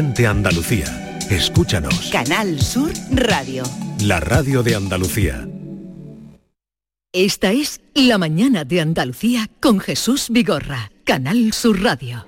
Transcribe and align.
de 0.00 0.26
Andalucía. 0.26 1.18
Escúchanos. 1.28 2.08
Canal 2.10 2.58
Sur 2.60 2.90
Radio. 3.12 3.62
La 4.02 4.18
radio 4.18 4.62
de 4.62 4.74
Andalucía. 4.74 5.46
Esta 7.12 7.52
es 7.52 7.82
La 7.94 8.16
mañana 8.16 8.64
de 8.64 8.80
Andalucía 8.80 9.50
con 9.60 9.78
Jesús 9.78 10.28
Vigorra. 10.30 10.90
Canal 11.04 11.52
Sur 11.52 11.82
Radio. 11.82 12.24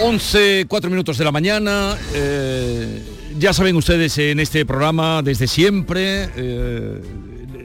11, 0.00 0.64
4 0.66 0.90
minutos 0.90 1.18
de 1.18 1.24
la 1.24 1.32
mañana. 1.32 1.96
eh, 2.14 3.02
ya 3.38 3.52
saben 3.52 3.76
ustedes 3.76 4.16
en 4.18 4.40
este 4.40 4.64
programa 4.64 5.20
desde 5.22 5.46
siempre 5.46 6.28
eh, 6.36 7.00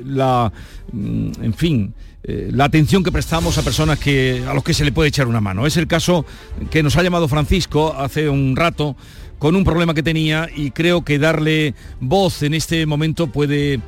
la, 0.06 0.52
mm, 0.92 1.32
en 1.44 1.54
fin, 1.54 1.94
eh, 2.30 2.50
la 2.52 2.66
atención 2.66 3.06
que 3.06 3.12
prestamos 3.12 3.58
a 3.58 3.64
personas 3.64 3.98
que 4.00 4.44
a 4.46 4.54
los 4.54 4.62
que 4.62 4.74
se 4.74 4.84
le 4.84 4.92
puede 4.92 5.08
echar 5.08 5.28
una 5.28 5.40
mano. 5.40 5.66
Es 5.66 5.78
el 5.78 5.88
caso 5.88 6.26
que 6.70 6.84
nos 6.84 6.98
ha 6.98 7.04
llamado 7.04 7.30
Francisco 7.30 7.96
hace 7.98 8.28
un 8.28 8.58
rato 8.58 8.98
con 9.40 9.56
un 9.56 9.64
problema 9.64 9.94
que 9.94 10.04
tenía 10.04 10.50
y 10.54 10.72
creo 10.72 11.06
que 11.06 11.20
darle 11.20 11.74
voz 12.02 12.44
en 12.44 12.54
este 12.54 12.86
momento 12.86 13.28
puede, 13.28 13.80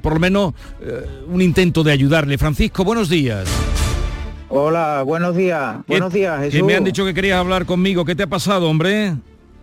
por 0.00 0.14
lo 0.14 0.20
menos, 0.20 0.54
eh, 0.80 1.06
un 1.28 1.42
intento 1.42 1.82
de 1.82 1.92
ayudarle. 1.92 2.38
Francisco, 2.38 2.82
buenos 2.82 3.10
días. 3.10 3.46
Hola, 4.48 5.02
buenos 5.02 5.36
días. 5.36 5.76
Buenos 5.86 6.12
días, 6.14 6.38
Jesús. 6.38 6.54
Que 6.54 6.62
me 6.62 6.74
han 6.74 6.84
dicho 6.84 7.04
que 7.04 7.12
querías 7.12 7.38
hablar 7.38 7.66
conmigo. 7.66 8.06
¿Qué 8.06 8.14
te 8.14 8.22
ha 8.22 8.26
pasado, 8.26 8.70
hombre? 8.70 9.16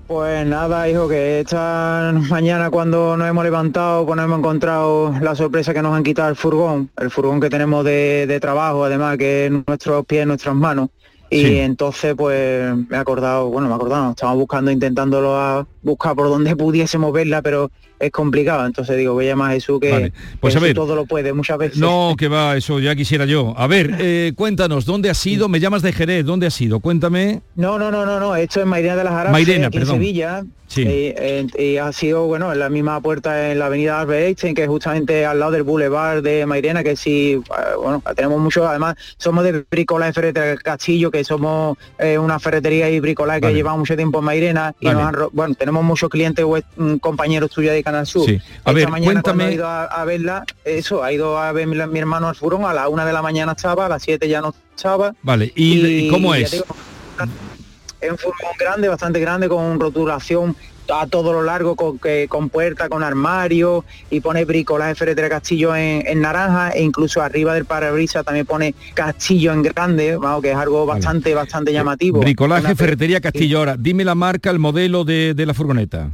Pues 0.09 0.43
nada, 0.47 0.89
hijo, 0.89 1.07
que 1.07 1.41
esta 1.41 2.11
mañana 2.31 2.71
cuando 2.71 3.15
nos 3.15 3.29
hemos 3.29 3.43
levantado, 3.43 4.07
pues 4.07 4.15
nos 4.17 4.25
hemos 4.25 4.39
encontrado 4.39 5.13
la 5.21 5.35
sorpresa 5.35 5.71
que 5.71 5.83
nos 5.83 5.93
han 5.95 6.03
quitado 6.03 6.29
el 6.29 6.35
furgón, 6.35 6.89
el 6.97 7.11
furgón 7.11 7.39
que 7.39 7.47
tenemos 7.47 7.85
de, 7.85 8.25
de 8.25 8.39
trabajo, 8.39 8.83
además, 8.85 9.17
que 9.19 9.45
es 9.45 9.51
nuestros 9.67 10.03
pies, 10.07 10.25
nuestras 10.25 10.55
manos. 10.55 10.89
Y 11.29 11.43
Sí. 11.45 11.59
entonces, 11.59 12.15
pues 12.17 12.75
me 12.89 12.97
he 12.97 12.99
acordado, 12.99 13.49
bueno, 13.51 13.67
me 13.67 13.73
he 13.73 13.75
acordado, 13.75 14.09
estábamos 14.09 14.39
buscando, 14.39 14.71
intentándolo 14.71 15.35
a 15.39 15.67
buscar 15.81 16.15
por 16.15 16.29
donde 16.29 16.55
pudiésemos 16.55 17.13
verla, 17.13 17.41
pero 17.41 17.71
es 17.99 18.11
complicado. 18.11 18.65
Entonces 18.65 18.97
digo, 18.97 19.13
voy 19.13 19.25
a 19.25 19.29
llamar 19.29 19.51
a 19.51 19.53
Jesús 19.53 19.79
que, 19.79 19.91
Vale, 19.91 20.13
pues 20.39 20.53
que 20.53 20.59
a 20.59 20.61
ver. 20.61 20.73
Todo 20.73 20.95
lo 20.95 21.05
puede 21.05 21.33
muchas 21.33 21.57
veces. 21.57 21.77
No, 21.77 22.15
que 22.17 22.27
va, 22.27 22.55
eso 22.57 22.79
ya 22.79 22.95
quisiera 22.95 23.25
yo. 23.25 23.53
A 23.57 23.67
ver, 23.67 23.95
eh, 23.99 24.33
cuéntanos, 24.35 24.85
¿dónde 24.85 25.09
has 25.09 25.17
sido? 25.17 25.49
Me 25.49 25.59
llamas 25.59 25.81
de 25.81 25.91
Jerez, 25.91 26.25
¿dónde 26.25 26.47
has 26.47 26.53
sido? 26.53 26.79
Cuéntame. 26.79 27.41
No, 27.55 27.77
no, 27.77 27.91
no, 27.91 28.05
no, 28.05 28.19
no, 28.19 28.35
esto 28.35 28.61
es 28.61 28.65
Mairena 28.65 28.95
de 28.95 29.03
las 29.03 29.13
Arafes, 29.13 29.31
Mairena, 29.31 29.67
aquí 29.67 29.79
perdón. 29.79 29.95
en 29.95 30.01
Sevilla. 30.01 30.43
Sí. 30.67 30.83
Eh, 30.83 31.47
eh, 31.57 31.63
y 31.65 31.77
ha 31.77 31.91
sido, 31.91 32.27
bueno, 32.27 32.53
en 32.53 32.59
la 32.59 32.69
misma 32.69 33.01
puerta 33.01 33.51
en 33.51 33.57
la 33.57 33.65
avenida 33.65 33.99
Albert 33.99 34.27
Einstein, 34.27 34.53
que 34.53 34.63
es 34.63 34.67
justamente 34.67 35.25
al 35.25 35.39
lado 35.39 35.51
del 35.53 35.63
boulevard 35.63 36.21
de 36.21 36.45
Mairena, 36.45 36.83
que 36.83 36.95
sí, 36.95 37.41
bueno, 37.81 38.03
tenemos 38.15 38.39
mucho, 38.39 38.67
además 38.67 38.95
somos 39.17 39.43
de 39.43 39.65
Bricola 39.69 40.13
Ferretería 40.13 40.55
Castillo, 40.57 41.09
que 41.09 41.23
somos 41.23 41.75
una 42.19 42.39
ferretería 42.39 42.87
y 42.87 42.99
bricolaje 42.99 43.39
Vale. 43.39 43.51
que 43.51 43.57
llevamos 43.57 43.79
mucho 43.79 43.95
tiempo 43.95 44.19
en 44.19 44.25
Mairena, 44.25 44.75
y 44.79 44.85
Vale. 44.85 44.99
nos 44.99 45.07
han 45.07 45.29
bueno, 45.31 45.55
tenemos 45.55 45.68
muchos 45.71 46.09
clientes, 46.09 46.43
web- 46.45 46.63
mm, 46.77 46.95
compañeros 46.97 47.49
tuyos 47.51 47.73
de 47.73 47.83
Canal 47.83 48.05
Sur. 48.05 48.25
Sí. 48.25 48.35
A 48.35 48.35
Esta 48.57 48.71
ver, 48.73 48.89
mañana 48.89 49.21
cuando 49.21 49.21
cuéntame- 49.43 49.49
he 49.49 49.53
ido 49.53 49.67
a, 49.67 49.85
a 49.85 50.05
verla, 50.05 50.43
eso, 50.65 51.03
ha 51.03 51.11
ido 51.11 51.37
a 51.39 51.51
ver 51.51 51.67
mi, 51.67 51.75
mi 51.87 51.99
hermano 51.99 52.27
al 52.27 52.35
furón, 52.35 52.65
a 52.65 52.73
la 52.73 52.89
una 52.89 53.05
de 53.05 53.13
la 53.13 53.21
mañana 53.21 53.53
estaba, 53.53 53.85
a 53.85 53.89
las 53.89 54.01
siete 54.03 54.27
ya 54.27 54.41
no 54.41 54.53
estaba, 54.75 55.13
Vale, 55.23 55.51
¿y, 55.55 55.85
y 55.85 56.09
cómo 56.09 56.33
es? 56.35 56.63
Es 58.01 58.11
un 58.11 58.17
furgón 58.17 58.51
grande, 58.59 58.87
bastante 58.89 59.19
grande, 59.19 59.49
con 59.49 59.79
rotulación 59.79 60.55
a 60.91 61.05
todo 61.05 61.31
lo 61.33 61.43
largo, 61.43 61.75
con, 61.75 61.99
que, 61.99 62.27
con 62.27 62.49
puerta, 62.49 62.89
con 62.89 63.03
armario, 63.03 63.85
y 64.09 64.21
pone 64.21 64.43
bricolaje 64.45 64.95
Ferretería 64.95 65.29
Castillo 65.29 65.75
en, 65.75 66.03
en 66.07 66.19
naranja, 66.21 66.71
e 66.71 66.81
incluso 66.81 67.21
arriba 67.21 67.53
del 67.53 67.65
parabrisas 67.65 68.25
también 68.25 68.47
pone 68.47 68.73
Castillo 68.95 69.53
en 69.53 69.61
grande, 69.61 70.15
vamos, 70.17 70.41
que 70.41 70.49
es 70.49 70.57
algo 70.57 70.87
bastante, 70.87 71.35
bastante 71.35 71.71
llamativo. 71.73 72.21
Bricolaje, 72.21 72.65
Una- 72.65 72.75
Ferretería 72.75 73.21
Castillo. 73.21 73.59
Ahora, 73.59 73.75
dime 73.77 74.03
la 74.03 74.15
marca, 74.15 74.49
el 74.49 74.57
modelo 74.57 75.03
de, 75.03 75.35
de 75.35 75.45
la 75.45 75.53
furgoneta. 75.53 76.09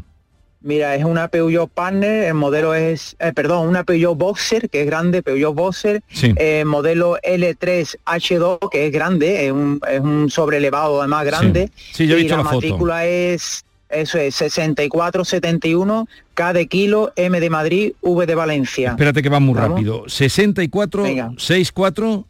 Mira, 0.68 0.96
es 0.96 1.06
una 1.06 1.28
Peugeot 1.28 1.70
Partner, 1.70 2.24
el 2.24 2.34
modelo 2.34 2.74
es, 2.74 3.16
eh, 3.20 3.32
perdón, 3.36 3.68
una 3.68 3.84
Peugeot 3.84 4.18
Boxer, 4.18 4.68
que 4.68 4.82
es 4.82 4.88
grande, 4.88 5.22
Peugeot 5.22 5.54
Boxer, 5.54 6.02
Sí. 6.10 6.34
eh, 6.38 6.64
modelo 6.66 7.18
L3H2, 7.22 8.58
que 8.72 8.88
es 8.88 8.92
grande, 8.92 9.46
es 9.46 9.52
un, 9.52 9.80
es 9.88 10.00
un 10.00 10.32
sobrelevado 10.32 11.00
además 11.02 11.24
grande, 11.24 11.70
Sí, 11.94 12.08
yo 12.08 12.16
he 12.16 12.20
y 12.20 12.24
visto 12.24 12.36
la, 12.38 12.44
la 12.44 12.50
foto. 12.50 12.56
matrícula 12.56 13.06
es, 13.06 13.64
eso 13.90 14.18
es, 14.18 14.34
6471, 14.34 16.08
K 16.34 16.54
de 16.54 16.66
kilo, 16.68 17.14
M 17.16 17.40
de 17.40 17.50
Madrid, 17.52 17.92
V 18.02 18.26
de 18.26 18.34
Valencia. 18.34 18.90
Espérate 18.90 19.22
que 19.22 19.30
va 19.30 19.40
muy 19.40 19.54
Vamos. 19.54 19.70
rápido. 19.78 20.10
64 20.10 21.04
Venga. 21.04 21.32
64 21.38 22.26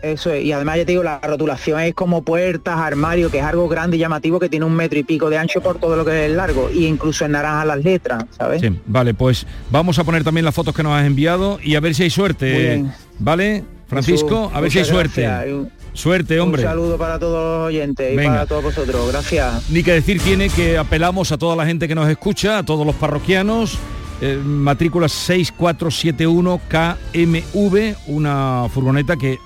Eso 0.00 0.32
es, 0.32 0.44
y 0.44 0.52
además 0.52 0.76
ya 0.76 0.84
te 0.84 0.92
digo, 0.92 1.02
la 1.02 1.18
rotulación 1.18 1.80
es 1.80 1.92
como 1.94 2.22
puertas, 2.22 2.78
armario, 2.78 3.30
que 3.30 3.38
es 3.38 3.44
algo 3.44 3.68
grande 3.68 3.96
y 3.96 4.00
llamativo 4.00 4.38
que 4.38 4.48
tiene 4.48 4.64
un 4.64 4.74
metro 4.74 4.96
y 4.98 5.02
pico 5.02 5.28
de 5.28 5.38
ancho 5.38 5.60
por 5.60 5.78
todo 5.78 5.96
lo 5.96 6.04
que 6.04 6.26
es 6.26 6.30
largo, 6.32 6.70
y 6.72 6.86
incluso 6.86 7.24
en 7.24 7.32
naranja 7.32 7.64
las 7.64 7.82
letras, 7.82 8.24
¿sabes? 8.36 8.60
Sí, 8.60 8.68
vale, 8.86 9.12
pues 9.14 9.44
vamos 9.70 9.98
a 9.98 10.04
poner 10.04 10.22
también 10.22 10.44
las 10.44 10.54
fotos 10.54 10.72
que 10.74 10.84
nos 10.84 10.92
has 10.92 11.04
enviado 11.04 11.58
y 11.62 11.74
a 11.74 11.80
ver 11.80 11.94
si 11.96 12.04
hay 12.04 12.10
suerte. 12.10 12.84
¿Vale? 13.18 13.64
Francisco, 13.88 14.50
a 14.54 14.60
ver 14.60 14.70
si 14.70 14.78
hay 14.78 14.84
suerte. 14.84 15.22
gracias. 15.22 15.56
Suerte, 15.94 16.38
hombre. 16.38 16.62
Un 16.62 16.68
saludo 16.68 16.96
para 16.98 17.18
todos 17.18 17.58
los 17.58 17.66
oyentes 17.68 18.12
y 18.12 18.16
Venga. 18.16 18.32
para 18.34 18.46
todos 18.46 18.62
vosotros. 18.62 19.10
Gracias. 19.10 19.68
Ni 19.70 19.82
que 19.82 19.92
decir 19.94 20.20
tiene 20.20 20.48
que 20.48 20.78
apelamos 20.78 21.32
a 21.32 21.38
toda 21.38 21.56
la 21.56 21.66
gente 21.66 21.88
que 21.88 21.94
nos 21.96 22.08
escucha, 22.08 22.58
a 22.58 22.62
todos 22.62 22.86
los 22.86 22.94
parroquianos. 22.94 23.76
eh, 24.20 24.38
matrícula 24.44 25.08
6471KMV, 25.08 27.96
una 28.06 28.66
furgoneta 28.72 29.16
que 29.16 29.38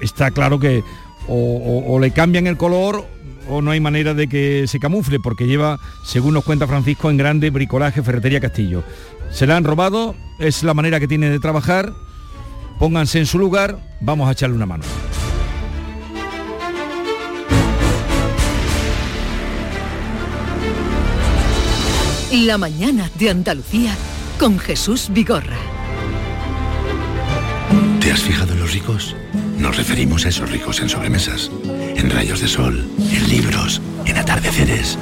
está 0.00 0.30
claro 0.30 0.58
que 0.58 0.82
o, 1.26 1.34
o- 1.34 1.94
o 1.94 2.00
le 2.00 2.10
cambian 2.10 2.46
el 2.46 2.56
color 2.56 3.04
o 3.50 3.62
no 3.62 3.70
hay 3.70 3.80
manera 3.80 4.12
de 4.14 4.28
que 4.28 4.66
se 4.66 4.78
camufle 4.78 5.18
porque 5.20 5.46
lleva, 5.46 5.78
según 6.04 6.34
nos 6.34 6.44
cuenta 6.44 6.66
Francisco, 6.66 7.10
en 7.10 7.16
grande 7.16 7.48
bricolaje 7.50 8.02
Ferretería 8.02 8.40
Castillo. 8.40 8.82
Se 9.30 9.46
la 9.46 9.56
han 9.56 9.64
robado, 9.64 10.14
es 10.38 10.62
la 10.62 10.74
manera 10.74 11.00
que 11.00 11.08
tiene 11.08 11.30
de 11.30 11.38
trabajar. 11.40 11.92
Pónganse 12.78 13.18
en 13.18 13.26
su 13.26 13.38
lugar, 13.38 13.78
vamos 14.00 14.28
a 14.28 14.32
echarle 14.32 14.54
una 14.56 14.66
mano. 14.66 14.84
La 22.32 22.58
mañana 22.58 23.10
de 23.18 23.30
Andalucía 23.30 23.92
con 24.38 24.58
Jesús 24.58 25.08
Vigorra. 25.10 25.56
¿Te 28.00 28.12
has 28.12 28.20
fijado 28.20 28.52
en 28.52 28.60
los 28.60 28.72
ricos? 28.72 29.16
Nos 29.58 29.76
referimos 29.76 30.24
a 30.24 30.28
esos 30.28 30.50
ricos 30.50 30.80
en 30.80 30.88
sobremesas, 30.88 31.50
en 31.96 32.10
rayos 32.10 32.40
de 32.40 32.48
sol, 32.48 32.88
en 32.98 33.28
libros, 33.28 33.82
en 34.06 34.16
atardeceres. 34.16 34.96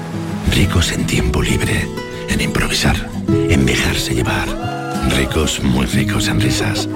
Ricos 0.54 0.92
en 0.92 1.06
tiempo 1.06 1.42
libre, 1.42 1.86
en 2.28 2.40
improvisar, 2.40 3.08
en 3.28 3.66
dejarse 3.66 4.14
llevar. 4.14 4.48
Ricos, 5.16 5.62
muy 5.62 5.86
ricos 5.86 6.28
en 6.28 6.40
risas, 6.40 6.88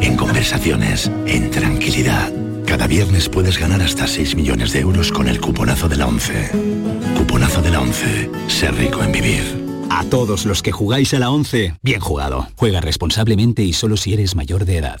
en 0.00 0.16
conversaciones, 0.16 1.10
en 1.26 1.50
tranquilidad. 1.50 2.32
Cada 2.66 2.86
viernes 2.86 3.28
puedes 3.28 3.58
ganar 3.58 3.82
hasta 3.82 4.06
6 4.06 4.34
millones 4.34 4.72
de 4.72 4.80
euros 4.80 5.12
con 5.12 5.28
el 5.28 5.40
cuponazo 5.40 5.88
de 5.88 5.96
la 5.96 6.06
11. 6.06 6.50
Cuponazo 7.18 7.60
de 7.60 7.70
la 7.70 7.80
11. 7.80 8.30
Ser 8.48 8.74
rico 8.74 9.04
en 9.04 9.12
vivir. 9.12 9.64
A 9.90 10.04
todos 10.04 10.46
los 10.46 10.62
que 10.62 10.72
jugáis 10.72 11.12
a 11.14 11.18
la 11.18 11.30
11, 11.30 11.76
bien 11.82 12.00
jugado. 12.00 12.48
Juega 12.56 12.80
responsablemente 12.80 13.62
y 13.62 13.74
solo 13.74 13.96
si 13.96 14.14
eres 14.14 14.34
mayor 14.34 14.64
de 14.64 14.78
edad. 14.78 15.00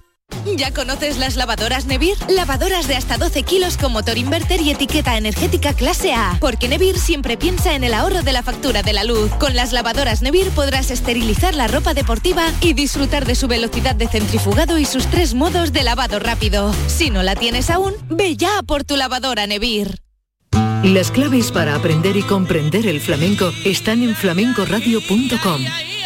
¿Ya 0.57 0.71
conoces 0.71 1.17
las 1.17 1.35
lavadoras 1.35 1.85
Nevir? 1.85 2.17
Lavadoras 2.27 2.87
de 2.87 2.95
hasta 2.95 3.17
12 3.17 3.43
kilos 3.43 3.77
con 3.77 3.91
motor 3.91 4.17
inverter 4.17 4.61
y 4.61 4.71
etiqueta 4.71 5.17
energética 5.17 5.73
clase 5.73 6.13
A. 6.13 6.37
Porque 6.39 6.67
Nevir 6.67 6.97
siempre 6.97 7.37
piensa 7.37 7.73
en 7.75 7.83
el 7.83 7.93
ahorro 7.93 8.23
de 8.23 8.33
la 8.33 8.43
factura 8.43 8.81
de 8.83 8.93
la 8.93 9.03
luz. 9.03 9.31
Con 9.39 9.55
las 9.55 9.71
lavadoras 9.71 10.21
Nevir 10.21 10.49
podrás 10.51 10.91
esterilizar 10.91 11.55
la 11.55 11.67
ropa 11.67 11.93
deportiva 11.93 12.43
y 12.61 12.73
disfrutar 12.73 13.25
de 13.25 13.35
su 13.35 13.47
velocidad 13.47 13.95
de 13.95 14.07
centrifugado 14.07 14.77
y 14.77 14.85
sus 14.85 15.07
tres 15.07 15.33
modos 15.33 15.73
de 15.73 15.83
lavado 15.83 16.19
rápido. 16.19 16.73
Si 16.87 17.09
no 17.09 17.23
la 17.23 17.35
tienes 17.35 17.69
aún, 17.69 17.93
ve 18.09 18.35
ya 18.35 18.61
por 18.63 18.83
tu 18.83 18.95
lavadora 18.95 19.47
Nevir. 19.47 20.01
Las 20.83 21.11
claves 21.11 21.51
para 21.51 21.75
aprender 21.75 22.17
y 22.17 22.23
comprender 22.23 22.87
el 22.87 22.99
flamenco 22.99 23.51
están 23.63 24.01
en 24.01 24.15
flamencoradio.com. 24.15 25.90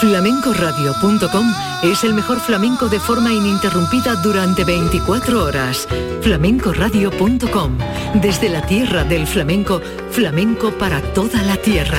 Flamencoradio.com 0.00 1.52
es 1.82 2.04
el 2.04 2.14
mejor 2.14 2.40
flamenco 2.40 2.88
de 2.88 2.98
forma 2.98 3.34
ininterrumpida 3.34 4.16
durante 4.16 4.64
24 4.64 5.44
horas. 5.44 5.86
Flamencoradio.com, 6.22 7.76
desde 8.14 8.48
la 8.48 8.62
tierra 8.62 9.04
del 9.04 9.26
flamenco, 9.26 9.82
flamenco 10.10 10.70
para 10.72 11.02
toda 11.12 11.42
la 11.42 11.58
tierra. 11.58 11.98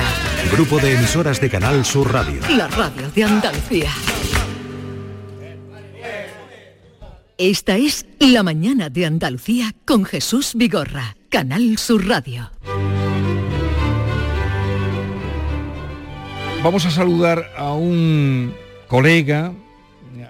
Grupo 0.50 0.78
de 0.78 0.96
emisoras 0.96 1.40
de 1.40 1.48
Canal 1.48 1.84
Sur 1.84 2.12
Radio. 2.12 2.40
La 2.56 2.66
radio 2.66 3.08
de 3.14 3.22
Andalucía. 3.22 3.90
Esta 7.38 7.76
es 7.76 8.06
La 8.18 8.42
mañana 8.42 8.90
de 8.90 9.06
Andalucía 9.06 9.76
con 9.84 10.04
Jesús 10.04 10.54
Vigorra, 10.56 11.16
Canal 11.28 11.78
Sur 11.78 12.08
Radio. 12.08 12.50
Vamos 16.62 16.86
a 16.86 16.92
saludar 16.92 17.50
a 17.56 17.72
un 17.72 18.54
colega, 18.86 19.52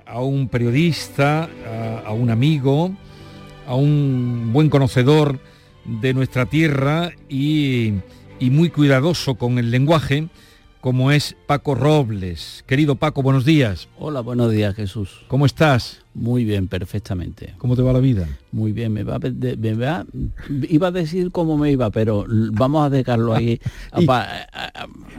a 0.06 0.23
un 0.23 0.49
periodista, 0.49 1.50
a, 2.06 2.12
un 2.12 2.31
amigo, 2.31 2.90
a 3.67 3.75
un 3.75 4.50
buen 4.50 4.70
conocedor 4.70 5.40
de 5.84 6.14
nuestra 6.14 6.46
tierra 6.46 7.12
y, 7.29 7.93
muy 8.40 8.70
cuidadoso 8.70 9.34
con 9.34 9.58
el 9.58 9.70
lenguaje, 9.70 10.29
como 10.82 11.12
es 11.12 11.37
Paco 11.46 11.76
Robles. 11.76 12.64
Querido 12.67 12.96
Paco, 12.96 13.23
buenos 13.23 13.44
días. 13.44 13.88
Hola, 13.99 14.20
buenos 14.20 14.50
días 14.50 14.75
Jesús. 14.75 15.25
¿Cómo 15.29 15.46
estás? 15.46 16.02
Muy 16.12 16.44
bien, 16.44 16.67
perfectamente. 16.67 17.55
¿Cómo 17.56 17.76
te 17.76 17.82
va 17.82 17.93
la 17.93 18.00
vida? 18.00 18.29
Muy 18.50 18.73
bien, 18.73 18.93
me 18.93 19.05
va, 19.05 19.20
me 19.20 19.75
va 19.75 20.05
iba 20.69 20.88
a 20.88 20.90
decir 20.90 21.31
cómo 21.31 21.56
me 21.56 21.70
iba, 21.70 21.90
pero 21.90 22.26
vamos 22.29 22.84
a 22.84 22.90
dejarlo 22.90 23.32
ahí. 23.32 23.61
y, 23.96 24.06
pa, 24.06 24.26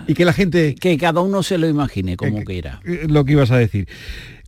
y, 0.05 0.13
que 0.13 0.25
la 0.25 0.33
gente... 0.33 0.75
Que 0.75 0.97
cada 0.97 1.21
uno 1.21 1.41
se 1.41 1.57
lo 1.57 1.65
imagine 1.65 2.17
como 2.17 2.39
que, 2.39 2.43
quiera. 2.43 2.81
Lo 2.83 3.23
que 3.23 3.31
ibas 3.31 3.51
a 3.51 3.57
decir. 3.57 3.87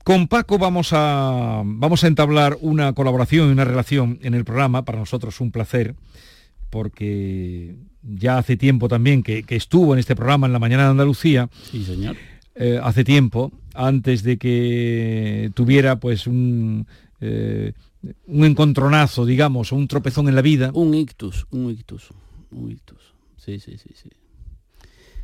Con 0.04 0.28
Paco 0.28 0.58
vamos 0.58 0.90
a, 0.92 1.62
vamos 1.64 2.04
a 2.04 2.08
entablar 2.08 2.58
una 2.60 2.92
colaboración 2.92 3.48
y 3.48 3.52
una 3.54 3.64
relación 3.64 4.20
en 4.22 4.34
el 4.34 4.44
programa, 4.44 4.84
para 4.84 5.00
nosotros 5.00 5.40
un 5.40 5.52
placer, 5.52 5.96
porque 6.76 7.74
ya 8.04 8.38
hace 8.38 8.58
tiempo 8.58 8.90
también 8.90 9.24
que, 9.24 9.44
que 9.44 9.56
estuvo 9.56 9.94
en 9.94 10.00
este 10.00 10.14
programa 10.14 10.46
en 10.46 10.52
la 10.52 10.60
mañana 10.60 10.84
de 10.84 10.90
Andalucía. 10.90 11.50
Sí, 11.72 11.86
señor. 11.86 12.18
Eh, 12.54 12.82
hace 12.84 13.06
tiempo, 13.06 13.54
antes 13.74 14.24
de 14.24 14.38
que 14.38 15.52
tuviera 15.54 16.02
pues 16.02 16.28
un, 16.28 16.86
eh, 17.22 17.72
un 18.28 18.44
encontronazo, 18.44 19.26
digamos, 19.26 19.72
o 19.72 19.78
un 19.78 19.88
tropezón 19.88 20.28
en 20.28 20.36
la 20.36 20.42
vida. 20.42 20.72
Un 20.74 20.94
ictus, 20.94 21.48
un 21.50 21.72
ictus, 21.72 22.10
un 22.52 22.70
ictus. 22.70 23.14
Sí, 23.38 23.62
sí, 23.62 23.78
sí, 23.78 23.92
sí. 23.96 24.10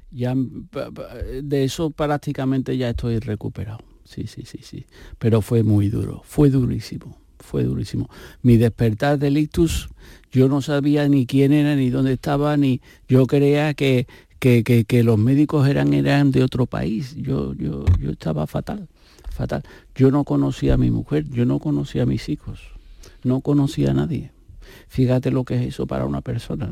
Ya 0.10 0.34
de 0.34 1.64
eso 1.66 1.90
prácticamente 1.90 2.78
ya 2.78 2.92
estoy 2.92 3.20
recuperado. 3.20 3.80
Sí, 4.06 4.26
sí, 4.26 4.44
sí, 4.46 4.60
sí. 4.64 4.86
Pero 5.20 5.42
fue 5.42 5.64
muy 5.64 5.90
duro, 5.90 6.22
fue 6.24 6.50
durísimo, 6.50 7.18
fue 7.42 7.64
durísimo. 7.64 8.10
Mi 8.42 8.58
despertar 8.58 9.20
del 9.20 9.38
ictus, 9.38 9.90
yo 10.32 10.48
no 10.48 10.62
sabía 10.62 11.08
ni 11.08 11.26
quién 11.26 11.52
era, 11.52 11.76
ni 11.76 11.90
dónde 11.90 12.14
estaba, 12.14 12.56
ni 12.58 12.82
yo 13.08 13.28
creía 13.28 13.74
que, 13.74 14.08
que, 14.40 14.64
que, 14.64 15.04
los 15.04 15.18
médicos 15.18 15.68
eran, 15.68 15.94
eran 15.94 16.32
de 16.32 16.44
otro 16.44 16.66
país. 16.66 17.16
Yo, 17.18 17.54
yo, 17.54 17.86
yo 18.00 18.12
estaba 18.12 18.48
fatal, 18.48 18.88
fatal. 19.30 19.64
Yo 19.96 20.12
no 20.12 20.24
conocía 20.24 20.76
a 20.76 20.78
mi 20.78 20.92
mujer, 20.92 21.30
yo 21.30 21.46
no 21.46 21.60
conocía 21.60 22.04
a 22.04 22.06
mis 22.06 22.30
hijos, 22.30 22.62
no 23.24 23.42
conocía 23.42 23.92
a 23.92 23.94
nadie. 23.94 24.32
Fíjate 24.88 25.32
lo 25.32 25.44
que 25.44 25.56
es 25.56 25.68
eso 25.68 25.86
para 25.86 26.06
una 26.06 26.22
persona. 26.22 26.72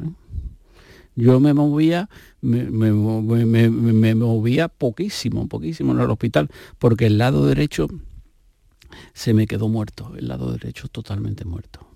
Yo 1.16 1.39
me 1.42 1.54
movía, 1.54 2.10
me, 2.42 2.63
me, 2.63 2.94
me, 2.94 3.69
me, 3.69 4.16
movía 4.16 4.69
poquísimo, 4.69 5.48
poquísimo 5.48 5.92
en 5.92 6.00
el 6.00 6.10
hospital, 6.10 6.50
porque 6.77 7.07
el 7.07 7.18
lado 7.18 7.45
derecho 7.45 7.88
se 9.13 9.33
me 9.33 9.47
quedó 9.47 9.68
muerto, 9.68 10.13
el 10.18 10.27
lado 10.27 10.51
derecho 10.51 10.88
totalmente 10.88 11.45
muerto. 11.45 11.89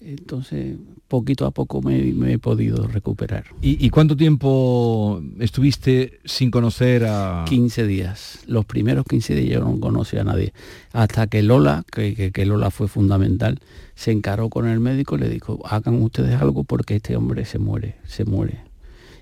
Entonces, 0.00 0.76
poquito 1.08 1.44
a 1.44 1.50
poco 1.50 1.82
me, 1.82 2.00
me 2.12 2.34
he 2.34 2.38
podido 2.38 2.86
recuperar. 2.86 3.46
¿Y, 3.60 3.84
¿Y, 3.84 3.90
cuánto 3.90 4.16
tiempo 4.16 5.20
estuviste 5.40 6.20
sin 6.24 6.52
conocer 6.52 7.04
a...? 7.04 7.44
15 7.48 7.86
días. 7.86 8.40
Los 8.46 8.64
primeros 8.64 9.04
15 9.06 9.34
días 9.34 9.58
yo 9.58 9.60
no 9.60 9.80
conocía 9.80 10.20
a 10.20 10.24
nadie. 10.24 10.52
Hasta 10.92 11.26
que 11.26 11.42
Lola, 11.42 11.84
que, 11.90 12.14
que, 12.14 12.30
que, 12.30 12.46
Lola 12.46 12.70
fue 12.70 12.86
fundamental, 12.86 13.58
se 13.96 14.12
encaró 14.12 14.50
con 14.50 14.68
el 14.68 14.78
médico 14.78 15.16
y 15.16 15.20
le 15.20 15.28
dijo, 15.28 15.60
hagan 15.66 16.00
ustedes 16.00 16.40
algo 16.40 16.62
porque 16.62 16.96
este 16.96 17.16
hombre 17.16 17.44
se 17.44 17.58
muere, 17.58 17.96
se 18.06 18.24
muere. 18.24 18.60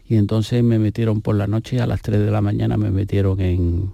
Y 0.07 0.17
entonces 0.17 0.63
me 0.63 0.79
metieron 0.79 1.23
por 1.23 1.37
la 1.37 1.47
noche, 1.47 1.81
a 1.81 1.87
las 1.87 2.03
3 2.03 2.21
de 2.21 2.31
la 2.31 2.43
mañana 2.43 2.77
me 2.77 2.91
metieron 2.91 3.41
en, 3.41 3.93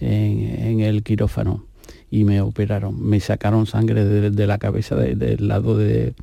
en, 0.00 0.40
en 0.40 0.80
el 0.80 1.02
quirófano 1.02 1.67
y 2.10 2.24
me 2.24 2.40
operaron. 2.40 3.00
Me 3.00 3.20
sacaron 3.20 3.66
sangre 3.66 4.04
de, 4.04 4.30
de 4.30 4.46
la 4.46 4.58
cabeza, 4.58 4.96
del 4.96 5.18
de, 5.18 5.36
lado 5.38 5.76
de... 5.76 6.14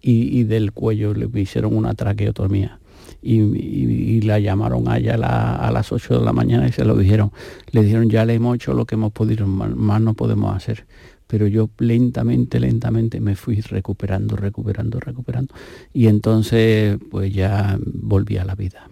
Y, 0.00 0.40
y, 0.40 0.42
del 0.44 0.72
cuello, 0.72 1.14
le 1.14 1.28
hicieron 1.40 1.76
una 1.76 1.94
traqueotomía. 1.94 2.80
Y, 3.22 3.40
y, 3.40 4.20
la 4.22 4.40
llamaron 4.40 4.88
allá 4.88 5.14
a, 5.14 5.68
a, 5.68 5.70
las 5.70 5.92
8 5.92 6.18
de 6.18 6.24
la 6.24 6.32
mañana 6.32 6.66
y 6.66 6.72
se 6.72 6.84
lo 6.84 6.96
dijeron. 6.96 7.30
Le 7.70 7.84
dijeron, 7.84 8.10
ya 8.10 8.24
le 8.24 8.34
hemos 8.34 8.56
hecho 8.56 8.74
lo 8.74 8.84
que 8.84 8.96
hemos 8.96 9.12
podido, 9.12 9.46
más, 9.46 9.70
más 9.76 10.00
no 10.00 10.14
podemos 10.14 10.56
hacer. 10.56 10.86
Pero 11.28 11.46
yo 11.46 11.70
lentamente, 11.78 12.58
lentamente 12.58 13.20
me 13.20 13.36
fui 13.36 13.60
recuperando, 13.60 14.34
recuperando, 14.34 14.98
recuperando. 14.98 15.54
Y 15.92 16.08
entonces 16.08 16.98
pues 17.10 17.32
ya 17.32 17.78
volví 17.84 18.38
a 18.38 18.44
la 18.44 18.56
vida 18.56 18.88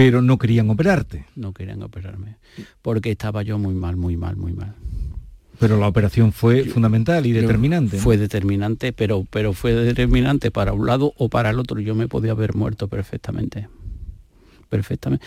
pero 0.00 0.22
no 0.22 0.38
querían 0.38 0.70
operarte. 0.70 1.26
No 1.36 1.52
querían 1.52 1.82
operarme, 1.82 2.36
porque 2.80 3.10
estaba 3.10 3.42
yo 3.42 3.58
muy 3.58 3.74
mal, 3.74 3.96
muy 3.96 4.16
mal, 4.16 4.34
muy 4.34 4.54
mal. 4.54 4.74
Pero 5.58 5.78
la 5.78 5.88
operación 5.88 6.32
fue 6.32 6.64
yo, 6.64 6.72
fundamental 6.72 7.26
y 7.26 7.32
determinante. 7.32 7.98
Fue 7.98 8.16
determinante, 8.16 8.94
pero, 8.94 9.26
pero 9.28 9.52
fue 9.52 9.74
determinante 9.74 10.50
para 10.50 10.72
un 10.72 10.86
lado 10.86 11.12
o 11.18 11.28
para 11.28 11.50
el 11.50 11.58
otro. 11.58 11.80
Yo 11.80 11.94
me 11.94 12.08
podía 12.08 12.32
haber 12.32 12.54
muerto 12.54 12.88
perfectamente. 12.88 13.68
Perfectamente. 14.70 15.22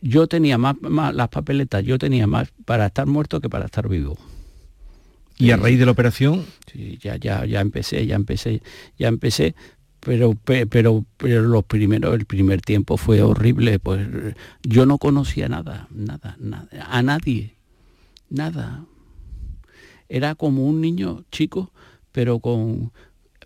Yo 0.00 0.26
tenía 0.26 0.56
más, 0.56 0.76
más 0.80 1.14
las 1.14 1.28
papeletas, 1.28 1.84
yo 1.84 1.98
tenía 1.98 2.26
más 2.26 2.48
para 2.64 2.86
estar 2.86 3.06
muerto 3.06 3.42
que 3.42 3.50
para 3.50 3.66
estar 3.66 3.90
vivo. 3.90 4.16
¿Y 5.36 5.50
a 5.50 5.56
raíz 5.56 5.78
de 5.78 5.84
la 5.84 5.92
operación? 5.92 6.46
Sí, 6.72 6.98
ya, 7.02 7.16
ya, 7.16 7.44
ya 7.44 7.60
empecé, 7.60 8.06
ya 8.06 8.14
empecé, 8.14 8.62
ya 8.98 9.08
empecé, 9.08 9.54
pero, 10.04 10.34
pero, 10.44 11.04
pero 11.16 11.42
los 11.42 11.64
primeros, 11.64 12.14
el 12.14 12.26
primer 12.26 12.60
tiempo 12.60 12.96
fue 12.96 13.22
horrible, 13.22 13.78
pues 13.78 14.06
yo 14.62 14.86
no 14.86 14.98
conocía 14.98 15.48
nada, 15.48 15.88
nada, 15.90 16.36
nada, 16.38 16.68
a 16.88 17.02
nadie, 17.02 17.54
nada. 18.30 18.84
Era 20.08 20.34
como 20.34 20.66
un 20.66 20.80
niño 20.80 21.24
chico, 21.30 21.72
pero 22.12 22.38
con 22.38 22.92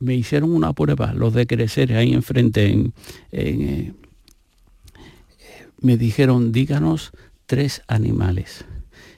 me 0.01 0.15
hicieron 0.15 0.53
una 0.53 0.73
prueba, 0.73 1.13
los 1.13 1.35
de 1.35 1.47
crecer 1.47 1.93
ahí 1.95 2.13
enfrente, 2.13 2.71
en, 2.71 2.93
eh, 3.33 3.93
me 5.81 5.97
dijeron, 5.97 6.53
díganos 6.53 7.13
tres 7.47 7.83
animales. 7.87 8.65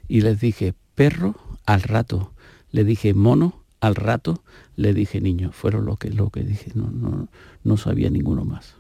Y 0.09 0.23
les 0.23 0.41
dije, 0.41 0.75
perro 0.95 1.35
al 1.67 1.83
rato, 1.83 2.33
le 2.71 2.85
dije 2.85 3.15
mono 3.15 3.65
al 3.81 3.95
rato 3.95 4.43
le 4.81 4.95
dije 4.95 5.21
niño, 5.21 5.53
fueron 5.53 5.85
lo 5.85 5.97
que, 5.97 6.11
lo 6.11 6.31
que 6.31 6.43
dije, 6.43 6.73
no, 6.75 6.91
no, 6.91 7.29
no 7.65 7.77
sabía 7.77 8.09
ninguno 8.09 8.45
más. 8.45 8.75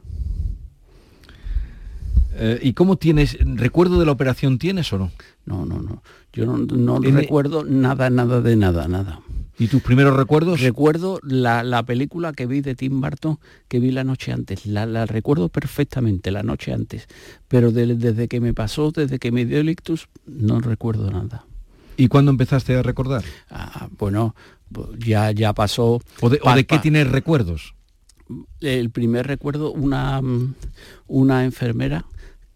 Eh, 2.34 2.58
¿Y 2.62 2.72
cómo 2.72 2.96
tienes, 2.96 3.36
recuerdo 3.40 3.98
de 3.98 4.06
la 4.06 4.12
operación 4.12 4.58
tienes 4.58 4.92
o 4.92 4.98
no? 4.98 5.10
No, 5.44 5.66
no, 5.66 5.82
no. 5.82 6.02
Yo 6.32 6.46
no, 6.46 7.00
recuerdo 7.00 7.64
nada, 7.64 8.08
nada 8.08 8.40
de 8.40 8.56
nada, 8.56 8.88
nada. 8.88 9.20
¿Y 9.58 9.66
tus 9.66 9.82
primeros 9.82 10.16
recuerdos? 10.16 10.60
Recuerdo 10.60 11.20
la, 11.22 11.82
película 11.82 12.32
que 12.32 12.46
vi 12.46 12.62
de 12.62 12.74
Tim 12.74 13.02
Burton, 13.02 13.38
que 13.68 13.78
vi 13.78 13.90
la 13.90 14.04
noche 14.04 14.32
antes. 14.32 14.64
La, 14.64 15.04
recuerdo 15.04 15.50
perfectamente, 15.50 16.30
la 16.30 16.42
noche 16.42 16.72
antes. 16.72 17.08
Pero 17.46 17.72
desde 17.72 18.26
que 18.26 18.40
me 18.40 18.54
pasó, 18.54 18.90
desde 18.90 19.18
que 19.18 19.32
me 19.32 19.44
dio 19.44 19.58
el 19.58 19.68
ictus, 19.68 20.08
no 20.24 20.60
recuerdo 20.60 21.10
nada. 21.10 21.44
¿Y 21.98 22.08
cuándo 22.08 22.30
empezaste 22.30 22.74
a 22.74 22.82
recordar? 22.82 23.22
Ah, 23.50 23.88
bueno, 23.98 24.34
ya, 24.98 25.30
ya 25.32 25.52
pasó. 25.52 26.00
¿O 26.20 26.30
de, 26.30 26.66
qué 26.66 26.78
tienes 26.78 27.10
recuerdos? 27.10 27.74
El 28.60 28.90
primer 28.90 29.26
recuerdo, 29.26 29.72
una, 29.72 30.20
una 31.06 31.44
enfermera 31.44 32.04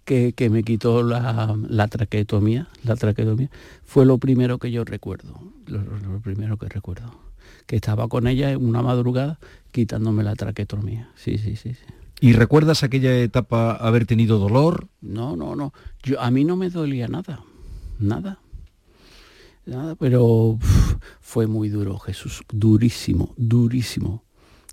que, 0.04 0.50
me 0.50 0.62
quitó 0.62 1.02
la, 1.02 1.56
la, 1.68 1.88
traqueotomía, 1.88 2.68
la 2.84 2.96
traqueotomía, 2.96 3.50
fue 3.84 4.04
lo 4.04 4.18
primero 4.18 4.58
que 4.58 4.70
yo 4.70 4.84
recuerdo, 4.84 5.40
lo, 5.66 6.20
primero 6.20 6.58
que 6.58 6.68
recuerdo. 6.68 7.14
Que 7.66 7.76
estaba 7.76 8.08
con 8.08 8.26
ella 8.26 8.50
en 8.52 8.64
una 8.64 8.82
madrugada 8.82 9.38
quitándome 9.72 10.22
la 10.22 10.34
traqueotomía. 10.34 11.10
Sí, 11.16 11.38
sí, 11.38 11.56
sí, 11.56 11.74
sí. 11.74 11.84
¿Y 12.20 12.34
recuerdas 12.34 12.82
aquella 12.82 13.16
etapa 13.16 13.72
haber 13.72 14.06
tenido 14.06 14.38
dolor? 14.38 14.88
No, 15.00 15.34
no, 15.34 15.56
no. 15.56 15.72
Yo, 16.02 16.20
a 16.20 16.30
mí 16.30 16.44
no 16.44 16.56
me 16.56 16.70
dolía 16.70 17.08
nada, 17.08 17.40
nada. 17.98 18.38
Pero 19.98 20.58
fue 21.20 21.46
muy 21.46 21.68
duro, 21.68 21.98
Jesús, 21.98 22.42
durísimo, 22.52 23.34
durísimo. 23.36 24.24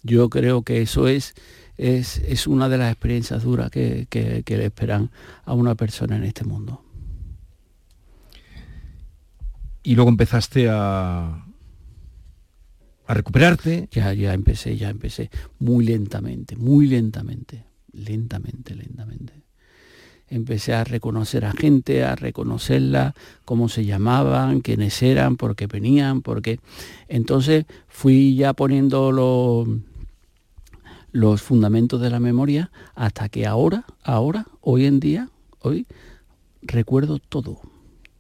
Yo 0.04 0.30
creo 0.30 0.64
que 0.64 0.82
eso 0.82 1.08
es 1.08 1.36
es, 1.82 2.48
una 2.48 2.70
de 2.70 2.78
las 2.78 2.92
experiencias 2.92 3.44
duras 3.44 3.72
que, 3.72 4.08
le 4.48 4.66
esperan 4.66 5.12
a 5.46 5.54
una 5.54 5.76
persona 5.76 6.16
en 6.16 6.24
este 6.24 6.44
mundo. 6.44 6.84
Y 9.84 9.96
luego 9.96 10.10
empezaste 10.10 10.70
a, 10.70 11.48
a 13.08 13.14
recuperarte. 13.14 13.90
Ya, 13.92 14.14
ya 14.14 14.34
empecé, 14.34 14.78
ya 14.78 14.90
empecé. 14.90 15.32
Muy 15.60 15.86
lentamente, 15.86 16.56
muy 16.56 16.88
lentamente. 16.88 17.66
Lentamente, 17.94 18.76
lentamente. 18.76 19.34
Empecé 20.32 20.74
a 20.74 20.84
reconocer 20.84 21.46
a 21.46 21.52
gente, 21.52 22.04
a 22.04 22.16
reconocerla, 22.16 23.14
cómo 23.46 23.70
se 23.70 23.86
llamaban, 23.86 24.62
quiénes 24.62 25.04
eran, 25.04 25.38
por 25.38 25.56
qué 25.56 25.68
venían, 25.68 26.22
por 26.22 26.42
qué. 26.42 26.60
Entonces 27.08 27.66
fui 27.88 28.36
ya 28.36 28.54
poniendo 28.54 29.12
los 29.12 29.68
los 31.12 31.42
fundamentos 31.42 32.02
de 32.02 32.10
la 32.10 32.20
memoria 32.20 32.72
hasta 32.96 33.30
que 33.30 33.46
ahora, 33.46 33.86
ahora, 34.04 34.48
hoy 34.62 34.86
en 34.86 35.00
día, 35.00 35.30
hoy, 35.60 35.86
recuerdo 36.62 37.20
todo, 37.20 37.60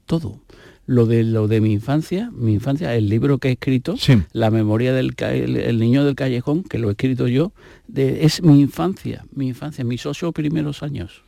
todo. 0.06 0.40
Lo 0.88 1.06
de, 1.06 1.24
lo 1.24 1.48
de 1.48 1.62
mi 1.62 1.72
infancia, 1.72 2.32
mi 2.34 2.54
infancia, 2.54 2.94
el 2.96 3.08
libro 3.08 3.38
que 3.38 3.50
he 3.50 3.52
escrito, 3.54 3.96
La 4.34 4.52
memoria 4.52 4.94
del 4.94 5.14
el, 5.18 5.80
niño 5.80 6.04
del 6.04 6.16
callejón, 6.16 6.64
que 6.64 6.80
lo 6.80 6.90
he 6.90 6.92
escrito 6.92 7.28
yo, 7.28 7.54
de, 7.88 8.26
es 8.26 8.42
mi 8.42 8.60
infancia, 8.60 9.26
mi 9.32 9.48
infancia, 9.48 9.86
mis 9.86 10.06
ocho 10.06 10.34
primeros 10.34 10.84
años. 10.84 11.24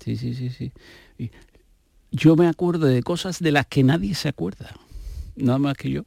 Sí, 0.00 0.16
sí, 0.16 0.34
sí, 0.34 0.50
sí. 0.50 0.72
yo 2.10 2.36
me 2.36 2.46
acuerdo 2.46 2.86
de 2.86 3.02
cosas 3.02 3.40
de 3.40 3.52
las 3.52 3.66
que 3.66 3.82
nadie 3.82 4.14
se 4.14 4.28
acuerda, 4.28 4.74
nada 5.36 5.58
más 5.58 5.76
que 5.76 5.90
yo. 5.90 6.04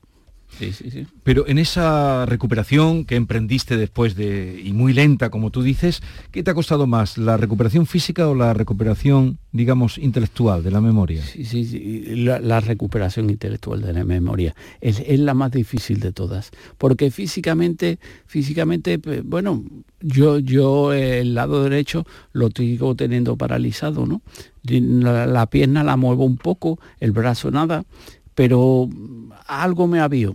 Sí, 0.58 0.74
sí, 0.74 0.92
sí. 0.92 1.08
Pero 1.24 1.48
en 1.48 1.58
esa 1.58 2.26
recuperación 2.26 3.06
que 3.06 3.16
emprendiste 3.16 3.78
después 3.78 4.16
de, 4.16 4.62
y 4.64 4.74
muy 4.74 4.94
lenta, 4.94 5.30
como 5.30 5.52
tú 5.52 5.62
dices, 5.62 6.02
¿qué 6.32 6.44
te 6.44 6.52
ha 6.52 6.54
costado 6.54 6.88
más, 6.88 7.18
la 7.18 7.38
recuperación 7.38 7.86
física 7.86 8.28
o 8.28 8.36
la 8.36 8.54
recuperación, 8.54 9.38
digamos, 9.52 9.98
intelectual 9.98 10.64
de 10.64 10.72
la 10.72 10.82
memoria? 10.82 11.22
Sí, 11.24 11.46
sí, 11.46 11.66
sí. 11.66 12.16
La, 12.16 12.60
recuperación 12.60 13.30
intelectual 13.30 13.82
de 13.82 13.94
la 13.94 14.04
memoria 14.04 14.56
es, 14.82 15.02
la 15.20 15.34
más 15.34 15.52
difícil 15.52 16.00
de 16.00 16.12
todas, 16.12 16.52
porque 16.78 17.10
físicamente, 17.12 18.00
físicamente, 18.26 19.00
bueno, 19.24 19.64
yo, 20.02 20.40
yo 20.40 20.94
el 20.94 21.36
lado 21.36 21.64
derecho 21.64 22.06
lo 22.32 22.50
sigo 22.50 22.96
teniendo 22.96 23.38
paralizado, 23.38 24.06
¿no? 24.06 24.22
la 24.64 25.48
pierna 25.48 25.84
la 25.84 25.96
muevo 25.96 26.26
un 26.26 26.38
poco, 26.38 26.80
el 27.00 27.12
brazo 27.12 27.50
nada, 27.52 27.86
pero 28.40 28.88
algo 29.48 29.88
me 29.88 30.00
avió. 30.00 30.34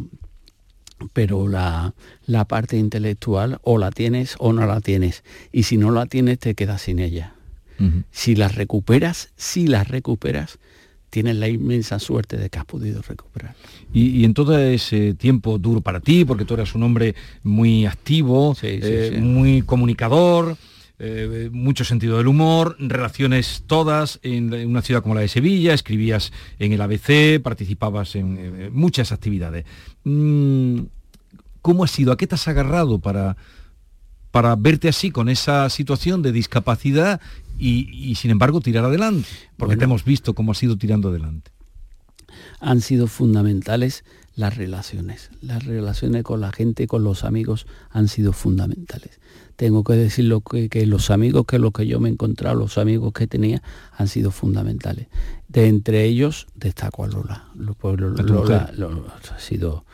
Pero 1.15 1.49
la, 1.49 1.95
parte 2.47 2.77
intelectual 2.77 3.61
o 3.63 3.79
la 3.79 3.91
tienes 3.91 4.37
o 4.41 4.53
no 4.53 4.67
la 4.67 4.83
tienes. 4.83 5.25
Y 5.53 5.63
si 5.63 5.79
no 5.79 5.91
la 5.91 6.05
tienes 6.05 6.39
te 6.39 6.55
quedas 6.55 6.83
sin 6.83 6.99
ella. 6.99 7.33
Si 8.11 8.37
la 8.37 8.49
recuperas, 8.49 9.33
si 9.37 9.69
la 9.69 9.85
recuperas, 9.85 10.59
tienes 11.09 11.37
la 11.37 11.49
inmensa 11.49 11.99
suerte 11.99 12.37
de 12.37 12.51
que 12.51 12.59
has 12.59 12.67
podido 12.67 13.01
recuperar. 13.01 13.55
Y, 13.95 14.23
en 14.27 14.35
todo 14.35 14.59
ese 14.59 15.15
tiempo 15.15 15.57
duro 15.57 15.81
para 15.81 16.01
ti, 16.01 16.27
porque 16.27 16.45
tú 16.45 16.53
eras 16.53 16.75
un 16.75 16.83
hombre 16.83 17.15
muy 17.43 17.87
activo, 17.87 18.55
eh, 18.61 19.19
muy 19.19 19.63
comunicador, 19.63 20.59
eh, 21.07 21.51
mucho 21.53 21.85
sentido 21.85 22.17
del 22.17 22.29
humor, 22.29 22.77
relaciones 22.79 23.65
todas 23.67 24.21
en, 24.23 24.55
una 24.67 24.81
ciudad 24.81 25.03
como 25.03 25.15
la 25.15 25.21
de 25.21 25.29
Sevilla, 25.29 25.75
escribías 25.75 26.33
en 26.59 26.73
el 26.73 26.81
ABC, 26.81 27.43
participabas 27.43 28.17
en, 28.17 28.73
muchas 28.73 29.13
actividades. 29.13 29.67
Mm, 30.05 30.81
¿Cómo 31.61 31.85
ha 31.85 31.89
sido? 31.89 32.11
¿A 32.11 32.17
qué 32.17 32.27
te 32.27 32.37
has 32.37 32.49
agarrado 32.49 33.01
para, 33.01 33.37
para 34.31 34.57
verte 34.57 34.89
así 34.89 35.11
con 35.11 35.29
esa 35.29 35.69
situación 35.69 36.23
de 36.23 36.33
discapacidad 36.33 37.21
y, 37.59 38.15
sin 38.15 38.31
embargo 38.31 38.63
tirar 38.63 38.87
adelante? 38.87 39.29
Porque 39.59 39.77
te 39.77 39.85
hemos 39.85 40.05
visto 40.05 40.35
cómo 40.35 40.53
has 40.53 40.63
ido 40.63 40.79
tirando 40.79 41.11
adelante. 41.11 41.51
Han 42.61 42.81
sido 42.81 43.09
fundamentales 43.09 44.05
las 44.37 44.57
relaciones. 44.57 45.31
Las 45.43 45.65
relaciones 45.65 46.23
con 46.23 46.41
la 46.41 46.51
gente, 46.51 46.87
con 46.87 47.05
los 47.05 47.25
amigos 47.25 47.67
han 47.91 48.09
sido 48.09 48.33
fundamentales 48.33 49.21
tengo 49.57 49.85
que 49.85 49.95
decir 49.95 50.33
que, 50.71 50.87
los 50.87 51.11
amigos 51.11 51.45
que 51.47 51.59
los 51.59 51.73
que 51.73 51.87
yo 51.87 52.01
me 52.01 52.09
he 52.09 52.13
encontrado, 52.13 52.57
los 52.57 52.79
amigos 52.79 53.13
que 53.13 53.27
tenía, 53.27 53.63
han 53.93 54.09
sido 54.09 54.31
fundamentales. 54.31 55.09
De 55.49 55.69
entre 55.69 56.05
ellos 56.05 56.47
destaco 56.55 57.05
a 57.05 57.09
Lola. 57.09 57.49
Lola, 57.55 59.15
ha, 59.31 59.39
sido, 59.39 59.85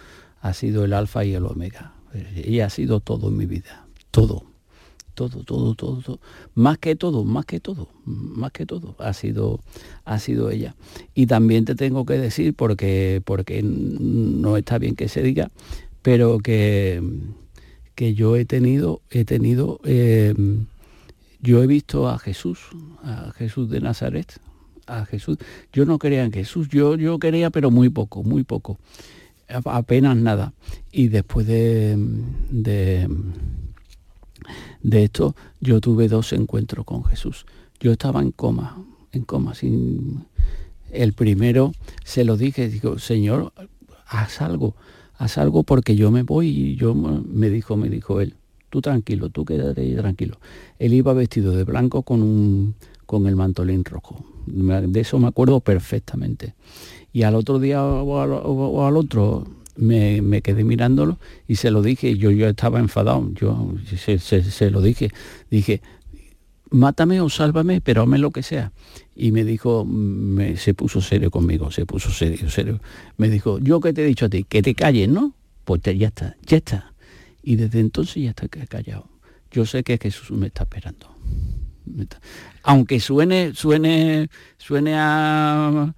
ha 0.41 0.55
sido 0.55 0.85
el 0.85 0.93
alfa 0.93 1.25
y 1.25 1.35
el 1.35 1.45
omega. 1.45 1.95
Ella 2.35 2.67
ha 2.67 2.71
sido 2.71 3.01
todo 3.01 3.29
en 3.29 3.37
mi 3.37 3.47
vida. 3.47 3.87
Todo. 4.11 4.45
Todo, 5.15 5.45
todo, 5.45 5.75
todo, 5.75 6.01
todo. 6.01 6.21
Más 6.55 6.79
que 6.79 6.97
todo, 6.97 7.25
más 7.25 7.45
que 7.45 7.61
todo, 7.61 7.89
más 8.05 8.53
que 8.53 8.65
todo. 8.65 8.97
Ha 8.99 9.13
sido, 9.13 9.61
ha 10.07 10.19
sido 10.19 10.51
ella. 10.51 10.75
Y 11.15 11.27
también 11.27 11.67
te 11.67 11.75
tengo 11.75 12.07
que 12.07 12.17
decir, 12.17 12.55
porque, 12.55 13.21
porque 13.25 13.63
no 13.63 14.57
está 14.57 14.79
bien 14.79 14.97
que 14.97 15.09
se 15.09 15.23
diga, 15.23 15.51
pero 16.01 16.39
que 16.39 17.03
que 17.95 18.15
yo 18.15 18.37
he 18.37 18.45
tenido, 18.45 19.01
he 19.11 19.25
tenido, 19.25 19.81
eh, 19.85 20.35
yo 21.41 21.63
he 21.63 21.67
visto 21.67 22.09
a 22.09 22.19
Jesús, 22.19 22.61
a 23.03 23.33
Jesús 23.33 23.71
de 23.71 23.81
Nazaret, 23.81 24.41
a 24.87 25.05
Jesús. 25.05 25.39
Yo 25.73 25.85
no 25.85 25.99
creía 25.99 26.25
en 26.25 26.33
Jesús, 26.33 26.69
yo, 26.69 26.97
yo 26.97 27.19
quería, 27.19 27.51
pero 27.51 27.71
muy 27.71 27.89
poco, 27.89 28.23
muy 28.23 28.45
poco, 28.45 28.79
apenas 29.49 30.17
nada. 30.17 30.53
Y 30.93 31.09
después 31.09 31.47
de, 31.47 31.97
de, 32.51 33.09
de 34.83 35.05
esto, 35.05 35.35
yo 35.61 35.81
tuve 35.81 36.09
dos 36.09 36.33
encuentros 36.33 36.85
con 36.85 37.05
Jesús. 37.05 37.47
Yo 37.81 37.93
estaba 37.93 38.21
en 38.23 38.33
coma, 38.33 38.85
en 39.13 39.23
coma, 39.23 39.55
sin... 39.55 40.27
El 40.93 41.13
primero 41.13 41.73
se 42.05 42.25
lo 42.25 42.37
dije, 42.37 42.69
digo, 42.69 42.99
Señor, 42.99 43.53
haz 44.09 44.41
algo 44.41 44.75
haz 45.21 45.37
algo 45.37 45.65
porque 45.65 45.97
yo 45.97 46.11
me 46.11 46.23
voy 46.23 46.49
y 46.49 46.77
yo 46.77 46.95
me 46.95 47.51
dijo, 47.51 47.77
me 47.77 47.91
dijo 47.91 48.23
él, 48.23 48.35
tú 48.71 48.81
tranquilo, 48.81 49.29
tú 49.29 49.45
quédate 49.45 49.95
tranquilo. 49.95 50.39
Él 50.79 50.95
iba 50.95 51.13
vestido 51.13 51.55
de 51.55 51.65
blanco 51.65 52.03
con 52.03 52.23
un 52.23 52.75
con 53.05 53.27
el 53.27 53.37
mantolín 53.37 53.85
rojo. 53.85 54.25
De 54.47 55.01
eso 55.01 55.19
me 55.19 55.29
acuerdo 55.29 55.61
perfectamente. 55.61 56.55
Y 57.13 57.25
al 57.25 57.35
otro 57.35 57.59
día 57.59 57.85
o 57.85 58.87
al, 58.87 58.97
otro 58.97 59.47
me, 59.77 60.41
quedé 60.41 60.65
mirándolo 60.65 61.19
y 61.47 61.57
se 61.57 61.71
lo 61.71 61.83
dije, 61.83 62.17
yo, 62.17 62.31
yo 62.31 62.49
estaba 62.49 62.79
enfadado, 62.79 63.31
yo 63.35 63.75
se, 63.97 64.19
se 64.19 64.71
lo 64.71 64.81
dije, 64.81 65.11
dije, 65.51 65.83
mátame 66.71 67.21
o 67.21 67.29
sálvame, 67.29 67.81
pero 67.81 68.03
hazme 68.03 68.19
lo 68.19 68.31
que 68.31 68.43
sea. 68.43 68.73
Y 69.15 69.33
me 69.33 69.45
dijo, 69.45 69.87
se 70.57 70.75
puso 70.75 71.01
serio 71.01 71.31
conmigo, 71.31 71.71
se 71.71 71.85
puso 71.87 72.11
serio, 72.11 72.49
serio. 72.51 72.81
Me 73.17 73.29
dijo, 73.29 73.59
yo 73.59 73.81
que 73.81 73.93
te 73.93 74.03
he 74.03 74.07
dicho 74.07 74.27
a 74.27 74.29
ti, 74.29 74.45
que 74.45 74.63
te 74.63 74.75
calles, 74.75 75.09
¿no? 75.09 75.35
Pues 75.65 75.83
ya 75.83 76.09
está, 76.09 76.37
ya 76.47 76.57
está. 76.57 76.93
Y 77.43 77.57
desde 77.57 77.81
entonces 77.81 78.23
ya 78.23 78.31
está 78.31 78.49
callado. 78.49 79.09
Yo 79.51 79.67
sé 79.67 79.83
que 79.83 79.99
Jesús 79.99 80.31
me 80.31 80.47
está 80.47 80.63
esperando. 80.63 81.15
Aunque 82.63 83.01
suene, 83.01 83.53
suene, 83.55 84.29
suene 84.59 84.95
a, 84.97 85.93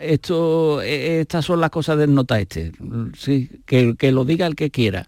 esto, 0.00 0.80
eh, 0.80 1.20
estas 1.20 1.44
son 1.44 1.60
las 1.60 1.70
cosas 1.70 1.98
del 1.98 2.14
nota 2.14 2.40
este, 2.40 2.72
que 3.66 4.12
lo 4.12 4.24
diga 4.24 4.46
el 4.46 4.56
que 4.56 4.70
quiera. 4.70 5.06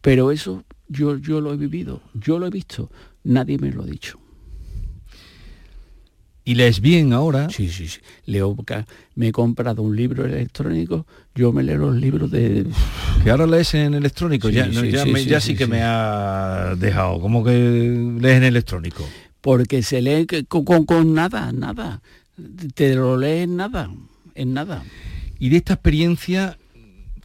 Pero 0.00 0.30
eso 0.30 0.64
yo, 0.88 1.16
yo 1.18 1.40
lo 1.40 1.52
he 1.52 1.56
vivido, 1.56 2.00
yo 2.14 2.38
lo 2.38 2.46
he 2.46 2.50
visto, 2.50 2.90
nadie 3.24 3.58
me 3.58 3.70
lo 3.70 3.82
ha 3.82 3.86
dicho. 3.86 4.18
¿Y 6.44 6.54
lees 6.54 6.80
bien 6.80 7.12
ahora? 7.12 7.50
Sí, 7.50 7.68
sí, 7.68 7.88
sí. 7.88 8.00
Leo, 8.24 8.56
me 9.16 9.28
he 9.28 9.32
comprado 9.32 9.82
un 9.82 9.94
libro 9.94 10.24
electrónico, 10.24 11.06
yo 11.34 11.52
me 11.52 11.62
leo 11.62 11.76
los 11.76 11.96
libros 11.96 12.30
de... 12.30 12.66
Que 13.22 13.30
ahora 13.30 13.46
lees 13.46 13.74
en 13.74 13.94
electrónico, 13.94 14.48
Sí, 14.48 14.54
ya, 14.54 14.64
sí, 14.66 14.70
no, 14.74 14.84
ya, 14.84 15.02
sí, 15.04 15.10
me- 15.12 15.22
sí, 15.22 15.28
ya 15.28 15.40
sí, 15.40 15.46
sí 15.52 15.56
que 15.56 15.66
me 15.66 15.80
ha 15.82 16.74
dejado. 16.78 17.20
¿Cómo 17.20 17.44
que 17.44 17.50
lees 18.20 18.36
en 18.38 18.44
electrónico? 18.44 19.04
Porque 19.42 19.82
se 19.82 20.00
lee 20.00 20.26
con, 20.48 20.64
con- 20.64 20.86
con 20.86 21.12
nada, 21.14 21.52
nada. 21.52 22.00
Te 22.74 22.94
lo 22.94 23.16
lees 23.18 23.44
en 23.44 23.56
nada, 23.56 23.90
en 24.34 24.54
nada. 24.54 24.84
Y 25.38 25.50
de 25.50 25.56
esta 25.58 25.74
experiencia, 25.74 26.56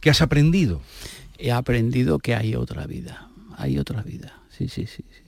¿qué 0.00 0.10
has 0.10 0.20
aprendido? 0.20 0.82
He 1.38 1.50
aprendido 1.52 2.18
que 2.18 2.34
hay 2.34 2.56
otra 2.56 2.86
vida, 2.86 3.28
hay 3.64 3.78
otra 3.78 4.02
vida. 4.02 4.42
Sí, 4.50 4.68
sí, 4.68 4.86
sí, 4.86 5.04
sí. 5.10 5.24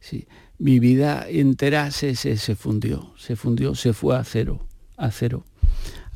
sí. 0.00 0.26
Mi 0.58 0.78
vida 0.78 1.26
entera 1.28 1.90
se, 1.90 2.14
se, 2.16 2.36
se 2.38 2.54
fundió, 2.56 3.12
se 3.18 3.36
fundió, 3.36 3.74
se 3.74 3.92
fue 3.92 4.16
a 4.16 4.24
cero, 4.24 4.66
a 4.96 5.10
cero. 5.10 5.44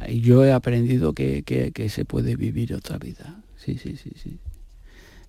Y 0.09 0.21
yo 0.21 0.45
he 0.45 0.53
aprendido 0.53 1.13
que, 1.13 1.43
que- 1.43 1.73
que 1.73 1.89
se 1.91 2.05
puede 2.07 2.35
vivir 2.37 2.75
otra 2.75 2.97
vida. 2.99 3.43
Sí, 3.57 3.77
sí, 3.77 3.97
sí, 3.97 4.13
sí. 4.23 4.39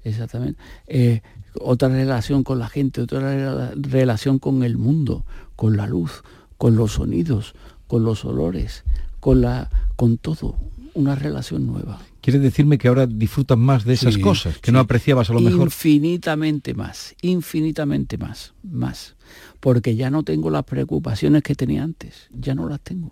Exactamente. 0.03 0.59
Eh, 0.87 1.21
otra 1.59 1.89
relación 1.89 2.43
con 2.43 2.57
la 2.59 2.69
gente, 2.69 3.01
otra 3.01 3.19
rela- 3.21 3.73
relación 3.75 4.39
con 4.39 4.63
el 4.63 4.77
mundo, 4.77 5.25
con 5.55 5.75
la 5.77 5.87
luz, 5.87 6.23
con 6.57 6.75
los 6.75 6.93
sonidos, 6.93 7.53
con 7.87 8.03
los 8.05 8.23
olores, 8.25 8.83
con 9.19 9.41
la, 9.41 9.69
con 9.97 10.17
todo. 10.17 10.57
Una 10.93 11.15
relación 11.15 11.65
nueva. 11.67 11.99
¿Quieres 12.21 12.41
decirme 12.41 12.77
que 12.77 12.87
ahora 12.87 13.07
disfrutas 13.07 13.57
más 13.57 13.85
de 13.85 13.93
esas 13.93 14.15
Sí, 14.15 14.21
cosas 14.21 14.57
que 14.57 14.67
sí. 14.67 14.71
no 14.71 14.79
apreciabas 14.79 15.29
a 15.29 15.33
lo 15.33 15.39
mejor? 15.39 15.63
Infinitamente 15.67 16.73
más, 16.73 17.15
infinitamente 17.21 18.17
más, 18.17 18.53
más. 18.63 19.15
Porque 19.59 19.95
ya 19.95 20.09
no 20.09 20.23
tengo 20.23 20.49
las 20.49 20.63
preocupaciones 20.65 21.43
que 21.43 21.55
tenía 21.55 21.83
antes, 21.83 22.27
ya 22.31 22.53
no 22.55 22.67
las 22.67 22.81
tengo. 22.81 23.11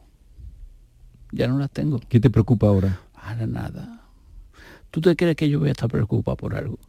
Ya 1.32 1.48
no 1.48 1.58
las 1.58 1.72
tengo. 1.72 2.00
¿Qué 2.10 2.20
te 2.20 2.30
preocupa 2.30 2.68
ahora? 2.68 3.00
Ahora 3.16 3.48
nada. 3.48 4.02
¿Tú 4.92 5.00
te 5.02 5.16
crees 5.16 5.36
que 5.36 5.48
yo 5.50 5.60
voy 5.60 5.70
a 5.70 5.72
estar 5.72 5.90
preocupado 5.90 6.36
por 6.36 6.56
algo? 6.56 6.80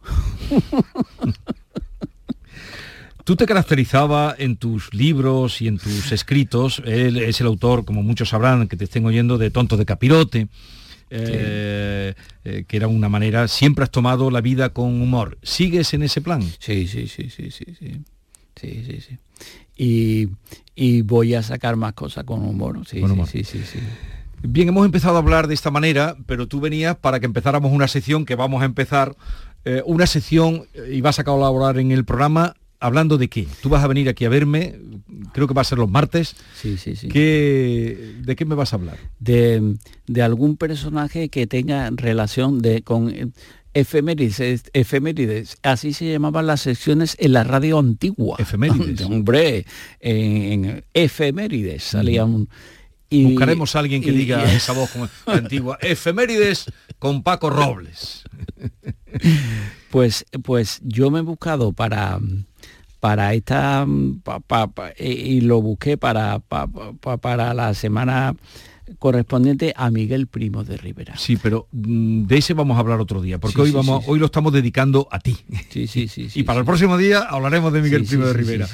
Tú 3.23 3.35
te 3.35 3.45
caracterizaba 3.45 4.33
en 4.37 4.57
tus 4.57 4.93
libros 4.95 5.61
y 5.61 5.67
en 5.67 5.77
tus 5.77 6.11
escritos, 6.11 6.81
él 6.85 7.17
es 7.17 7.39
el 7.39 7.47
autor, 7.47 7.85
como 7.85 8.01
muchos 8.01 8.29
sabrán, 8.29 8.67
que 8.67 8.75
te 8.75 8.85
estén 8.85 9.05
oyendo, 9.05 9.37
de 9.37 9.51
Tonto 9.51 9.77
de 9.77 9.85
Capirote, 9.85 10.47
eh, 11.11 12.13
eh, 12.45 12.63
que 12.67 12.77
era 12.77 12.87
una 12.87 13.09
manera, 13.09 13.47
siempre 13.47 13.83
has 13.83 13.91
tomado 13.91 14.31
la 14.31 14.41
vida 14.41 14.69
con 14.69 15.01
humor. 15.01 15.37
¿Sigues 15.43 15.93
en 15.93 16.03
ese 16.03 16.21
plan? 16.21 16.41
Sí, 16.59 16.87
sí, 16.87 17.07
sí, 17.07 17.29
sí, 17.29 17.51
sí, 17.51 17.65
sí. 17.77 18.01
Sí, 18.59 18.83
sí, 18.85 18.99
sí. 19.01 19.17
Y, 19.77 20.29
y 20.75 21.01
voy 21.01 21.33
a 21.35 21.43
sacar 21.43 21.75
más 21.75 21.93
cosas 21.93 22.23
con 22.23 22.43
humor. 22.45 22.79
Sí, 22.87 22.99
Con 22.99 23.09
sí, 23.09 23.13
humor. 23.13 23.27
sí, 23.27 23.43
sí, 23.43 23.61
sí. 23.65 23.79
Bien, 24.43 24.69
hemos 24.69 24.85
empezado 24.85 25.15
a 25.15 25.19
hablar 25.19 25.47
de 25.47 25.53
esta 25.53 25.69
manera, 25.71 26.15
pero 26.25 26.47
tú 26.47 26.59
venías 26.59 26.95
para 26.95 27.19
que 27.19 27.25
empezáramos 27.27 27.71
una 27.71 27.87
sección 27.87 28.25
que 28.25 28.35
vamos 28.35 28.61
a 28.61 28.65
empezar, 28.65 29.15
eh, 29.65 29.83
una 29.85 30.07
sección 30.07 30.65
y 30.89 31.01
vas 31.01 31.19
a 31.19 31.23
colaborar 31.23 31.77
en 31.77 31.91
el 31.91 32.05
programa 32.05 32.55
hablando 32.81 33.17
de 33.17 33.29
qué. 33.29 33.47
Tú 33.61 33.69
vas 33.69 33.83
a 33.83 33.87
venir 33.87 34.09
aquí 34.09 34.25
a 34.25 34.29
verme, 34.29 34.75
creo 35.33 35.47
que 35.47 35.53
va 35.53 35.61
a 35.61 35.65
ser 35.65 35.77
los 35.77 35.89
martes. 35.89 36.35
Sí, 36.59 36.75
sí, 36.77 36.95
sí. 36.97 37.07
¿Qué- 37.07 38.15
¿De 38.21 38.35
qué 38.35 38.43
me 38.45 38.55
vas 38.55 38.73
a 38.73 38.75
hablar? 38.75 38.97
de, 39.19 39.75
de 40.07 40.21
algún 40.21 40.57
personaje 40.57 41.29
que 41.29 41.47
tenga 41.47 41.89
relación 41.95 42.59
de, 42.61 42.81
con 42.81 43.33
efemérides, 43.73 44.39
es- 44.41 44.63
efemérides. 44.73 45.55
Así 45.63 45.93
se 45.93 46.11
llamaban 46.11 46.47
las 46.47 46.61
secciones 46.61 47.15
en 47.19 47.33
la 47.33 47.43
radio 47.45 47.79
antigua. 47.79 48.35
Efemérides. 48.39 49.01
Hombre, 49.05 49.65
en, 50.01 50.65
en 50.65 50.83
efemérides 50.93 51.83
salía 51.83 52.25
un... 52.25 52.49
y- 53.09 53.25
Buscaremos 53.25 53.75
a 53.75 53.79
alguien 53.79 54.01
que 54.01 54.09
y- 54.11 54.17
diga 54.17 54.43
y- 54.51 54.55
esa 54.57 54.73
voz 54.73 54.89
como 54.89 55.07
antigua. 55.27 55.77
Efemérides 55.81 56.65
con 56.99 57.23
Paco 57.23 57.49
Robles. 57.49 58.23
Pues, 59.89 60.25
pues 60.43 60.79
yo 60.83 61.11
me 61.11 61.19
he 61.19 61.21
buscado 61.21 61.73
para 61.73 62.17
para 63.01 63.33
esta 63.33 63.85
pa- 64.23 64.39
pa- 64.39 64.67
pa- 64.67 64.93
y 64.97 65.09
y 65.11 65.41
lo 65.41 65.61
busqué 65.61 65.97
para 65.97 66.39
pa- 66.39 66.67
pa- 66.67 67.17
para 67.17 67.53
la 67.53 67.73
semana 67.73 68.33
correspondiente 68.99 69.73
a 69.77 69.89
Miguel 69.89 70.27
Primo 70.27 70.63
de 70.63 70.75
Rivera. 70.77 71.17
Sí, 71.17 71.37
pero 71.41 71.67
mm, 71.71 72.23
de 72.25 72.37
ese 72.37 72.53
vamos 72.53 72.75
a 72.77 72.81
hablar 72.81 72.99
otro 72.99 73.21
día, 73.21 73.39
porque 73.39 73.55
Sí, 73.55 73.61
hoy 73.61 73.69
sí, 73.69 73.75
vamos, 73.75 74.03
sí, 74.03 74.11
hoy 74.11 74.19
lo 74.19 74.25
estamos 74.25 74.51
dedicando 74.53 75.07
a 75.11 75.19
ti. 75.19 75.37
Sí, 75.69 75.87
sí, 75.87 76.07
sí. 76.07 76.27
y 76.35 76.43
para 76.43 76.59
el 76.59 76.65
próximo 76.65 76.97
día 76.97 77.19
hablaremos 77.19 77.71
de 77.73 77.81
Miguel 77.81 78.03
Primo 78.05 78.25
de 78.25 78.33
Rivera. 78.33 78.67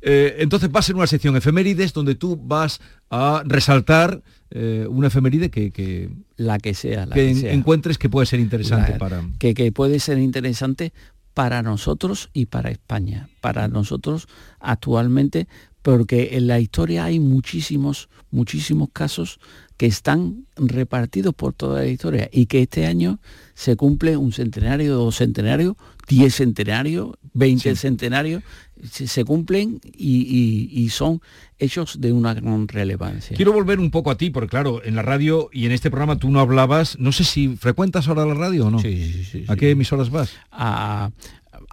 Eh, 0.00 0.36
entonces 0.38 0.70
va 0.74 0.80
a 0.80 0.82
ser 0.82 0.94
una 0.96 1.06
sección 1.06 1.36
efemérides 1.36 1.92
donde 1.92 2.14
tú 2.14 2.36
vas 2.40 2.80
a 3.10 3.42
resaltar 3.46 4.22
eh, 4.50 4.86
una 4.88 5.08
efeméride 5.08 5.50
que, 5.50 5.72
que, 5.72 6.08
La 6.36 6.58
que 6.58 6.74
sea, 6.74 7.06
la 7.06 7.14
que 7.14 7.22
que, 7.22 7.30
en- 7.30 7.36
sea. 7.40 7.52
encuentres 7.52 7.98
que 7.98 8.08
puede 8.08 8.26
ser 8.26 8.38
interesante 8.40 8.92
La- 8.92 8.98
para... 8.98 9.22
que, 9.38 9.54
que 9.54 9.72
puede 9.72 9.98
ser 9.98 10.18
interesante 10.18 10.92
para 11.34 11.62
nosotros 11.62 12.30
y 12.32 12.46
para 12.46 12.70
España, 12.70 13.28
para 13.40 13.68
nosotros 13.68 14.28
actualmente, 14.60 15.48
porque 15.82 16.30
en 16.32 16.46
la 16.46 16.60
historia 16.60 17.04
hay 17.04 17.20
muchísimos, 17.20 18.08
muchísimos 18.30 18.88
casos 18.92 19.38
que 19.76 19.86
están 19.86 20.46
repartidos 20.56 21.34
por 21.34 21.52
toda 21.52 21.80
la 21.80 21.86
historia 21.86 22.30
y 22.32 22.46
que 22.46 22.62
este 22.62 22.86
año 22.86 23.18
se 23.54 23.76
cumple 23.76 24.16
un 24.16 24.32
centenario, 24.32 24.94
dos 24.94 25.16
centenarios, 25.16 25.74
diez 26.08 26.36
centenarios, 26.36 27.10
veinte 27.34 27.74
centenarios, 27.76 28.42
se, 28.44 28.73
se 28.90 29.24
cumplen 29.24 29.80
y, 29.96 30.68
y- 30.74 30.82
y 30.82 30.88
son 30.90 31.20
hechos 31.58 32.00
de 32.00 32.12
una 32.12 32.34
gran 32.34 32.68
relevancia. 32.68 33.36
Quiero 33.36 33.52
volver 33.52 33.78
un 33.80 33.90
poco 33.90 34.10
a 34.10 34.16
ti, 34.16 34.30
porque 34.30 34.48
claro, 34.48 34.82
en 34.84 34.94
la 34.94 35.02
radio 35.02 35.48
y 35.52 35.66
en 35.66 35.72
este 35.72 35.90
programa 35.90 36.16
tú 36.18 36.30
no 36.30 36.40
hablabas, 36.40 36.98
no 36.98 37.10
sé 37.12 37.24
si 37.24 37.56
frecuentas 37.56 38.08
ahora 38.08 38.26
la 38.26 38.34
radio 38.34 38.66
o 38.66 38.70
no. 38.70 38.78
Sí, 38.78 39.12
sí, 39.12 39.24
sí, 39.24 39.44
¿A 39.48 39.56
qué 39.56 39.70
emisoras 39.70 40.10
vas? 40.10 40.32
a, 40.52 41.10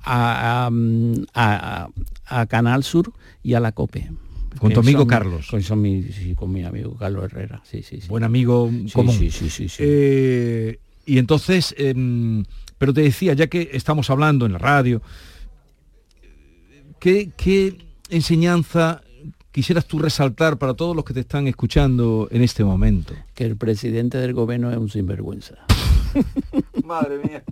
a, 0.03 0.67
a- 0.67 0.69
a- 1.33 1.89
a 2.25 2.45
Canal 2.47 2.83
Sur 2.83 3.11
y 3.43 3.53
a 3.53 3.59
la 3.59 3.71
COPE. 3.71 4.09
Con 4.59 4.73
tu 4.73 4.79
amigo 4.81 4.99
son- 4.99 5.07
Carlos. 5.07 5.47
Con, 5.49 5.63
son 5.63 5.81
mi, 5.81 6.03
sí, 6.03 6.35
con 6.35 6.51
mi 6.51 6.63
amigo 6.63 6.95
Carlos 6.97 7.23
Herrera. 7.25 7.61
Sí, 7.63 7.83
sí, 7.83 8.01
sí. 8.01 8.07
Buen 8.07 8.23
amigo 8.23 8.69
Sí, 8.85 8.91
común. 8.91 9.15
sí, 9.17 9.31
sí, 9.31 9.49
sí, 9.49 9.69
sí. 9.69 9.77
Eh, 9.79 10.79
y 11.05 11.17
entonces, 11.17 11.73
em, 11.77 12.43
pero 12.77 12.93
te 12.93 13.01
decía, 13.01 13.33
ya 13.33 13.47
que 13.47 13.69
estamos 13.73 14.09
hablando 14.09 14.45
en 14.45 14.53
la 14.53 14.57
radio, 14.59 15.01
¿qué, 17.01 17.31
qué 17.35 17.77
enseñanza 18.09 19.01
quisieras 19.51 19.85
tú 19.85 19.99
resaltar 19.99 20.57
para 20.57 20.73
todos 20.75 20.95
los 20.95 21.03
que 21.03 21.13
te 21.13 21.19
están 21.19 21.47
escuchando 21.47 22.29
en 22.31 22.41
este 22.43 22.63
momento? 22.63 23.13
Que 23.33 23.43
el 23.43 23.57
presidente 23.57 24.17
del 24.19 24.33
gobierno 24.33 24.71
es 24.71 24.77
un 24.77 24.89
sinvergüenza. 24.89 25.55
Madre 26.85 27.17
mía. 27.17 27.43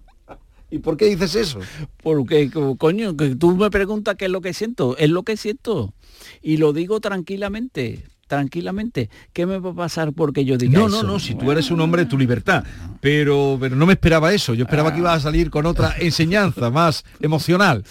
¿Y 0.72 0.78
por 0.80 0.98
qué 0.98 1.06
dices 1.06 1.34
eso? 1.36 1.60
Porque, 2.04 2.52
co- 2.52 2.76
coño, 2.76 3.18
que 3.18 3.36
tú 3.36 3.56
me 3.56 3.72
preguntas 3.72 4.16
qué 4.16 4.26
es 4.26 4.32
lo 4.32 4.40
que 4.42 4.54
siento. 4.54 4.96
Es 4.98 5.10
lo 5.10 5.24
que 5.24 5.36
siento. 5.36 5.94
Y 6.44 6.58
lo 6.58 6.74
digo 6.74 7.00
tranquilamente, 7.00 8.06
tranquilamente. 8.30 9.10
¿Qué 9.34 9.46
me 9.46 9.60
va 9.60 9.72
a 9.72 9.74
pasar 9.74 10.14
porque 10.14 10.46
yo 10.46 10.58
diga 10.58 10.80
No, 10.80 10.88
eso? 10.88 11.04
no, 11.04 11.14
no, 11.14 11.20
si 11.20 11.36
tú 11.36 11.52
eres 11.52 11.70
un 11.72 11.82
hombre 11.82 12.06
tu 12.06 12.18
libertad, 12.18 12.64
pero, 13.02 13.58
pero 13.60 13.76
no 13.76 13.86
me 13.86 13.94
esperaba 13.94 14.32
eso, 14.32 14.54
yo 14.54 14.64
esperaba 14.64 14.94
que 14.94 15.00
ibas 15.00 15.18
a 15.18 15.20
salir 15.20 15.50
con 15.50 15.66
otra 15.66 15.96
enseñanza 16.00 16.70
más 16.70 17.04
emocional. 17.20 17.84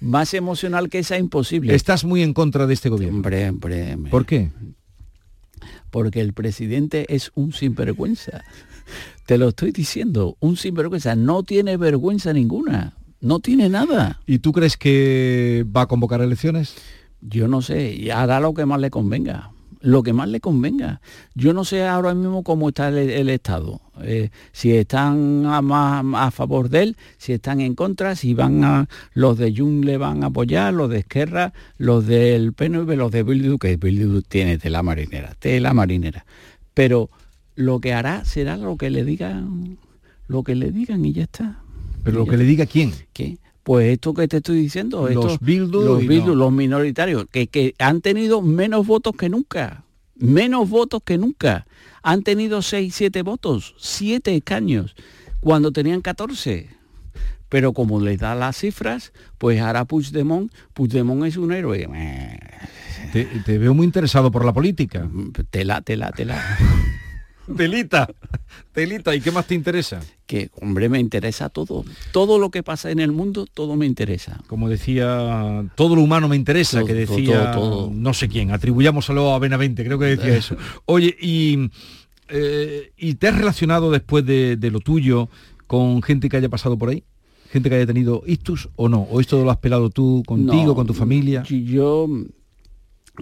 Más 0.00 0.34
emocional 0.34 0.88
que 0.88 1.00
esa 1.00 1.18
imposible. 1.18 1.74
Estás 1.74 2.04
muy 2.04 2.22
en 2.22 2.32
contra 2.34 2.66
de 2.68 2.74
este 2.74 2.88
gobierno. 2.88 3.16
Hombre, 3.16 3.48
hombre, 3.48 3.94
hombre. 3.94 4.10
¿Por 4.10 4.26
qué? 4.26 4.50
porque 5.90 6.20
el 6.20 6.32
presidente 6.32 7.04
es 7.12 7.32
un 7.34 7.52
sinvergüenza. 7.52 8.44
Te 9.26 9.38
lo 9.38 9.48
estoy 9.48 9.72
diciendo, 9.72 10.36
un 10.40 10.56
sinvergüenza. 10.56 11.16
No 11.16 11.42
tiene 11.42 11.76
vergüenza 11.76 12.32
ninguna. 12.32 12.94
No 13.20 13.40
tiene 13.40 13.68
nada. 13.68 14.20
¿Y 14.26 14.38
tú 14.38 14.52
crees 14.52 14.76
que 14.76 15.66
va 15.76 15.82
a 15.82 15.86
convocar 15.86 16.20
elecciones? 16.20 16.76
Yo 17.20 17.48
no 17.48 17.60
sé, 17.60 17.92
y 17.92 18.10
hará 18.10 18.40
lo 18.40 18.54
que 18.54 18.64
más 18.66 18.80
le 18.80 18.90
convenga. 18.90 19.50
Lo 19.80 20.02
que 20.02 20.12
más 20.12 20.28
le 20.28 20.40
convenga. 20.40 21.00
Yo 21.34 21.54
no 21.54 21.64
sé 21.64 21.86
ahora 21.86 22.14
mismo 22.14 22.42
cómo 22.42 22.68
está 22.68 22.88
el, 22.88 22.98
el 22.98 23.28
Estado. 23.30 23.80
Eh, 24.02 24.30
si 24.52 24.72
están 24.72 25.46
a, 25.46 25.62
más 25.62 26.04
a 26.14 26.30
favor 26.30 26.68
de 26.68 26.82
él, 26.82 26.96
si 27.18 27.32
están 27.32 27.60
en 27.60 27.74
contra, 27.74 28.16
si 28.16 28.34
van 28.34 28.64
a 28.64 28.88
los 29.14 29.38
de 29.38 29.54
Jun 29.54 29.82
le 29.82 29.96
van 29.96 30.22
a 30.22 30.28
apoyar, 30.28 30.72
los 30.74 30.90
de 30.90 30.98
Esquerra, 30.98 31.52
los 31.78 32.06
del 32.06 32.52
PNV, 32.52 32.96
los 32.96 33.10
de 33.10 33.22
Bildu, 33.22 33.58
que 33.58 33.76
Bildu 33.76 34.22
tiene 34.22 34.58
tela 34.58 34.82
marinera, 34.82 35.34
tela 35.38 35.72
marinera. 35.74 36.24
Pero 36.74 37.10
lo 37.56 37.80
que 37.80 37.92
hará 37.92 38.24
será 38.24 38.56
lo 38.56 38.76
que 38.76 38.90
le 38.90 39.04
digan, 39.04 39.78
lo 40.28 40.42
que 40.42 40.54
le 40.54 40.70
digan 40.72 41.04
y 41.04 41.12
ya 41.12 41.24
está. 41.24 41.60
Pero 42.02 42.20
lo 42.20 42.26
que 42.26 42.36
le 42.36 42.44
diga 42.44 42.66
quién. 42.66 42.92
¿Qué? 43.12 43.38
Pues 43.62 43.92
esto 43.92 44.14
que 44.14 44.26
te 44.26 44.38
estoy 44.38 44.56
diciendo, 44.60 45.02
Los 45.08 45.10
estos- 45.10 45.40
Bildu 45.40 45.82
los, 45.82 46.06
Bildu, 46.06 46.28
no. 46.28 46.34
los 46.34 46.52
minoritarios, 46.52 47.26
que, 47.30 47.46
que 47.46 47.74
han 47.78 48.00
tenido 48.00 48.40
menos 48.42 48.86
votos 48.86 49.14
que 49.16 49.28
nunca. 49.28 49.84
menos 50.16 50.68
votos 50.68 51.02
que 51.04 51.18
nunca. 51.18 51.66
Han 52.02 52.22
tenido 52.22 52.62
6, 52.62 52.94
7 52.94 53.22
votos, 53.22 53.74
7 53.78 54.34
escaños, 54.36 54.94
cuando 55.40 55.72
tenían 55.72 56.00
14 56.00 56.80
pero 57.50 57.72
como 57.72 58.00
les 58.00 58.18
da 58.20 58.36
las 58.36 58.56
cifras, 58.58 59.12
pues 59.36 59.60
ahora 59.60 59.84
Puigdemont, 59.84 60.52
Puigdemont 60.72 61.24
es 61.24 61.36
un 61.36 61.50
héroe. 61.52 61.88
Te, 63.12 63.58
veo 63.58 63.74
muy 63.74 63.84
interesado 63.86 64.30
por 64.30 64.44
la 64.44 64.52
política. 64.52 65.10
Tela, 65.50 65.80
tela, 65.80 66.12
tela. 66.12 66.40
Telita, 67.56 68.08
telita, 68.72 69.14
¿y 69.14 69.20
qué 69.20 69.30
más 69.30 69.46
te 69.46 69.54
interesa? 69.54 70.00
Que, 70.26 70.50
hombre, 70.60 70.88
me 70.88 70.98
interesa 70.98 71.48
todo. 71.48 71.84
Todo 72.12 72.38
lo 72.38 72.50
que 72.50 72.62
pasa 72.62 72.90
en 72.90 73.00
el 73.00 73.12
mundo, 73.12 73.46
todo 73.52 73.76
me 73.76 73.86
interesa. 73.86 74.40
Como 74.46 74.68
decía, 74.68 75.64
todo 75.74 75.96
lo 75.96 76.02
humano 76.02 76.28
me 76.28 76.36
interesa, 76.36 76.84
que 76.84 76.94
decía 76.94 77.52
todo, 77.52 77.90
no 77.92 78.14
sé 78.14 78.28
quién, 78.28 78.52
atribuyámoslo 78.52 79.34
a 79.34 79.38
Benavente, 79.38 79.84
creo 79.84 79.98
que 79.98 80.06
decía 80.06 80.36
eso. 80.36 80.56
Oye, 80.86 81.16
y, 81.20 81.70
eh, 82.28 82.92
¿y 82.96 83.14
te 83.14 83.28
has 83.28 83.36
relacionado 83.36 83.90
después 83.90 84.24
de, 84.24 84.56
lo 84.70 84.80
tuyo 84.80 85.28
con 85.66 86.02
gente 86.02 86.28
que 86.28 86.36
haya 86.36 86.48
pasado 86.48 86.78
por 86.78 86.90
ahí? 86.90 87.04
gente 87.50 87.68
que 87.68 87.74
haya 87.74 87.86
tenido 87.86 88.22
ictus 88.26 88.68
o 88.76 88.88
no? 88.88 89.00
¿O 89.10 89.20
esto 89.20 89.42
lo 89.42 89.50
has 89.50 89.56
pelado 89.56 89.90
tú 89.90 90.22
contigo, 90.24 90.76
con 90.76 90.86
tu 90.86 90.94
familia? 90.94 91.42
Yo 91.42 92.06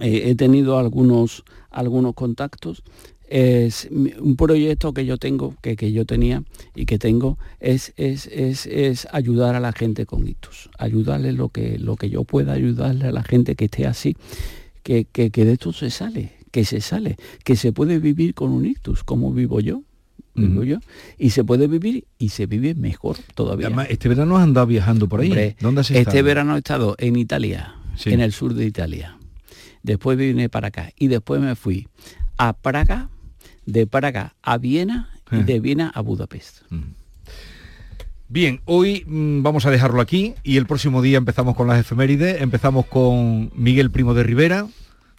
eh, 0.01 0.29
he 0.29 0.35
tenido 0.35 0.77
algunos, 0.77 1.43
algunos 1.71 2.13
contactos. 2.13 2.83
Es 3.31 3.87
un 3.91 4.35
proyecto 4.35 4.93
que 4.93 5.05
yo 5.05 5.17
tengo, 5.17 5.55
que, 5.61 5.75
que 5.75 5.91
yo 5.91 6.05
tenía 6.05 6.43
y 6.75 6.85
que 6.85 6.97
tengo, 6.97 7.37
es, 7.59 7.93
es, 7.95 8.27
es, 8.27 9.07
ayudar 9.11 9.55
a 9.55 9.59
la 9.59 9.71
gente 9.71 10.05
con 10.05 10.27
ictus. 10.27 10.69
Ayudarle 10.77 11.31
lo 11.33 11.49
que, 11.49 11.77
lo 11.77 11.95
que 11.95 12.09
yo 12.09 12.23
pueda 12.23 12.53
ayudarle 12.53 13.05
a 13.05 13.11
la 13.11 13.23
gente 13.23 13.55
que 13.55 13.65
esté 13.65 13.85
así, 13.85 14.17
que, 14.81 15.05
que, 15.05 15.29
que 15.29 15.45
de 15.45 15.53
esto 15.53 15.73
se 15.73 15.91
sale, 15.91 16.33
que 16.51 16.65
se 16.65 16.81
sale, 16.81 17.17
que 17.43 17.55
se 17.55 17.71
puede 17.71 17.99
vivir 17.99 18.33
con 18.33 18.51
un 18.51 18.65
ictus, 18.65 19.03
como 19.03 19.31
vivo 19.31 19.59
yo 19.59 19.83
yo, 20.65 20.79
y 21.17 21.29
se 21.31 21.43
puede 21.43 21.67
vivir 21.67 22.05
y 22.17 22.29
se 22.29 22.45
vive 22.45 22.75
mejor 22.75 23.17
todavía. 23.35 23.67
Además, 23.67 23.87
este 23.89 24.09
verano 24.09 24.37
has 24.37 24.43
andado 24.43 24.67
viajando 24.67 25.07
por 25.07 25.21
ahí. 25.21 25.55
¿Dónde 25.59 25.81
has 25.81 25.91
Este 25.91 26.21
verano 26.21 26.55
he 26.55 26.59
estado 26.59 26.95
en 26.97 27.15
Italia, 27.15 27.75
en 28.05 28.21
el 28.21 28.31
sur 28.31 28.53
de 28.53 28.65
Italia. 28.65 29.17
Después 29.83 30.17
vine 30.17 30.49
para 30.49 30.67
acá 30.67 30.91
y 30.97 31.07
después 31.07 31.41
me 31.41 31.55
fui 31.55 31.87
a 32.37 32.53
Praga, 32.53 33.09
de 33.65 33.87
Praga 33.87 34.35
a 34.41 34.57
Viena 34.57 35.09
y 35.31 35.37
eh. 35.37 35.43
de 35.43 35.59
Viena 35.59 35.91
a 35.93 36.01
Budapest. 36.01 36.61
Bien, 38.27 38.61
hoy 38.65 39.03
mm, 39.07 39.41
vamos 39.41 39.65
a 39.65 39.71
dejarlo 39.71 40.01
aquí 40.01 40.35
y 40.43 40.57
el 40.57 40.67
próximo 40.67 41.01
día 41.01 41.17
empezamos 41.17 41.55
con 41.55 41.67
las 41.67 41.79
efemérides. 41.79 42.41
Empezamos 42.41 42.85
con 42.85 43.51
Miguel 43.55 43.89
Primo 43.89 44.13
de 44.13 44.23
Rivera, 44.23 44.67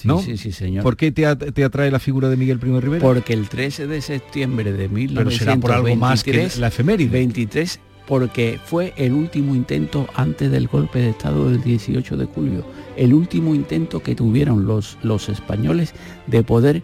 ¿no? 0.04 0.22
Sí, 0.22 0.36
sí, 0.36 0.52
señor. 0.52 0.84
¿Por 0.84 0.96
qué 0.96 1.10
te, 1.10 1.26
atrae 1.26 1.90
la 1.90 1.98
figura 1.98 2.28
de 2.28 2.36
Miguel 2.36 2.58
Primo 2.58 2.80
Rivera? 2.80 3.02
Porque 3.02 3.32
el 3.32 3.48
13 3.48 3.86
de 3.86 4.00
septiembre 4.00 4.72
de 4.72 4.88
1923... 4.88 5.14
Pero 5.16 5.30
será 5.30 5.56
por 5.56 5.72
algo 5.72 5.96
más 5.96 6.22
que 6.22 6.48
la 6.58 6.68
efeméride. 6.68 7.10
23, 7.10 7.80
porque 8.10 8.58
fue 8.64 8.92
el 8.96 9.12
último 9.12 9.54
intento 9.54 10.08
antes 10.16 10.50
del 10.50 10.66
golpe 10.66 10.98
de 10.98 11.10
Estado 11.10 11.48
del 11.48 11.62
18 11.62 12.16
de 12.16 12.24
julio. 12.24 12.66
El 12.96 13.14
último 13.14 13.54
intento 13.54 14.02
que 14.02 14.16
tuvieron 14.16 14.66
los, 14.66 14.98
los 15.04 15.28
españoles 15.28 15.94
de 16.26 16.42
poder 16.42 16.82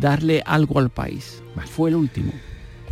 darle 0.00 0.42
algo 0.44 0.80
al 0.80 0.90
país. 0.90 1.44
Fue 1.66 1.90
el 1.90 1.94
último. 1.94 2.32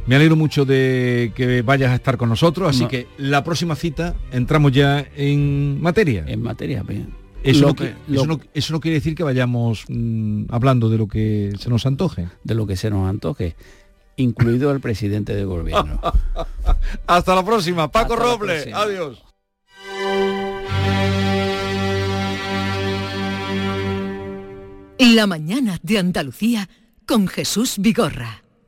Me 0.07 0.15
alegro 0.15 0.37
mucho 0.37 0.65
de 0.65 1.33
que 1.35 1.63
vayas 1.63 1.91
a 1.91 1.97
estar 1.97 2.17
con 2.17 2.29
nosotros, 2.29 2.71
así 2.71 2.87
que 2.87 3.09
la 3.19 3.43
próxima 3.43 3.75
cita 3.75 4.15
entramos 4.31 4.71
ya 4.71 5.05
en 5.17 5.83
materia. 5.83 6.25
En 6.29 6.43
materia, 6.43 6.85
bien. 6.85 7.15
Eso, 7.43 7.67
no, 7.67 8.81
quiere 8.81 8.95
decir 8.95 9.17
que 9.17 9.25
vayamos 9.25 9.87
mm, 9.89 10.45
hablando 10.51 10.89
de 10.89 10.99
lo 10.99 11.09
que 11.09 11.53
se 11.59 11.69
nos 11.69 11.85
antoje. 11.85 12.29
De 12.45 12.55
lo 12.55 12.65
que 12.67 12.77
se 12.77 12.91
nos 12.91 13.09
antoje, 13.09 13.57
incluido 14.17 14.71
el 14.73 14.81
presidente 14.81 15.35
del 15.35 15.47
gobierno. 15.47 16.01
Hasta 17.07 17.35
la 17.35 17.45
próxima, 17.45 17.91
Paco 17.91 18.17
Roble. 18.17 18.73
Adiós. 18.73 19.23
La 24.99 25.27
mañana 25.27 25.79
de 25.83 25.99
Andalucía 25.99 26.69
con 27.07 27.29
Jesús 27.29 27.77
Vigorra. 27.79 28.46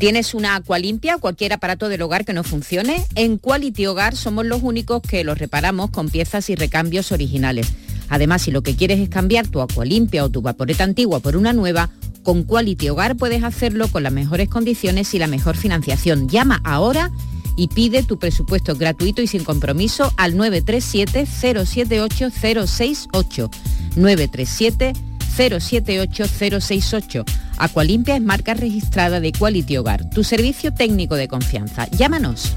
¿Tienes 0.00 0.32
una 0.32 0.56
agua 0.56 0.78
limpia 0.78 1.18
cualquier 1.18 1.52
aparato 1.52 1.90
del 1.90 2.00
hogar 2.00 2.24
que 2.24 2.32
no 2.32 2.42
funcione? 2.42 3.04
En 3.16 3.36
Quality 3.36 3.84
Hogar 3.84 4.16
somos 4.16 4.46
los 4.46 4.62
únicos 4.62 5.02
que 5.02 5.24
los 5.24 5.38
reparamos 5.38 5.90
con 5.90 6.08
piezas 6.08 6.48
y 6.48 6.54
recambios 6.54 7.12
originales. 7.12 7.70
Además, 8.08 8.40
si 8.40 8.50
lo 8.50 8.62
que 8.62 8.74
quieres 8.74 8.98
es 8.98 9.10
cambiar 9.10 9.46
tu 9.48 9.60
agua 9.60 9.84
limpia 9.84 10.24
o 10.24 10.30
tu 10.30 10.40
vaporeta 10.40 10.84
antigua 10.84 11.20
por 11.20 11.36
una 11.36 11.52
nueva, 11.52 11.90
con 12.22 12.44
Quality 12.44 12.88
Hogar 12.88 13.16
puedes 13.16 13.44
hacerlo 13.44 13.88
con 13.88 14.02
las 14.02 14.12
mejores 14.14 14.48
condiciones 14.48 15.12
y 15.12 15.18
la 15.18 15.26
mejor 15.26 15.54
financiación. 15.54 16.30
Llama 16.30 16.62
ahora 16.64 17.10
y 17.54 17.68
pide 17.68 18.02
tu 18.02 18.18
presupuesto 18.18 18.76
gratuito 18.76 19.20
y 19.20 19.26
sin 19.26 19.44
compromiso 19.44 20.14
al 20.16 20.34
937 20.34 21.26
078 21.26 22.30
068 27.60 27.68
937 27.68 27.68
078068. 27.68 27.70
Aqualimpia 27.70 28.16
es 28.16 28.22
marca 28.22 28.54
registrada 28.54 29.20
de 29.20 29.32
Quality 29.32 29.76
Hogar, 29.76 30.08
tu 30.08 30.24
servicio 30.24 30.72
técnico 30.72 31.14
de 31.16 31.28
confianza. 31.28 31.86
Llámanos. 31.90 32.56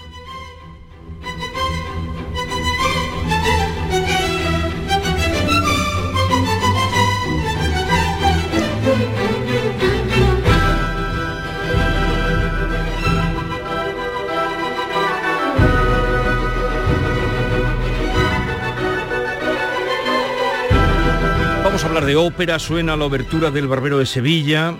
Vamos 21.81 21.95
a 21.95 21.97
hablar 21.97 22.13
de 22.13 22.15
ópera, 22.15 22.59
suena 22.59 22.95
la 22.95 23.05
obertura 23.05 23.49
del 23.49 23.67
Barbero 23.67 23.97
de 23.97 24.05
Sevilla, 24.05 24.75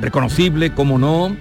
reconocible, 0.00 0.72
como 0.72 0.96
no, 0.96 1.36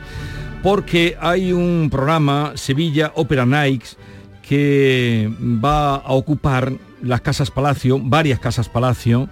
porque 0.64 1.16
hay 1.22 1.54
un 1.54 1.90
programa, 1.92 2.54
Sevilla 2.56 3.12
Opera 3.14 3.46
Nights, 3.46 3.96
que 4.42 5.32
va 5.40 5.98
a 5.98 6.14
ocupar 6.14 6.74
las 7.04 7.22
Casas 7.22 7.52
Palacio, 7.52 8.00
varias 8.02 8.40
Casas 8.40 8.70
Palacio 8.70 9.30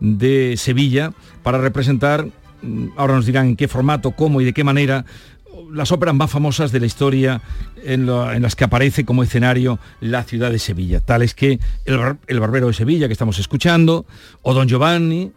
de 0.00 0.56
Sevilla, 0.56 1.12
para 1.44 1.58
representar, 1.58 2.26
mm, 2.62 2.88
ahora 2.96 3.14
nos 3.14 3.26
dirán 3.26 3.50
en 3.50 3.56
qué 3.56 3.68
formato, 3.68 4.10
cómo 4.10 4.40
y 4.40 4.46
de 4.46 4.52
qué 4.52 4.64
manera, 4.64 5.04
las 5.72 5.92
óperas 5.92 6.14
más 6.14 6.30
famosas 6.30 6.72
de 6.72 6.80
la 6.80 6.86
historia 6.86 7.40
en, 7.84 8.06
las 8.06 8.56
que 8.56 8.64
aparece 8.64 9.04
como 9.04 9.22
escenario 9.22 9.78
la 10.00 10.24
ciudad 10.24 10.50
de 10.50 10.58
Sevilla, 10.58 11.00
tales 11.00 11.34
que 11.34 11.58
el, 11.84 12.40
Barbero 12.40 12.68
de 12.68 12.72
Sevilla 12.72 13.06
que 13.06 13.12
estamos 13.12 13.38
escuchando, 13.38 14.06
o 14.42 14.54
Don 14.54 14.68
Giovanni, 14.68 15.32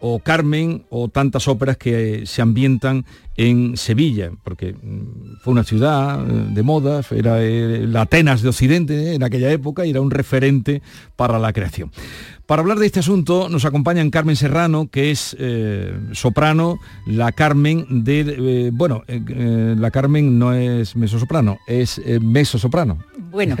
o 0.00 0.18
Carmen 0.18 0.84
o 0.88 1.08
tantas 1.08 1.46
óperas 1.46 1.76
que 1.76 2.24
se 2.24 2.40
ambientan 2.40 3.04
en 3.36 3.76
Sevilla, 3.76 4.30
porque 4.42 4.72
mm, 4.72 5.38
fue 5.42 5.52
una 5.52 5.64
ciudad 5.64 6.26
eh, 6.26 6.46
de 6.50 6.62
moda, 6.62 7.02
era 7.10 7.42
eh, 7.42 7.86
la 7.86 8.02
Atenas 8.02 8.42
de 8.42 8.48
Occidente 8.48 9.14
en 9.14 9.22
aquella 9.22 9.52
época 9.52 9.84
y 9.86 9.90
era 9.90 10.00
un 10.00 10.10
referente 10.10 10.82
para 11.16 11.38
la 11.38 11.52
creación. 11.52 11.90
Para 12.50 12.62
hablar 12.62 12.80
de 12.80 12.86
este 12.86 12.98
asunto 12.98 13.48
nos 13.48 13.64
acompañan 13.64 14.10
Carmen 14.10 14.34
Serrano, 14.34 14.88
que 14.90 15.12
es 15.12 15.36
eh, 15.38 15.96
soprano, 16.10 16.80
la 17.06 17.30
Carmen 17.30 17.86
de... 18.02 18.70
bueno, 18.72 19.04
la 19.06 19.92
Carmen 19.92 20.36
no 20.36 20.52
es 20.52 20.96
mesosoprano, 20.96 21.60
es 21.68 22.00
mesosoprano. 22.20 22.98
Bueno, 23.30 23.56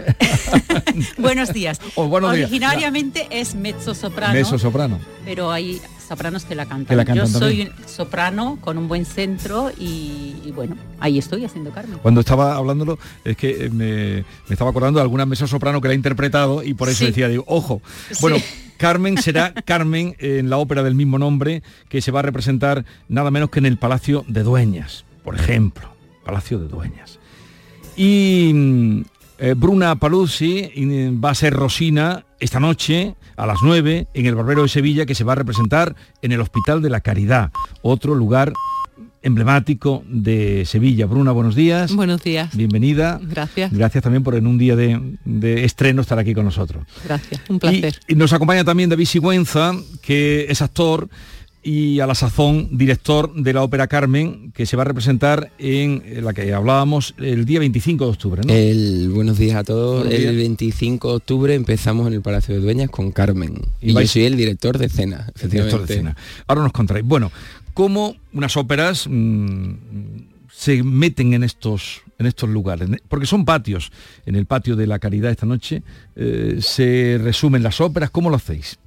buenos 1.18 1.52
días. 1.52 1.80
Oh, 1.94 2.06
Originariamente 2.08 3.28
es 3.30 3.54
mezzo-soprano. 3.54 4.34
Mezzo-soprano. 4.34 4.98
Pero 5.24 5.52
hay 5.52 5.80
sopranos 6.10 6.44
que 6.44 6.56
la 6.56 6.66
cantan. 6.66 7.14
Yo 7.14 7.24
soy 7.28 7.70
soprano 7.86 8.58
con 8.60 8.78
un 8.78 8.88
buen 8.88 9.04
centro 9.04 9.70
y, 9.78 10.52
bueno, 10.56 10.76
ahí 10.98 11.18
estoy 11.18 11.44
haciendo 11.44 11.70
Carmen. 11.70 12.00
Cuando 12.02 12.18
estaba 12.20 12.56
hablándolo, 12.56 12.98
es 13.24 13.36
que 13.36 13.66
eh, 13.66 13.70
me, 13.70 14.24
estaba 14.52 14.70
acordando 14.70 14.98
de 14.98 15.02
alguna 15.02 15.24
mesa 15.24 15.46
soprano 15.46 15.80
que 15.80 15.86
la 15.86 15.92
ha 15.92 15.94
interpretado 15.94 16.64
y 16.64 16.74
por 16.74 16.88
eso 16.88 17.04
decía, 17.04 17.28
digo, 17.28 17.44
ojo. 17.46 17.80
Bueno, 18.20 18.38
Carmen 18.76 19.18
será 19.18 19.54
Carmen 19.64 20.16
en 20.18 20.50
la 20.50 20.56
ópera 20.56 20.82
del 20.82 20.96
mismo 20.96 21.16
nombre 21.16 21.62
que 21.88 22.00
se 22.02 22.10
va 22.10 22.18
a 22.18 22.22
representar 22.22 22.84
nada 23.08 23.30
menos 23.30 23.50
que 23.50 23.60
en 23.60 23.66
el 23.66 23.76
Palacio 23.76 24.24
de 24.26 24.42
Dueñas, 24.42 25.04
por 25.22 25.36
ejemplo. 25.36 25.90
Palacio 26.24 26.58
de 26.58 26.66
Dueñas. 26.66 27.20
Y 27.96 29.04
eh, 29.40 29.54
Bruna 29.56 29.96
Paluzzi 29.96 30.70
va 31.22 31.30
a 31.30 31.34
ser 31.34 31.54
Rosina 31.54 32.24
esta 32.38 32.60
noche 32.60 33.14
a 33.36 33.46
las 33.46 33.58
9 33.62 34.08
en 34.12 34.26
el 34.26 34.34
Barbero 34.34 34.62
de 34.62 34.68
Sevilla 34.68 35.06
que 35.06 35.14
se 35.14 35.24
va 35.24 35.32
a 35.32 35.36
representar 35.36 35.96
en 36.22 36.32
el 36.32 36.40
Hospital 36.40 36.82
de 36.82 36.90
la 36.90 37.00
Caridad, 37.00 37.50
otro 37.82 38.14
lugar 38.14 38.52
emblemático 39.22 40.02
de 40.06 40.64
Sevilla. 40.66 41.06
Bruna, 41.06 41.32
buenos 41.32 41.54
días. 41.54 41.94
Buenos 41.94 42.22
días. 42.22 42.56
Bienvenida. 42.56 43.20
Gracias. 43.22 43.72
Gracias 43.72 44.02
también 44.02 44.22
por 44.22 44.34
en 44.34 44.46
un 44.46 44.58
día 44.58 44.76
de, 44.76 45.64
estreno 45.64 46.02
estar 46.02 46.18
aquí 46.18 46.34
con 46.34 46.44
nosotros. 46.44 46.86
Gracias, 47.04 47.40
un 47.48 47.58
placer. 47.58 47.98
Y, 48.08 48.14
nos 48.14 48.32
acompaña 48.32 48.64
también 48.64 48.90
David 48.90 49.06
Sigüenza, 49.06 49.72
que 50.02 50.46
es 50.48 50.62
actor 50.62 51.08
y 51.62 52.00
a 52.00 52.06
la 52.06 52.14
sazón 52.14 52.76
director 52.76 53.32
de 53.34 53.52
la 53.52 53.62
ópera 53.62 53.86
Carmen, 53.86 54.52
que 54.52 54.66
se 54.66 54.76
va 54.76 54.82
a 54.82 54.86
representar 54.86 55.52
en 55.58 56.02
la 56.24 56.32
que 56.32 56.52
hablábamos 56.52 57.14
el 57.18 57.44
día 57.44 57.58
25 57.60 58.04
de 58.04 58.10
octubre. 58.10 58.42
El, 58.48 59.10
buenos 59.10 59.38
días 59.38 59.56
a 59.56 59.64
todos. 59.64 60.10
El 60.10 60.36
25 60.36 61.08
de 61.08 61.14
octubre 61.16 61.54
empezamos 61.54 62.06
en 62.06 62.14
el 62.14 62.22
Palacio 62.22 62.54
de 62.54 62.60
Dueñas 62.60 62.90
con 62.90 63.12
Carmen. 63.12 63.60
Y, 63.80 63.92
yo 63.92 64.06
soy 64.06 64.24
el 64.24 64.36
director 64.36 64.78
de 64.78 64.86
escena, 64.86 65.30
Director 65.42 65.86
de 65.86 65.94
escena. 65.94 66.16
Ahora 66.46 66.62
nos 66.62 66.72
contáis. 66.72 67.04
Bueno, 67.04 67.30
¿cómo 67.74 68.16
unas 68.32 68.56
óperas 68.56 69.06
mm, 69.08 69.72
se 70.52 70.82
meten 70.82 71.34
en 71.34 71.44
estos 71.44 72.02
en 72.18 72.26
estos 72.26 72.50
lugares, 72.50 72.86
porque 73.08 73.24
son 73.24 73.46
patios. 73.46 73.90
En 74.26 74.36
el 74.36 74.44
patio 74.44 74.76
de 74.76 74.86
la 74.86 74.98
Caridad 74.98 75.30
esta 75.30 75.46
noche 75.46 75.82
eh, 76.16 76.58
se 76.60 77.18
resumen 77.18 77.62
las 77.62 77.80
óperas. 77.80 78.10
¿Cómo 78.10 78.28
lo 78.28 78.36
hacéis? 78.36 78.78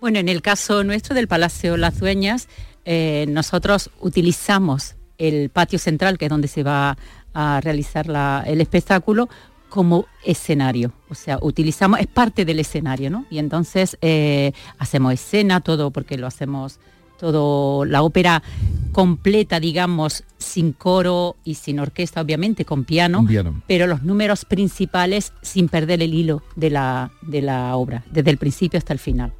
Bueno, 0.00 0.20
en 0.20 0.28
el 0.28 0.42
caso 0.42 0.84
nuestro 0.84 1.14
del 1.16 1.26
Palacio 1.26 1.76
Las 1.76 1.98
Dueñas, 1.98 2.48
eh, 2.84 3.26
nosotros 3.28 3.90
utilizamos 4.00 4.94
el 5.18 5.50
patio 5.50 5.80
central, 5.80 6.18
que 6.18 6.26
es 6.26 6.30
donde 6.30 6.46
se 6.46 6.62
va 6.62 6.96
a 7.34 7.60
realizar 7.60 8.06
el 8.46 8.60
espectáculo, 8.60 9.28
como 9.68 10.06
escenario. 10.24 10.92
O 11.10 11.14
sea, 11.14 11.38
utilizamos, 11.42 11.98
es 11.98 12.06
parte 12.06 12.44
del 12.44 12.60
escenario, 12.60 13.10
¿no? 13.10 13.26
Y 13.28 13.38
entonces 13.38 13.98
eh, 14.00 14.52
hacemos 14.78 15.12
escena, 15.12 15.60
todo, 15.60 15.90
porque 15.90 16.16
lo 16.16 16.28
hacemos 16.28 16.78
todo, 17.18 17.84
la 17.84 18.02
ópera 18.02 18.44
completa, 18.92 19.58
digamos, 19.58 20.22
sin 20.38 20.72
coro 20.72 21.36
y 21.42 21.56
sin 21.56 21.80
orquesta, 21.80 22.20
obviamente, 22.20 22.64
con 22.64 22.84
piano, 22.84 23.26
pero 23.66 23.88
los 23.88 24.04
números 24.04 24.44
principales 24.44 25.32
sin 25.42 25.68
perder 25.68 26.00
el 26.02 26.14
hilo 26.14 26.44
de 26.54 26.70
la, 26.70 27.10
de 27.22 27.42
la 27.42 27.74
obra, 27.76 28.04
desde 28.12 28.30
el 28.30 28.38
principio 28.38 28.78
hasta 28.78 28.92
el 28.92 29.00
final 29.00 29.32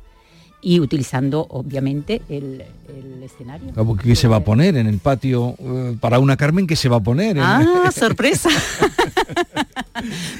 y 0.60 0.80
utilizando 0.80 1.46
obviamente 1.50 2.22
el, 2.28 2.64
escenario. 3.22 3.72
¿Qué 4.02 4.16
se 4.16 4.26
va 4.26 4.36
a 4.36 4.44
poner 4.44 4.76
en 4.76 4.86
el 4.86 4.98
patio 4.98 5.54
eh, 5.58 5.96
para 6.00 6.18
una 6.18 6.36
Carmen? 6.36 6.66
¿Qué 6.66 6.76
se 6.76 6.88
va 6.88 6.96
a 6.96 7.00
poner? 7.00 7.38
Ah, 7.38 7.90
sorpresa. 7.94 8.48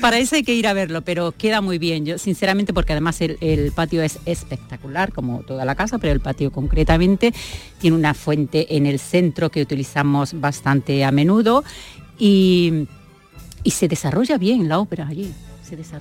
para 0.00 0.18
eso 0.18 0.37
hay 0.37 0.42
que 0.42 0.54
ir 0.54 0.66
a 0.66 0.72
verlo, 0.72 1.02
pero 1.02 1.33
queda 1.33 1.61
muy 1.61 1.78
bien. 1.78 2.07
Yo 2.07 2.18
sinceramente, 2.18 2.72
porque 2.72 2.92
además 2.92 3.20
el, 3.20 3.72
patio 3.74 4.02
es 4.02 4.18
espectacular, 4.24 5.12
como 5.12 5.40
toda 5.40 5.64
la 5.64 5.74
casa, 5.74 5.98
pero 5.98 6.14
el 6.14 6.20
patio 6.20 6.50
concretamente 6.50 7.35
tiene 7.78 7.96
una 7.96 8.14
fuente 8.14 8.76
en 8.76 8.87
el 8.87 8.98
centro 8.98 9.50
que 9.50 9.61
utilizamos 9.61 10.40
bastante 10.40 11.04
a 11.04 11.12
menudo 11.12 11.64
y, 12.18 12.88
y 13.62 13.70
se 13.70 13.87
desarrolla 13.87 14.38
bien 14.38 14.68
la 14.68 14.78
ópera 14.78 15.07
allí. 15.07 15.33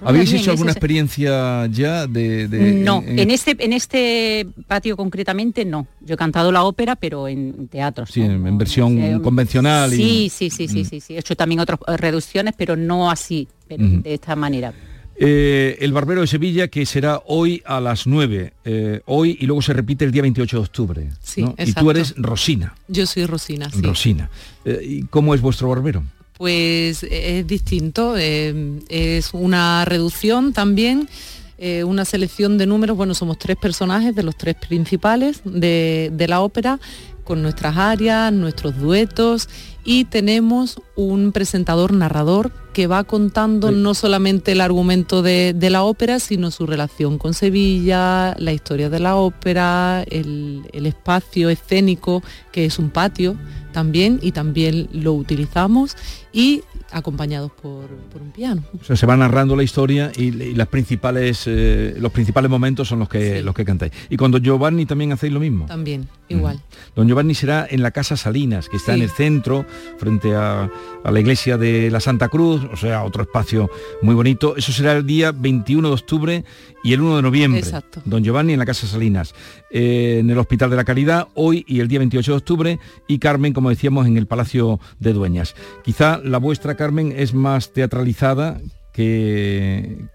¿Habéis 0.01 0.33
hecho 0.33 0.51
alguna 0.51 0.71
experiencia 0.71 1.65
ya 1.67 2.07
de...? 2.07 2.47
no, 2.83 3.03
en, 3.05 3.31
este, 3.31 3.55
en 3.59 3.73
este 3.73 4.47
patio 4.67 4.97
concretamente 4.97 5.65
no. 5.65 5.87
Yo 6.01 6.15
he 6.15 6.17
cantado 6.17 6.51
la 6.51 6.63
ópera, 6.63 6.95
pero 6.95 7.27
en 7.27 7.67
teatro. 7.67 8.05
Sí, 8.05 8.21
en, 8.21 8.57
versión 8.57 9.19
convencional. 9.21 9.91
Sí, 9.91 10.31
sí, 10.33 10.49
sí, 10.49 10.67
sí, 10.67 10.81
mm. 10.81 10.85
sí, 10.85 10.99
sí. 11.01 11.15
He 11.15 11.19
hecho 11.19 11.35
también 11.35 11.59
otras 11.59 11.79
reducciones, 11.97 12.53
pero 12.57 12.75
no 12.75 13.09
así, 13.09 13.47
de 13.69 14.13
esta 14.13 14.35
manera. 14.35 14.73
Eh, 15.19 15.77
el 15.81 15.93
Barbero 15.93 16.21
de 16.21 16.27
Sevilla, 16.27 16.67
que 16.67 16.85
será 16.85 17.21
hoy 17.25 17.63
a 17.65 17.79
las 17.81 18.05
9, 18.05 18.53
eh, 18.65 19.01
hoy 19.05 19.35
y 19.39 19.47
luego 19.47 19.63
se 19.63 19.73
repite 19.73 20.05
el 20.05 20.11
día 20.11 20.21
28 20.21 20.57
de 20.57 20.63
octubre. 20.63 21.09
Sí, 21.21 21.43
Y 21.57 21.73
tú 21.73 21.89
eres 21.89 22.13
Rosina. 22.17 22.75
Yo 22.87 23.07
soy 23.07 23.25
Rosina, 23.25 23.69
sí. 23.71 23.81
Rosina. 23.81 24.29
Eh, 24.63 24.79
¿Y 24.83 25.01
cómo 25.03 25.33
es 25.33 25.41
vuestro 25.41 25.69
barbero? 25.69 26.03
Pues 26.37 27.03
es 27.03 27.47
distinto, 27.47 28.15
eh, 28.17 28.79
es 28.89 29.33
una 29.33 29.85
reducción 29.85 30.53
también, 30.53 31.09
eh, 31.57 31.83
una 31.83 32.05
selección 32.05 32.57
de 32.57 32.67
números, 32.67 32.95
bueno, 32.95 33.15
somos 33.15 33.39
tres 33.39 33.57
personajes 33.57 34.15
de 34.15 34.23
los 34.23 34.37
tres 34.37 34.55
principales 34.55 35.41
de 35.43 36.25
la 36.27 36.41
ópera, 36.41 36.79
con 37.27 37.41
nuestras 37.41 37.75
áreas, 37.75 38.31
nuestros 38.31 38.79
duetos 38.79 39.49
y 39.83 40.05
tenemos 40.05 40.81
un 40.95 41.33
presentador 41.33 41.91
narrador 41.91 42.53
que 42.71 42.87
va 42.87 43.03
contando 43.03 43.73
no 43.73 43.93
solamente 43.93 44.53
el 44.53 44.61
argumento 44.61 45.21
de, 45.21 45.53
la 45.69 45.83
ópera, 45.83 46.19
sino 46.19 46.51
su 46.51 46.65
relación 46.65 47.17
con 47.17 47.33
Sevilla, 47.33 48.33
la 48.39 48.53
historia 48.53 48.89
de 48.89 49.01
la 49.01 49.17
ópera, 49.17 50.05
el, 50.09 50.63
espacio 50.71 51.49
escénico, 51.49 52.23
que 52.53 52.63
es 52.63 52.79
un 52.79 52.91
patio 52.91 53.35
también, 53.73 54.19
y 54.21 54.31
también 54.31 54.87
lo 54.93 55.11
utilizamos, 55.11 55.97
y 56.31 56.63
acompañados 56.91 57.51
por, 57.51 57.87
un 58.19 58.31
piano. 58.31 58.63
O 58.79 58.83
sea, 58.83 58.95
se 58.95 59.05
va 59.05 59.15
narrando 59.15 59.55
la 59.55 59.63
historia 59.63 60.11
y, 60.15 60.31
las 60.31 60.67
principales, 60.67 61.43
eh, 61.45 61.95
los 61.99 62.11
principales 62.11 62.49
momentos 62.49 62.87
son 62.87 62.99
los 62.99 63.09
que, 63.09 63.41
los 63.41 63.53
que 63.53 63.65
cantáis. 63.65 63.91
Y 64.09 64.17
cuando 64.17 64.37
Giovanni 64.39 64.85
también 64.85 65.11
hacéis 65.11 65.33
lo 65.33 65.39
mismo. 65.39 65.65
También, 65.65 66.07
igual. 66.29 66.61
Don 66.95 67.07
Giovanni 67.07 67.35
será 67.35 67.67
en 67.69 67.81
la 67.81 67.91
Casa 67.91 68.17
Salinas, 68.17 68.69
que 68.69 68.77
está 68.77 68.93
en 68.93 69.01
el 69.01 69.09
centro, 69.09 69.65
frente 69.97 70.35
a, 70.35 70.69
la 71.03 71.19
iglesia 71.19 71.57
de 71.57 71.89
la 71.91 71.99
Santa 71.99 72.29
Cruz, 72.29 72.61
o 72.71 72.75
sea, 72.75 73.03
otro 73.03 73.23
espacio 73.23 73.69
muy 74.01 74.15
bonito. 74.15 74.55
Eso 74.57 74.71
será 74.71 74.93
el 74.93 75.05
día 75.05 75.31
21 75.31 75.87
de 75.87 75.93
octubre 75.93 76.45
y 76.87 76.93
el 76.93 77.01
1 77.01 77.17
de 77.17 77.21
noviembre. 77.21 77.59
Exacto. 77.59 78.01
Don 78.05 78.23
Giovanni 78.23 78.53
en 78.53 78.59
la 78.59 78.65
Casa 78.65 78.87
Salinas, 78.87 79.35
eh, 79.69 80.19
en 80.21 80.29
el 80.29 80.37
Hospital 80.37 80.69
de 80.69 80.77
la 80.77 80.85
Caridad, 80.85 81.27
hoy 81.33 81.65
y 81.67 81.81
el 81.81 81.89
día 81.89 81.99
28 81.99 82.31
de 82.31 82.37
octubre, 82.37 82.79
y 83.09 83.19
Carmen, 83.19 83.51
como 83.51 83.69
decíamos, 83.69 84.07
en 84.07 84.15
el 84.15 84.25
Palacio 84.25 84.79
de 84.97 85.11
Dueñas. 85.11 85.53
Quizá 85.83 86.17
la 86.23 86.37
vuestra, 86.37 86.75
Carmen, 86.77 87.13
es 87.13 87.33
más 87.33 87.73
teatralizada 87.73 88.61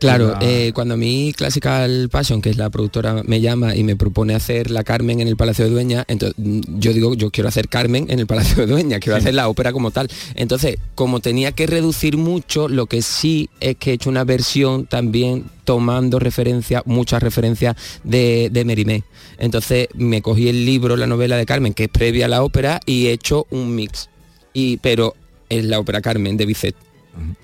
Claro, 0.00 0.34
eh, 0.40 0.72
cuando 0.74 0.94
a 0.94 0.96
mí 0.96 1.32
Classical 1.36 2.08
Passion, 2.10 2.42
que 2.42 2.50
es 2.50 2.56
la 2.56 2.68
productora, 2.68 3.22
me 3.24 3.40
llama 3.40 3.76
y 3.76 3.84
me 3.84 3.94
propone 3.94 4.34
hacer 4.34 4.72
la 4.72 4.82
Carmen 4.82 5.20
en 5.20 5.28
el 5.28 5.36
Palacio 5.36 5.64
de 5.64 5.70
Dueña, 5.70 6.04
entonces 6.08 6.36
mm, 6.36 6.78
yo 6.78 6.92
digo, 6.92 7.14
yo 7.14 7.30
quiero 7.30 7.48
hacer 7.48 7.68
Carmen 7.68 8.06
en 8.10 8.18
el 8.18 8.26
Palacio 8.26 8.56
de 8.56 8.66
Dueña, 8.66 8.98
quiero 8.98 9.16
hacer 9.16 9.34
la 9.34 9.48
ópera 9.48 9.72
como 9.72 9.92
tal. 9.92 10.08
Entonces, 10.34 10.78
como 10.96 11.20
tenía 11.20 11.52
que 11.52 11.68
reducir 11.68 12.16
mucho, 12.16 12.68
lo 12.68 12.86
que 12.86 13.02
sí 13.02 13.48
es 13.60 13.76
que 13.76 13.90
he 13.90 13.94
hecho 13.94 14.10
una 14.10 14.24
versión 14.24 14.86
también 14.86 15.44
tomando 15.64 16.18
referencia, 16.18 16.82
muchas 16.84 17.22
referencias 17.22 17.76
de, 18.02 18.48
de 18.50 18.64
Merimé. 18.64 19.04
Entonces 19.38 19.88
me 19.94 20.22
cogí 20.22 20.48
el 20.48 20.66
libro, 20.66 20.96
la 20.96 21.06
novela 21.06 21.36
de 21.36 21.46
Carmen, 21.46 21.72
que 21.72 21.84
es 21.84 21.88
previa 21.88 22.26
a 22.26 22.28
la 22.28 22.42
ópera, 22.42 22.80
y 22.84 23.06
he 23.06 23.12
hecho 23.12 23.46
un 23.50 23.76
mix. 23.76 24.08
Y, 24.52 24.78
pero 24.78 25.14
es 25.48 25.64
la 25.64 25.78
ópera 25.78 26.00
Carmen 26.00 26.36
de 26.36 26.46
Bizet. 26.46 26.74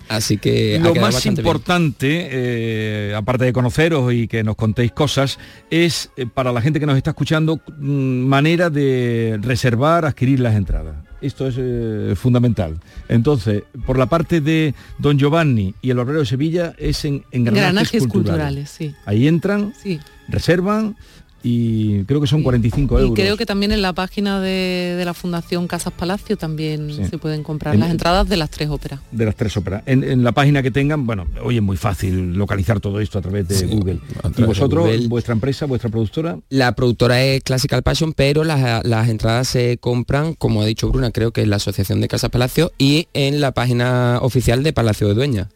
Así 0.09 0.39
que 0.39 0.79
lo 0.83 0.95
más 0.95 1.27
importante, 1.27 2.29
eh, 2.31 3.15
aparte 3.15 3.45
de 3.45 3.53
conoceros 3.53 4.13
y 4.13 4.27
que 4.27 4.43
nos 4.43 4.57
contéis 4.57 4.93
cosas, 4.93 5.39
es 5.71 6.11
eh, 6.17 6.27
para 6.27 6.53
la 6.53 6.61
gente 6.63 6.81
que 6.81 6.87
nos 6.87 6.97
está 6.97 7.11
escuchando 7.11 7.61
mm, 7.79 8.25
manera 8.27 8.71
de 8.71 9.39
reservar, 9.43 10.05
adquirir 10.07 10.41
las 10.41 10.55
entradas. 10.55 10.97
Esto 11.21 11.49
es 11.49 11.57
eh, 11.59 12.15
fundamental. 12.17 12.79
Entonces, 13.09 13.65
por 13.85 13.99
la 13.99 14.07
parte 14.07 14.41
de 14.41 14.75
Don 14.99 15.19
Giovanni 15.19 15.75
y 15.83 15.91
el 15.91 15.99
Obrero 15.99 16.21
de 16.21 16.27
Sevilla 16.27 16.75
es 16.79 17.05
en, 17.05 17.25
en 17.33 17.45
Granajes 17.45 18.07
culturales. 18.07 18.71
sí. 18.71 18.95
Ahí 19.05 19.27
entran, 19.29 19.75
Sí. 19.83 19.99
reservan 20.29 20.97
y 21.43 22.03
creo 22.05 22.21
que 22.21 22.27
son 22.27 22.43
45 22.43 22.99
Y 22.99 23.03
euros. 23.03 23.15
creo 23.15 23.37
que 23.37 23.47
también 23.47 23.71
en 23.73 23.81
la 23.81 23.93
página 23.93 24.41
de, 24.41 24.95
de 24.99 25.05
la 25.05 25.15
Fundación 25.15 25.69
Casas 25.69 25.93
Palacio 25.93 26.37
también 26.37 26.91
Sí. 26.93 27.05
se 27.05 27.19
pueden 27.19 27.43
comprar 27.45 27.75
En- 27.75 27.81
las 27.81 27.91
entradas 27.91 28.29
de 28.29 28.37
las 28.37 28.51
tres 28.51 28.69
óperas. 28.71 29.01
de 29.13 29.25
las 29.25 29.37
tres 29.37 29.57
óperas. 29.57 29.83
En, 29.87 30.03
en 30.03 30.25
la 30.25 30.33
página 30.33 30.63
que 30.63 30.71
tengan, 30.71 31.07
bueno, 31.07 31.27
hoy 31.45 31.57
es 31.57 31.63
muy 31.63 31.77
fácil 31.77 32.35
localizar 32.35 32.81
todo 32.81 33.01
esto 33.01 33.19
a 33.19 33.23
través 33.23 33.47
de 33.47 33.55
Sí, 33.55 33.67
Google. 33.67 34.01
¿Y 34.37 34.43
vosotros, 34.43 34.85
Google. 34.87 35.07
vuestra 35.09 35.33
empresa, 35.35 35.67
vuestra 35.67 35.91
productora? 35.91 36.39
La 36.51 36.73
productora 36.75 37.23
es 37.23 37.43
Classical 37.45 37.83
Passion, 37.83 38.13
pero 38.15 38.43
las, 38.45 38.85
las 38.85 39.09
entradas 39.09 39.47
se 39.49 39.79
compran, 39.79 40.35
como 40.35 40.63
ha 40.63 40.67
dicho 40.67 40.89
Bruna, 40.91 41.11
creo 41.13 41.31
que 41.31 41.43
en 41.43 41.51
la 41.51 41.57
Asociación 41.57 42.01
de 42.01 42.09
Casas 42.09 42.31
Palacio 42.31 42.73
y 42.79 43.07
en 43.15 43.41
la 43.41 43.53
página 43.53 44.19
oficial 44.23 44.63
de 44.63 44.73
Palacio 44.73 45.07
de 45.09 45.15
Dueña. 45.15 45.49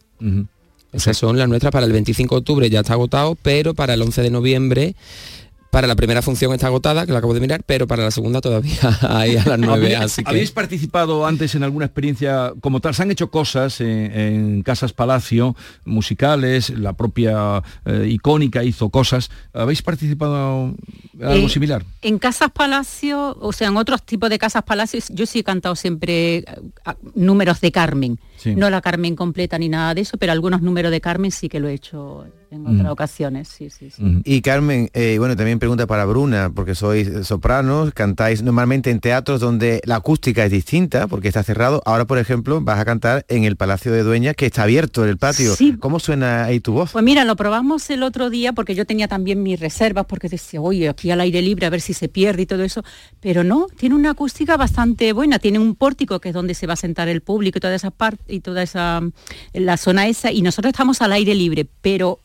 Esas 0.93 1.17
son 1.17 1.39
las 1.39 1.49
nuestras 1.49 1.73
para 1.73 1.87
el 1.87 1.93
25 1.93 2.35
de 2.35 2.39
octubre, 2.41 2.71
ya 2.71 2.81
está 2.81 2.93
agotado, 2.93 3.35
pero 3.41 3.73
para 3.75 3.95
el 3.95 4.03
11 4.03 4.21
de 4.23 4.31
noviembre, 4.31 4.95
para 5.73 5.87
la 5.87 5.97
primera 5.97 6.21
función 6.21 6.53
está 6.53 6.67
agotada, 6.67 7.07
que 7.07 7.13
la 7.13 7.19
acabo 7.21 7.33
de 7.33 7.41
mirar, 7.41 7.63
pero 7.65 7.87
para 7.87 8.03
la 8.05 8.11
segunda 8.11 8.43
todavía 8.43 8.77
hay 9.09 9.39
a 9.39 9.45
las 9.47 9.59
9, 9.59 9.97
¿Habéis- 9.97 10.05
así 10.05 10.23
que... 10.23 10.29
¿Habéis 10.29 10.51
participado 10.51 11.25
antes 11.27 11.55
en 11.55 11.63
alguna 11.63 11.87
experiencia 11.87 12.53
como 12.61 12.81
tal? 12.81 12.95
¿Se 12.95 13.03
han 13.03 13.11
hecho 13.11 13.31
cosas 13.31 13.81
en, 13.81 13.89
en 14.13 14.63
Casas 14.63 14.93
Palacio, 14.93 15.57
musicales, 15.87 16.69
la 16.69 16.93
propia 16.93 17.63
eh, 17.87 18.07
icónica 18.11 18.63
hizo 18.65 18.91
cosas? 18.91 19.31
¿Habéis 19.55 19.81
participado 19.81 20.75
en 21.19 21.27
algo 21.27 21.47
Eh, 21.47 21.49
similar? 21.49 21.83
En 22.03 22.19
Casas 22.19 22.51
Palacio, 22.51 23.35
o 23.41 23.53
sea, 23.55 23.69
en 23.69 23.77
otros 23.79 24.03
tipos 24.03 24.29
de 24.29 24.39
Casas 24.39 24.65
Palacios, 24.65 25.07
yo 25.09 25.25
sí 25.25 25.39
he 25.39 25.45
cantado 25.45 25.75
siempre 25.75 26.45
números 27.15 27.63
de 27.63 27.73
Carmen. 27.73 28.19
Sí. 28.43 28.55
No 28.57 28.71
la 28.71 28.81
Carmen 28.81 29.15
completa 29.17 29.59
ni 29.59 29.69
nada 29.69 29.95
de 29.95 30.01
eso, 30.01 30.17
pero 30.19 30.33
algunos 30.33 30.63
números 30.63 30.91
de 30.91 31.01
Carmen 31.01 31.31
sí 31.31 31.49
que 31.49 31.61
lo 31.61 31.69
he 31.69 31.75
hecho 31.75 32.25
en 32.51 32.67
otras 32.67 32.83
Mm. 32.83 32.91
ocasiones. 32.91 33.49
Sí, 33.49 33.71
sí, 33.71 33.89
sí. 33.91 34.03
Y 34.25 34.43
Carmen, 34.43 34.91
eh, 34.93 35.17
bueno, 35.19 35.37
también 35.37 35.59
pregunta 35.59 35.87
para 35.87 36.05
Bruna, 36.05 36.51
porque 36.55 36.75
sois 36.75 37.09
sopranos, 37.27 37.93
cantáis 37.95 38.43
normalmente 38.43 38.91
en 38.91 39.01
teatros 39.01 39.41
donde 39.41 39.81
la 39.85 39.97
acústica 39.97 40.45
es 40.45 40.51
distinta, 40.51 41.07
porque 41.07 41.29
está 41.29 41.43
cerrado. 41.43 41.81
Ahora, 41.87 42.05
por 42.05 42.19
ejemplo, 42.19 42.61
vas 42.61 42.79
a 42.79 42.85
cantar 42.85 43.25
en 43.29 43.45
el 43.45 43.57
Palacio 43.57 43.91
de 43.93 44.03
Dueñas, 44.03 44.35
que 44.37 44.47
está 44.47 44.65
abierto 44.65 45.03
en 45.05 45.11
el 45.11 45.17
patio. 45.19 45.55
Sí. 45.55 45.77
¿Cómo 45.81 45.99
suena 45.99 46.45
ahí 46.45 46.61
tu 46.61 46.73
voz? 46.75 46.93
Pues 46.93 47.05
mira, 47.05 47.25
lo 47.25 47.37
probamos 47.37 47.89
el 47.91 48.03
otro 48.03 48.29
día 48.29 48.53
porque 48.53 48.75
yo 48.75 48.85
tenía 48.85 49.09
también 49.09 49.43
mis 49.43 49.59
reservas 49.59 50.05
porque 50.07 50.29
decía, 50.29 50.61
oye, 50.61 50.89
aquí 50.91 51.11
al 51.11 51.21
aire 51.21 51.41
libre 51.41 51.65
a 51.67 51.71
ver 51.71 51.81
si 51.81 51.95
se 51.95 52.09
pierde 52.09 52.43
y 52.43 52.47
todo 52.47 52.65
eso, 52.65 52.83
pero 53.21 53.45
no, 53.45 53.67
tiene 53.79 53.95
una 53.95 54.11
acústica 54.11 54.57
bastante 54.59 55.13
buena, 55.15 55.39
tiene 55.39 55.59
un 55.59 55.75
pórtico 55.75 56.21
que 56.21 56.29
es 56.29 56.35
donde 56.35 56.55
se 56.55 56.67
va 56.67 56.75
a 56.75 56.77
sentar 56.77 57.09
el 57.09 57.23
público 57.23 57.59
y 57.59 57.61
toda 57.61 57.75
esa 57.75 57.91
parte 57.91 58.32
y 58.33 58.41
toda 58.41 58.63
esa 58.63 59.01
la 59.53 59.77
zona 59.77 60.09
esa 60.09 60.33
y 60.33 60.43
nosotros 60.43 60.73
estamos 60.73 61.03
al 61.03 61.13
aire 61.13 61.35
libre, 61.35 61.67
pero 61.81 62.21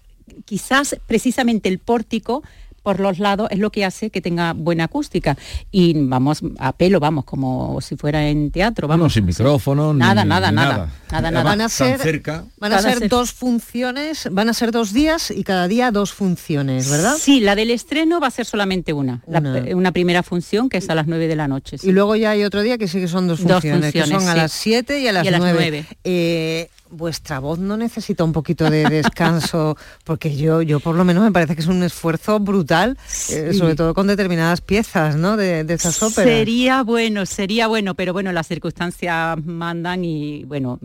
quizás 0.45 0.97
precisamente 1.07 1.69
el 1.69 1.79
pórtico 1.79 2.43
por 2.87 3.01
los 3.01 3.19
lados 3.19 3.49
es 3.51 3.59
lo 3.59 3.69
que 3.69 3.83
hace 3.83 4.09
que 4.11 4.21
tenga 4.21 4.53
buena 4.53 4.85
acústica 4.85 5.35
y 5.71 5.93
vamos 6.07 6.39
a 6.57 6.71
pelo, 6.71 7.01
vamos 7.01 7.25
como 7.25 7.81
si 7.81 7.97
fuera 7.97 8.29
en 8.29 8.49
teatro, 8.49 8.87
vamos. 8.87 9.03
No, 9.07 9.09
sin 9.09 9.25
micrófono, 9.25 9.93
ni- 9.93 9.99
Nada, 9.99 10.23
ni 10.23 10.29
nada, 10.29 10.51
nada, 10.53 10.71
nada. 10.71 10.77
nada, 10.77 10.91
Además, 11.09 11.31
nada. 11.33 11.43
Van 11.43 11.61
a 11.61 11.67
ser, 11.67 11.99
cerca. 11.99 12.45
van 12.57 12.71
a 12.71 12.81
ser 12.81 12.99
ser- 12.99 13.09
dos 13.09 13.33
funciones, 13.33 14.29
van 14.31 14.47
a 14.47 14.53
ser 14.53 14.71
dos 14.71 14.93
días 14.93 15.31
y 15.31 15.43
cada 15.43 15.67
día 15.67 15.91
dos 15.91 16.13
funciones, 16.13 16.89
¿verdad? 16.89 17.17
Sí, 17.19 17.41
la 17.41 17.55
del 17.55 17.71
estreno 17.71 18.21
va 18.21 18.27
a 18.27 18.31
ser 18.31 18.45
solamente 18.45 18.93
una, 18.93 19.21
la- 19.27 19.39
Una. 19.75 19.91
primera 19.91 20.23
función 20.23 20.69
que 20.69 20.77
es 20.77 20.89
a 20.89 20.95
las 20.95 21.07
9 21.07 21.27
de 21.27 21.35
la 21.35 21.49
noche. 21.49 21.77
sí. 21.77 21.89
Y 21.89 21.91
luego 21.91 22.15
ya 22.15 22.29
hay 22.31 22.45
otro 22.45 22.61
día 22.61 22.77
que 22.77 22.87
sí 22.87 23.01
que 23.01 23.09
son 23.09 23.27
dos 23.27 23.41
Dos 23.43 23.51
funciones, 23.51 23.91
que 23.91 24.05
son 24.05 24.25
a 24.29 24.31
sí. 24.31 24.37
las 24.37 24.51
7 24.53 25.01
y 25.01 25.07
a 25.09 25.11
las 25.11 25.25
Y 25.25 25.27
a 25.27 25.31
las 25.31 25.39
9. 25.41 25.57
nueve. 25.59 25.85
Eh, 26.05 26.69
vuestra 26.89 27.39
voz 27.39 27.59
no 27.59 27.77
necesita 27.77 28.23
un 28.23 28.33
poquito 28.33 28.69
de 28.69 28.85
descanso, 28.85 29.77
porque 30.03 30.35
yo, 30.35 30.61
yo 30.61 30.79
por 30.79 30.95
lo 30.95 31.03
menos 31.03 31.23
me 31.23 31.31
parece 31.31 31.55
que 31.55 31.61
es 31.61 31.67
un 31.67 31.83
esfuerzo 31.83 32.39
brutal, 32.39 32.97
eh, 33.29 33.53
sobre 33.53 33.75
todo 33.75 33.93
con 33.93 34.07
determinadas 34.07 34.61
piezas, 34.61 35.15
¿no? 35.15 35.37
De, 35.37 35.63
de 35.63 35.73
esas 35.73 36.01
óperas. 36.01 36.29
Sería 36.29 36.83
bueno, 36.83 37.25
sería 37.25 37.67
bueno, 37.67 37.95
pero 37.95 38.13
bueno, 38.13 38.31
las 38.31 38.47
circunstancias 38.47 39.37
mandan 39.45 40.03
y 40.05 40.43
bueno, 40.45 40.79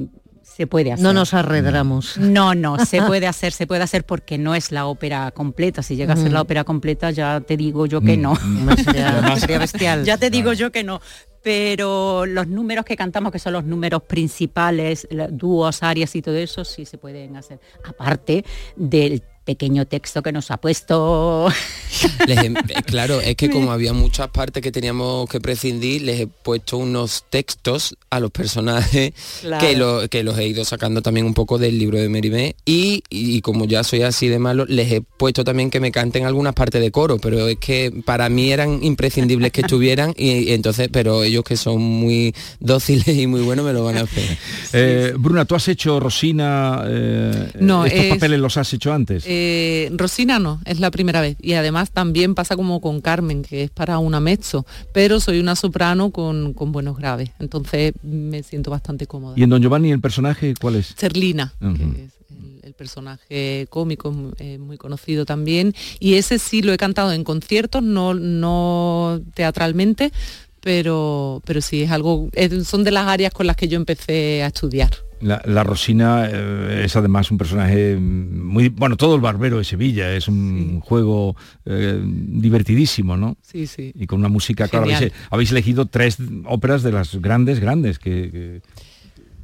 se 0.57 0.67
puede 0.67 0.93
hacer. 0.93 1.03
No 1.03 1.13
nos 1.13 1.35
arredramos. 1.35 2.19
No, 2.19 2.55
no, 2.55 2.85
se 2.85 3.01
puede 3.07 3.27
hacer, 3.27 3.53
se 3.53 3.67
puede 3.67 3.83
hacer 3.83 4.05
porque 4.05 4.39
no 4.39 4.55
es 4.55 4.71
la 4.73 4.87
ópera 4.87 5.31
completa. 5.31 5.83
Si 5.83 5.97
llega 5.97 6.15
a 6.15 6.17
ser 6.17 6.31
Mm. 6.31 6.35
la 6.35 6.41
ópera 6.43 6.65
completa, 6.65 7.11
ya 7.11 7.41
te 7.41 7.57
digo 7.57 7.87
yo 7.87 8.01
que 8.01 8.17
Mm, 8.17 8.21
no. 8.23 8.35
mm. 8.35 8.69
Sería- 9.39 9.59
bestial. 9.59 10.05
Ya 10.05 10.17
te 10.19 10.31
digo 10.31 10.53
yo 10.53 10.71
que 10.71 10.85
no. 10.85 11.01
Pero 11.43 12.25
los 12.25 12.47
números 12.47 12.85
que 12.85 12.97
cantamos, 12.97 13.33
que 13.33 13.41
son 13.41 13.53
los 13.55 13.65
números 13.65 14.03
principales, 14.05 15.09
dúos, 15.31 15.83
arias 15.83 16.15
y 16.15 16.23
todo 16.23 16.37
eso, 16.37 16.65
sí 16.65 16.85
se 16.87 16.99
pueden 16.99 17.35
hacer. 17.37 17.59
Aparte 17.85 18.45
del 18.77 19.23
pequeño 19.45 19.87
texto 19.87 20.23
que 20.23 20.33
nos 20.33 20.51
ha 20.51 20.57
puesto 20.59 21.49
Les 22.27 22.39
he- 22.39 22.47
eh, 22.47 22.83
claro, 22.87 23.21
es 23.21 23.37
que 23.37 23.51
como 23.51 23.73
había 23.73 23.93
muchas 23.93 24.29
partes 24.29 24.63
que 24.63 24.73
teníamos 24.73 25.29
que 25.29 25.41
prescindir, 25.41 26.03
les 26.03 26.21
he 26.21 26.27
puesto 26.27 26.79
unos 26.79 27.25
textos 27.31 27.97
a 28.11 28.21
los 28.21 28.31
personajes 28.31 29.13
Claro. 29.41 29.67
que, 29.67 29.77
lo- 29.77 30.09
que 30.09 30.23
los 30.23 30.39
he 30.39 30.47
ido 30.47 30.65
sacando 30.65 31.03
también 31.03 31.27
un 31.27 31.35
poco 31.35 31.59
del 31.59 31.79
libro 31.79 31.99
de 31.99 32.09
Merimé 32.09 32.55
y, 32.65 33.03
y 33.11 33.41
como 33.43 33.65
ya 33.67 33.85
soy 33.85 34.03
así 34.03 34.29
de 34.29 34.39
malo, 34.39 34.65
les 34.67 34.91
he 34.93 35.01
puesto 35.01 35.45
también 35.45 35.71
que 35.71 35.81
me 35.81 35.91
canten 35.93 36.25
algunas 36.25 36.55
partes 36.55 36.81
de 36.81 36.91
coro, 36.91 37.19
pero 37.19 37.49
es 37.49 37.59
que 37.59 37.93
para 38.05 38.29
mí 38.29 38.53
eran 38.53 38.83
imprescindibles 38.83 39.53
que 39.53 39.61
estuvieran 39.63 40.15
y, 40.17 40.31
y 40.31 40.53
entonces, 40.53 40.89
pero 40.93 41.25
ellos 41.25 41.45
que 41.45 41.57
son 41.57 41.81
muy 41.83 42.35
dóciles 42.61 43.09
y 43.09 43.27
muy 43.27 43.41
buenos 43.41 43.65
me 43.65 43.73
lo 43.73 43.85
van 43.85 43.99
a 43.99 44.03
hacer. 44.03 44.39
Eh, 44.73 45.13
Bruna, 45.19 45.45
¿tú 45.45 45.55
has 45.55 45.69
hecho, 45.69 46.01
Rosina, 46.01 46.83
eh, 46.87 47.51
No, 47.61 47.85
estos 47.85 48.01
es- 48.01 48.11
papeles 48.15 48.39
los 48.41 48.57
has 48.57 48.73
hecho 48.73 48.93
antes? 48.93 49.25
Eh, 49.35 49.91
Rosina 49.97 50.39
no, 50.39 50.61
es 50.67 50.79
la 50.79 50.91
primera 50.91 51.21
vez. 51.23 51.37
Y 51.41 51.55
además 51.55 51.91
también 51.91 52.35
pasa 52.35 52.55
como 52.57 52.81
con 52.81 53.01
Carmen, 53.01 53.43
que 53.43 53.65
es 53.65 53.71
para 53.71 53.99
una 53.99 54.21
mezzo, 54.21 54.67
pero 54.93 55.21
soy 55.21 55.39
una 55.41 55.57
soprano 55.57 56.11
con, 56.11 56.53
con 56.53 56.71
buenos 56.73 56.97
graves. 56.99 57.31
Entonces 57.39 57.95
me 58.03 58.43
siento 58.43 58.71
bastante 58.71 59.07
cómoda. 59.07 59.35
¿Y 59.39 59.43
en 59.43 59.51
Don 59.51 59.63
Giovanni 59.63 59.91
el 59.91 60.01
personaje 60.01 60.53
cuál 60.61 60.77
es? 60.77 60.95
Serlina, 60.97 61.55
que 61.61 62.05
es 62.05 62.13
el, 62.31 62.61
el 62.63 62.75
personaje 62.75 63.67
cómico, 63.71 64.15
eh, 64.39 64.59
muy 64.59 64.77
conocido 64.77 65.25
también. 65.25 65.75
Y 65.99 66.15
ese 66.15 66.39
sí 66.39 66.61
lo 66.63 66.73
he 66.73 66.77
cantado 66.77 67.13
en 67.13 67.25
conciertos, 67.25 67.83
no, 67.83 68.13
no 68.15 69.21
teatralmente, 69.35 70.13
pero, 70.61 71.43
pero 71.45 71.61
sí 71.61 71.83
es 71.83 71.91
algo, 71.91 72.29
es- 72.35 72.69
son 72.69 72.85
de 72.85 72.91
las 72.91 73.07
áreas 73.09 73.33
con 73.33 73.47
las 73.47 73.57
que 73.57 73.69
yo 73.69 73.77
empecé 73.77 74.43
a 74.43 74.49
estudiar. 74.49 74.91
La, 75.23 75.41
la 75.47 75.63
Rosina 75.65 76.29
eh, 76.31 76.83
es 76.85 76.97
además 76.97 77.31
un 77.31 77.39
personaje 77.39 77.97
muy... 77.97 78.69
Bueno, 78.69 78.97
todo 78.97 79.15
el 79.15 79.21
barbero 79.21 79.59
de 79.59 79.65
Sevilla, 79.65 80.15
es 80.15 80.29
un 80.29 80.81
juego 80.81 81.37
eh, 81.65 82.01
divertidísimo, 82.05 83.17
¿no? 83.17 83.37
Sí, 83.43 83.67
sí. 83.67 83.93
Y 83.95 84.07
con 84.07 84.19
una 84.19 84.29
música, 84.29 84.69
claro, 84.69 84.85
habéis, 84.85 85.13
habéis 85.31 85.51
elegido 85.53 85.87
tres 85.87 86.19
óperas 86.47 86.83
de 86.83 86.93
las 86.93 87.15
grandes, 87.17 87.61
grandes, 87.61 87.99
que... 87.99 88.31
que- 88.31 88.61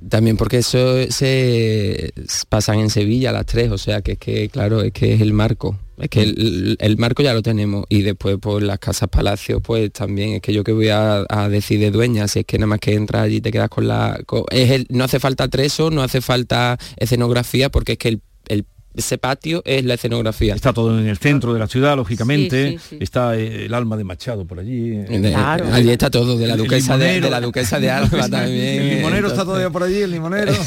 También 0.09 0.37
porque 0.37 0.59
eso 0.59 1.11
se 1.11 2.13
pasan 2.49 2.79
en 2.79 2.89
Sevilla 2.91 3.33
las 3.33 3.47
tres, 3.47 3.71
o 3.73 3.79
sea 3.79 4.01
que 4.01 4.13
es 4.13 4.19
que, 4.19 4.49
claro, 4.49 4.83
es 4.83 4.93
que 4.93 5.15
es 5.15 5.21
el 5.21 5.33
marco. 5.33 5.77
Es 6.01 6.09
que 6.11 6.23
el, 6.23 6.77
el 6.81 6.97
marco 6.97 7.23
ya 7.23 7.35
lo 7.35 7.43
tenemos. 7.43 7.85
Y 7.89 8.03
después 8.03 8.39
por 8.39 8.63
las 8.63 8.79
casas 8.79 9.09
palacios, 9.09 9.61
pues 9.63 9.93
también 9.93 10.35
es 10.35 10.41
que 10.43 10.53
yo 10.53 10.65
que 10.65 10.73
voy 10.73 10.89
a, 10.89 11.25
a 11.29 11.49
decir 11.49 11.81
de 11.81 11.91
dueña, 11.91 12.29
si 12.29 12.41
es 12.41 12.47
que 12.47 12.59
nada 12.59 12.69
más 12.69 12.81
que 12.81 12.95
entras 12.95 13.23
allí 13.23 13.41
te 13.41 13.51
quedas 13.51 13.69
con 13.69 13.89
la. 13.89 14.21
no 14.91 15.05
hace 15.05 15.21
falta 15.21 15.49
treso, 15.49 15.91
no 15.91 16.03
hace 16.03 16.21
falta 16.21 16.79
escenografía, 16.97 17.71
porque 17.71 17.93
es 17.93 17.99
que 17.99 18.09
el- 18.09 18.23
ese 18.95 19.19
patio 19.19 19.63
es 19.65 19.85
la 19.85 19.95
escenografía. 19.95 20.55
Está 20.55 20.73
todo 20.73 20.99
en 20.99 21.07
el 21.07 21.19
centro 21.19 21.53
de 21.53 21.61
la 21.61 21.69
ciudad, 21.69 21.97
lógicamente. 21.97 22.73
Sí, 22.73 22.79
sí, 22.79 22.85
sí. 22.91 22.99
Está 23.01 23.37
eh, 23.37 23.67
el 23.67 23.75
alma 23.75 23.97
de 23.97 24.05
Machado 24.05 24.45
por 24.45 24.59
allí. 24.59 24.99
Allí 25.73 25.91
está 25.91 26.11
todo, 26.11 26.37
de 26.37 26.47
la 26.49 26.55
El 26.55 26.61
duquesa 26.61 26.99
de, 26.99 27.21
la 27.21 27.41
duquesa 27.41 27.79
de 27.79 27.91
Alba 27.91 28.29
también. 28.31 28.83
El 28.83 28.89
limonero 28.97 29.29
está 29.29 29.45
todavía 29.45 29.71
por 29.71 29.83
allí, 29.85 29.99
el 30.03 30.11
limonero. 30.11 30.53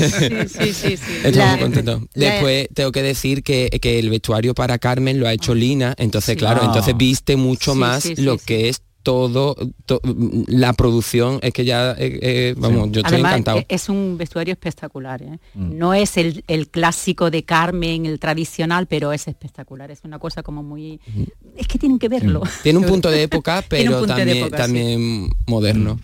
Estoy 0.56 1.32
La- 1.34 1.52
muy 1.52 1.60
contento. 1.60 2.02
Después 2.14 2.68
tengo 2.74 2.92
que 2.92 3.02
decir 3.02 3.44
que, 3.44 3.70
que 3.82 4.00
el 4.00 4.10
vestuario 4.10 4.54
para 4.54 4.78
Carmen 4.78 5.20
lo 5.20 5.28
ha 5.28 5.34
hecho 5.34 5.54
Lina, 5.56 5.94
entonces 5.98 6.34
Sí. 6.34 6.38
claro, 6.38 6.62
Ah. 6.64 6.68
entonces 6.68 6.96
viste 6.96 7.36
mucho 7.36 7.74
Sí, 7.74 7.78
más 7.80 8.04
sí, 8.04 8.16
sí, 8.16 8.22
lo 8.22 8.38
sí. 8.38 8.44
que 8.46 8.70
es 8.70 8.82
todo, 9.04 9.56
to- 9.86 10.02
la 10.48 10.74
producción, 10.74 11.40
es 11.42 11.54
que 11.54 11.66
ya, 11.66 11.92
eh, 11.92 12.20
eh, 12.22 12.56
vamos, 12.58 12.92
yo 12.92 13.02
estoy 13.02 13.16
Además, 13.16 13.32
encantado. 13.34 13.64
Es 13.68 13.90
un 13.90 14.18
vestuario 14.18 14.52
espectacular. 14.54 15.22
¿eh? 15.22 15.40
Mm. 15.54 15.78
No 15.78 15.94
es 15.94 16.18
el, 16.18 16.44
el 16.48 16.68
clásico 16.70 17.32
de 17.32 17.44
Carmen, 17.44 18.06
el 18.06 18.20
tradicional, 18.20 18.88
pero 18.88 19.12
es 19.14 19.28
espectacular. 19.28 19.92
Es 19.92 20.02
una 20.04 20.20
cosa 20.20 20.44
como 20.44 20.64
muy... 20.64 21.00
Es 21.58 21.68
que 21.68 21.78
tienen 21.80 22.00
que 22.00 22.10
verlo. 22.10 22.44
Tiene 22.64 22.80
un 22.80 22.86
punto 22.88 23.10
de 23.10 23.24
época, 23.24 23.64
pero 23.68 24.06
también, 24.06 24.46
sí. 24.46 24.52
también 24.52 25.30
moderno. 25.48 26.00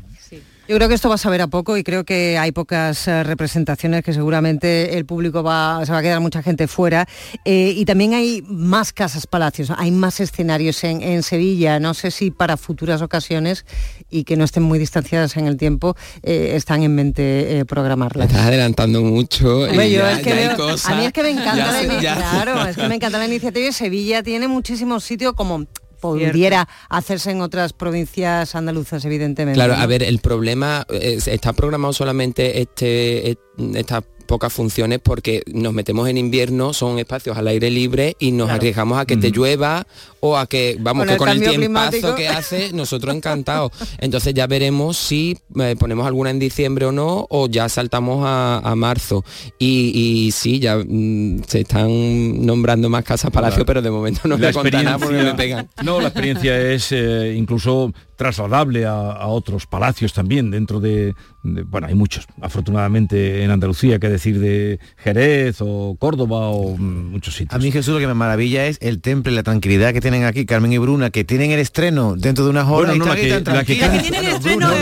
Yo 0.69 0.75
creo 0.75 0.89
que 0.89 0.95
esto 0.95 1.07
va 1.07 1.15
a 1.15 1.17
saber 1.17 1.41
a 1.41 1.47
poco 1.47 1.77
y 1.77 1.83
creo 1.83 2.03
que 2.03 2.37
hay 2.37 2.51
pocas 2.51 3.07
eh, 3.07 3.23
representaciones 3.23 4.03
que 4.03 4.11
seguramente 4.11 4.97
el 4.97 5.05
público 5.05 5.41
va, 5.41 5.85
se 5.85 5.93
va 5.93 5.99
a 5.99 6.01
quedar 6.01 6.19
mucha 6.19 6.43
gente 6.43 6.67
fuera. 6.67 7.07
Eh, 7.45 7.71
y 7.73 7.85
también 7.85 8.13
hay 8.13 8.43
más 8.49 8.91
casas 8.91 9.27
palacios, 9.27 9.71
hay 9.77 9.91
más 9.91 10.19
escenarios 10.19 10.83
en, 10.83 11.01
en 11.01 11.23
Sevilla. 11.23 11.79
No 11.79 11.93
sé 11.93 12.11
si 12.11 12.31
para 12.31 12.57
futuras 12.57 13.01
ocasiones 13.01 13.65
y 14.09 14.25
que 14.25 14.35
no 14.35 14.43
estén 14.43 14.63
muy 14.63 14.77
distanciadas 14.77 15.37
en 15.37 15.47
el 15.47 15.55
tiempo, 15.55 15.95
eh, 16.21 16.51
están 16.55 16.83
en 16.83 16.93
mente 16.95 17.59
eh, 17.59 17.65
programarlas. 17.65 18.27
Estás 18.29 18.47
adelantando 18.47 19.01
mucho. 19.03 19.59
Hombre, 19.61 19.87
y 19.87 19.93
yo 19.93 20.01
ya- 20.01 20.11
es 20.17 20.19
que 20.19 20.29
ya 20.31 20.35
hay 20.35 20.47
veo- 20.49 20.57
cosas. 20.57 20.91
a 20.91 20.95
mí 20.95 21.05
es 21.05 21.13
que 21.13 21.23
me 21.23 21.29
encanta 21.29 21.55
Ya 21.55 21.81
la 21.81 22.01
ya- 22.01 22.15
claro, 22.15 22.67
es 22.67 22.75
que 22.75 22.87
me 22.89 22.95
encanta 22.95 23.17
la 23.19 23.25
iniciativa 23.27 23.67
y 23.67 23.71
Sevilla 23.71 24.21
tiene 24.21 24.49
muchísimos 24.49 25.05
sitios 25.05 25.31
como 25.31 25.65
pudiera 25.99 26.67
hacerse 26.89 27.31
en 27.31 27.41
otras 27.41 27.73
provincias 27.73 28.55
andaluzas, 28.55 29.03
evidentemente. 29.05 29.55
Claro, 29.57 29.75
¿no? 29.75 29.81
a 29.81 29.85
ver, 29.85 30.03
el 30.03 30.19
problema 30.19 30.85
eh, 30.89 31.17
está 31.25 31.53
programado 31.53 31.93
solamente 31.93 32.61
este, 32.61 33.31
et- 33.31 33.39
estas 33.75 34.03
pocas 34.27 34.53
funciones 34.53 34.99
porque 35.01 35.41
nos 35.47 35.73
metemos 35.73 36.07
en 36.09 36.17
invierno, 36.17 36.73
son 36.73 36.99
espacios 36.99 37.37
al 37.37 37.47
aire 37.47 37.71
libre 37.71 38.15
y 38.19 38.31
nos 38.31 38.45
Claro. 38.47 38.57
arriesgamos 38.59 38.99
a 38.99 39.05
que 39.05 39.17
te 39.17 39.31
llueva 39.31 39.87
o 40.19 40.37
a 40.37 40.45
que, 40.47 40.77
vamos, 40.79 41.01
Con 41.01 41.07
que 41.07 41.13
el 41.13 41.17
con 41.19 41.29
el 41.29 41.39
tiempazo 41.39 41.57
climático. 41.91 42.15
que 42.15 42.27
hace, 42.37 42.71
nosotros 42.73 43.15
encantados. 43.15 43.71
Entonces 43.99 44.33
ya 44.33 44.45
veremos 44.47 44.97
si 44.97 45.37
eh, 45.59 45.75
ponemos 45.79 46.05
alguna 46.05 46.29
en 46.29 46.39
diciembre 46.39 46.85
o 46.85 46.91
no, 46.91 47.25
o 47.29 47.47
ya 47.47 47.69
saltamos 47.69 48.23
a, 48.25 48.57
a 48.59 48.75
marzo. 48.75 49.23
Y, 49.57 49.91
y 50.27 50.31
sí, 50.31 50.59
ya 50.59 50.77
mm, 50.77 51.43
se 51.47 51.61
están 51.61 52.45
nombrando 52.45 52.89
más 52.89 53.03
casas 53.03 53.31
palacio, 53.31 53.65
pero 53.65 53.81
de 53.81 53.89
momento 53.91 54.21
no 54.27 54.37
La 54.37 54.51
nada 54.51 54.97
porque 54.97 55.23
me 55.23 55.33
pegan. 55.33 55.69
No, 55.83 55.99
la 56.01 56.09
experiencia 56.09 56.59
es 56.59 56.91
eh, 56.91 57.33
incluso 57.37 57.93
trasladable 58.17 58.85
a, 58.85 58.91
a 59.11 59.27
otros 59.27 59.65
palacios 59.67 60.11
también 60.11 60.51
dentro 60.51 60.79
de, 60.81 61.13
de- 61.43 61.63
bueno, 61.63 61.87
hay 61.87 61.95
muchos, 61.95 62.27
afortunadamente 62.41 63.43
en 63.43 63.51
Andalucía, 63.51 63.99
que 63.99 64.09
decir 64.09 64.39
de 64.39 64.79
Jerez 64.97 65.57
o 65.61 65.95
Córdoba 65.99 66.49
o 66.49 66.75
mm, 66.75 67.11
muchos 67.11 67.35
sitios. 67.35 67.53
A 67.53 67.63
mí 67.63 67.71
Jesús 67.71 67.93
lo 67.93 67.99
que 67.99 68.07
me 68.07 68.13
maravilla 68.13 68.65
es 68.65 68.77
el 68.81 68.99
temple, 69.01 69.31
la 69.33 69.43
tranquilidad 69.43 69.93
que 69.93 70.01
tienen 70.01 70.25
aquí 70.25 70.45
Carmen 70.45 70.73
y 70.73 70.77
Bruna, 70.77 71.09
que 71.11 71.23
tienen 71.23 71.51
el 71.51 71.59
estreno 71.59 72.15
dentro 72.17 72.43
de 72.43 72.49
unas 72.51 72.67
horas. 72.67 72.97
Bueno, 72.97 73.05
no, 73.05 73.13
y 73.13 73.15
la 73.15 73.15
que- 73.15 73.29
la 73.29 73.35
canta- 73.35 73.53
La 73.53 73.63
que 73.63 73.73
es 73.73 73.79
la 73.79 73.91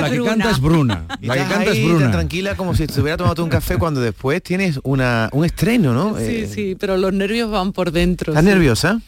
que 0.10 0.16
Bruna. 0.16 0.26
canta 0.26 0.52
es 0.52 0.60
Bruna. 0.62 1.06
Y 1.22 1.28
La 1.28 1.34
que 1.36 1.40
canta 1.54 1.72
es 1.72 1.84
Bruna. 1.84 2.00
tan 2.04 2.12
tranquila 2.12 2.56
como 2.56 2.74
si 2.74 2.88
te 2.88 3.00
hubiera 3.02 3.18
tomado 3.18 3.44
un 3.44 3.50
café 3.50 3.78
cuando 3.78 4.02
después 4.02 4.42
tienes 4.42 4.80
una, 4.84 5.30
un 5.34 5.46
estreno, 5.46 5.94
¿no? 5.94 6.18
Sí, 6.18 6.24
Eh, 6.26 6.50
sí, 6.52 6.78
pero 6.80 6.98
los 6.98 7.14
nervios 7.14 7.52
van 7.52 7.74
por 7.74 7.92
dentro. 7.92 8.32
¿Estás 8.34 8.44
sí. 8.46 8.50
nerviosa? 8.50 9.02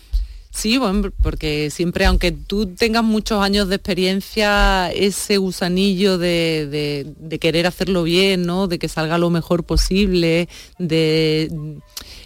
Sí, 0.58 0.80
bueno, 0.80 1.12
porque 1.22 1.70
siempre, 1.70 2.08
aunque 2.08 2.32
tú 2.32 2.66
tengas 2.66 3.04
muchos 3.04 3.44
años 3.44 3.70
de 3.70 3.76
experiencia, 3.76 4.92
ese 4.92 5.38
gusanillo 5.38 6.18
de, 6.18 7.14
querer 7.40 7.68
hacerlo 7.68 8.02
bien, 8.02 8.48
¿no? 8.48 8.68
De 8.68 8.80
que 8.80 8.88
salga 8.88 9.20
lo 9.20 9.30
mejor 9.30 9.66
posible, 9.66 10.50
de 10.80 11.78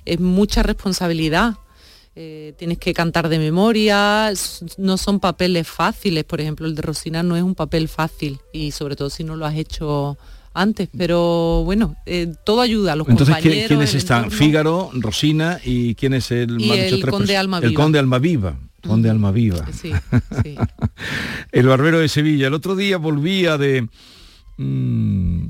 es 0.05 0.19
mucha 0.21 0.63
responsabilidad. 0.63 1.55
Eh, 2.15 2.53
tienes 2.57 2.77
que 2.77 2.93
cantar 2.93 3.27
de 3.27 3.37
memoria, 3.37 4.31
no 4.77 4.95
son 4.95 5.19
papeles 5.19 5.67
fáciles, 5.67 6.23
por 6.23 6.39
ejemplo, 6.39 6.67
el 6.67 6.75
de 6.75 6.83
Rosina 6.83 7.23
no 7.23 7.35
es 7.35 7.43
un 7.43 7.55
papel 7.55 7.89
fácil 7.89 8.39
y 8.53 8.71
sobre 8.71 8.95
todo 8.95 9.09
si 9.09 9.25
no 9.25 9.35
lo 9.35 9.45
has 9.45 9.55
hecho 9.55 10.17
antes, 10.53 10.89
pero 10.97 11.63
bueno, 11.65 11.95
eh, 12.05 12.33
todo 12.45 12.61
ayuda, 12.61 12.95
los 12.95 13.07
Entonces, 13.07 13.35
¿qui- 13.35 13.41
compañeros, 13.41 13.67
¿quiénes 13.67 13.93
están? 13.95 14.23
entorno. 14.25 14.37
Fígaro, 14.37 14.89
Rosina 14.93 15.59
y 15.63 15.95
quién 15.95 16.13
es 16.13 16.31
el, 16.31 16.59
Y 16.59 16.69
el 16.71 17.01
tres 17.01 17.05
conde 17.11 17.37
Almaviva. 17.37 17.67
El 17.69 17.73
conde 17.73 17.99
Almaviva. 17.99 18.55
Conde 18.85 19.09
Almaviva. 19.09 19.65
Sí, 19.71 19.91
sí. 20.43 20.55
el 21.51 21.67
barbero 21.67 21.99
de 21.99 22.07
Sevilla. 22.09 22.47
El 22.47 22.53
otro 22.55 22.75
día 22.75 22.97
volvía 22.97 23.57
de... 23.57 23.87
mm, 24.57 25.43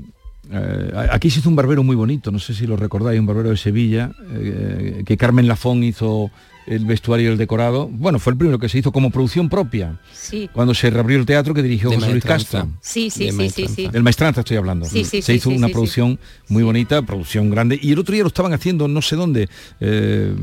eh, 0.53 0.91
aquí 1.11 1.29
se 1.29 1.39
hizo 1.39 1.49
un 1.49 1.55
barbero 1.55 1.81
muy 1.83 1.95
bonito, 1.95 2.29
no 2.31 2.39
sé 2.39 2.53
si 2.53 2.67
lo 2.67 2.75
recordáis, 2.75 3.19
un 3.19 3.25
barbero 3.25 3.49
de 3.51 3.57
Sevilla, 3.57 4.11
eh, 4.33 5.03
que 5.05 5.15
Carmen 5.15 5.47
Lafón 5.47 5.81
hizo 5.83 6.29
el 6.67 6.85
vestuario 6.85 7.29
y 7.29 7.31
el 7.31 7.37
decorado. 7.37 7.87
Bueno, 7.91 8.19
fue 8.19 8.31
el 8.33 8.37
primero 8.37 8.59
que 8.59 8.69
se 8.69 8.77
hizo 8.79 8.91
como 8.91 9.09
producción 9.11 9.49
propia. 9.49 9.99
Sí. 10.13 10.49
Cuando 10.53 10.73
se 10.73 10.89
reabrió 10.89 11.17
el 11.17 11.25
teatro 11.25 11.53
que 11.53 11.61
dirigió 11.63 11.89
De 11.89 11.95
José 11.97 12.11
Luis. 12.11 12.23
Castro. 12.23 12.67
Sí, 12.81 13.09
sí, 13.09 13.25
De 13.25 13.31
sí, 13.31 13.49
sí, 13.49 13.67
sí. 13.67 13.87
Del 13.87 14.03
Maestranza 14.03 14.41
estoy 14.41 14.57
hablando. 14.57 14.85
Sí, 14.85 15.03
sí, 15.03 15.21
se 15.21 15.31
sí, 15.31 15.33
hizo 15.33 15.49
sí, 15.49 15.55
una 15.55 15.67
sí, 15.67 15.73
producción 15.73 16.19
muy 16.49 16.63
bonita, 16.63 17.01
producción 17.01 17.49
grande. 17.49 17.79
Y 17.81 17.91
el 17.91 17.99
otro 17.99 18.13
día 18.13 18.23
lo 18.23 18.27
estaban 18.27 18.53
haciendo 18.53 18.87
no 18.87 19.01
sé 19.01 19.15
dónde. 19.15 19.49
eh, 19.79 20.33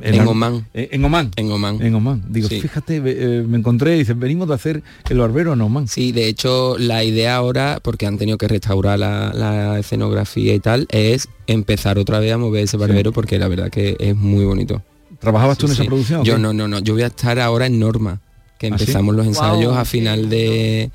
En 0.00 0.16
la- 0.16 0.28
Omán. 0.28 0.66
eh, 0.74 0.88
En 0.92 1.04
Omán. 1.04 1.30
En 1.36 1.50
Oman. 1.52 1.80
En 1.82 1.94
Oman. 1.94 2.22
Digo, 2.28 2.48
Sí. 2.48 2.60
fíjate, 2.60 3.02
eh, 3.04 3.44
me 3.46 3.58
encontré 3.58 3.96
y 3.96 4.00
dicen, 4.00 4.18
venimos 4.20 4.48
de 4.48 4.54
hacer 4.54 4.82
el 5.08 5.18
barbero 5.18 5.52
en 5.52 5.60
Oman. 5.60 5.88
Sí, 5.88 6.12
de 6.12 6.28
hecho 6.28 6.76
la 6.78 7.04
idea 7.04 7.36
ahora, 7.36 7.80
porque 7.82 8.06
han 8.06 8.18
tenido 8.18 8.38
que 8.38 8.48
restaurar 8.48 8.98
la, 8.98 9.32
la 9.34 9.78
escenografía 9.78 10.54
y 10.54 10.60
tal, 10.60 10.86
es 10.90 11.28
empezar 11.46 11.98
otra 11.98 12.20
vez 12.20 12.32
a 12.32 12.38
mover 12.38 12.64
ese 12.64 12.76
barbero 12.76 13.12
porque 13.12 13.38
la 13.38 13.48
verdad 13.48 13.70
que 13.70 13.96
es 13.98 14.16
muy 14.16 14.44
bonito. 14.44 14.82
¿Trabajabas 15.20 15.58
tú 15.58 15.68
Sí, 15.68 15.74
en 15.74 15.80
esa 15.80 15.84
producción? 15.88 16.24
Yo 16.24 16.38
no, 16.38 16.52
no, 16.52 16.66
no. 16.66 16.78
Yo 16.80 16.94
voy 16.94 17.02
a 17.02 17.06
estar 17.08 17.38
ahora 17.38 17.66
en 17.66 17.78
Norma, 17.78 18.20
que 18.58 18.66
¿Ah, 18.66 18.70
sí? 18.76 18.82
empezamos 18.84 19.14
los 19.14 19.26
ensayos 19.26 19.76
a 19.76 19.84
final 19.84 20.28
de, 20.28 20.90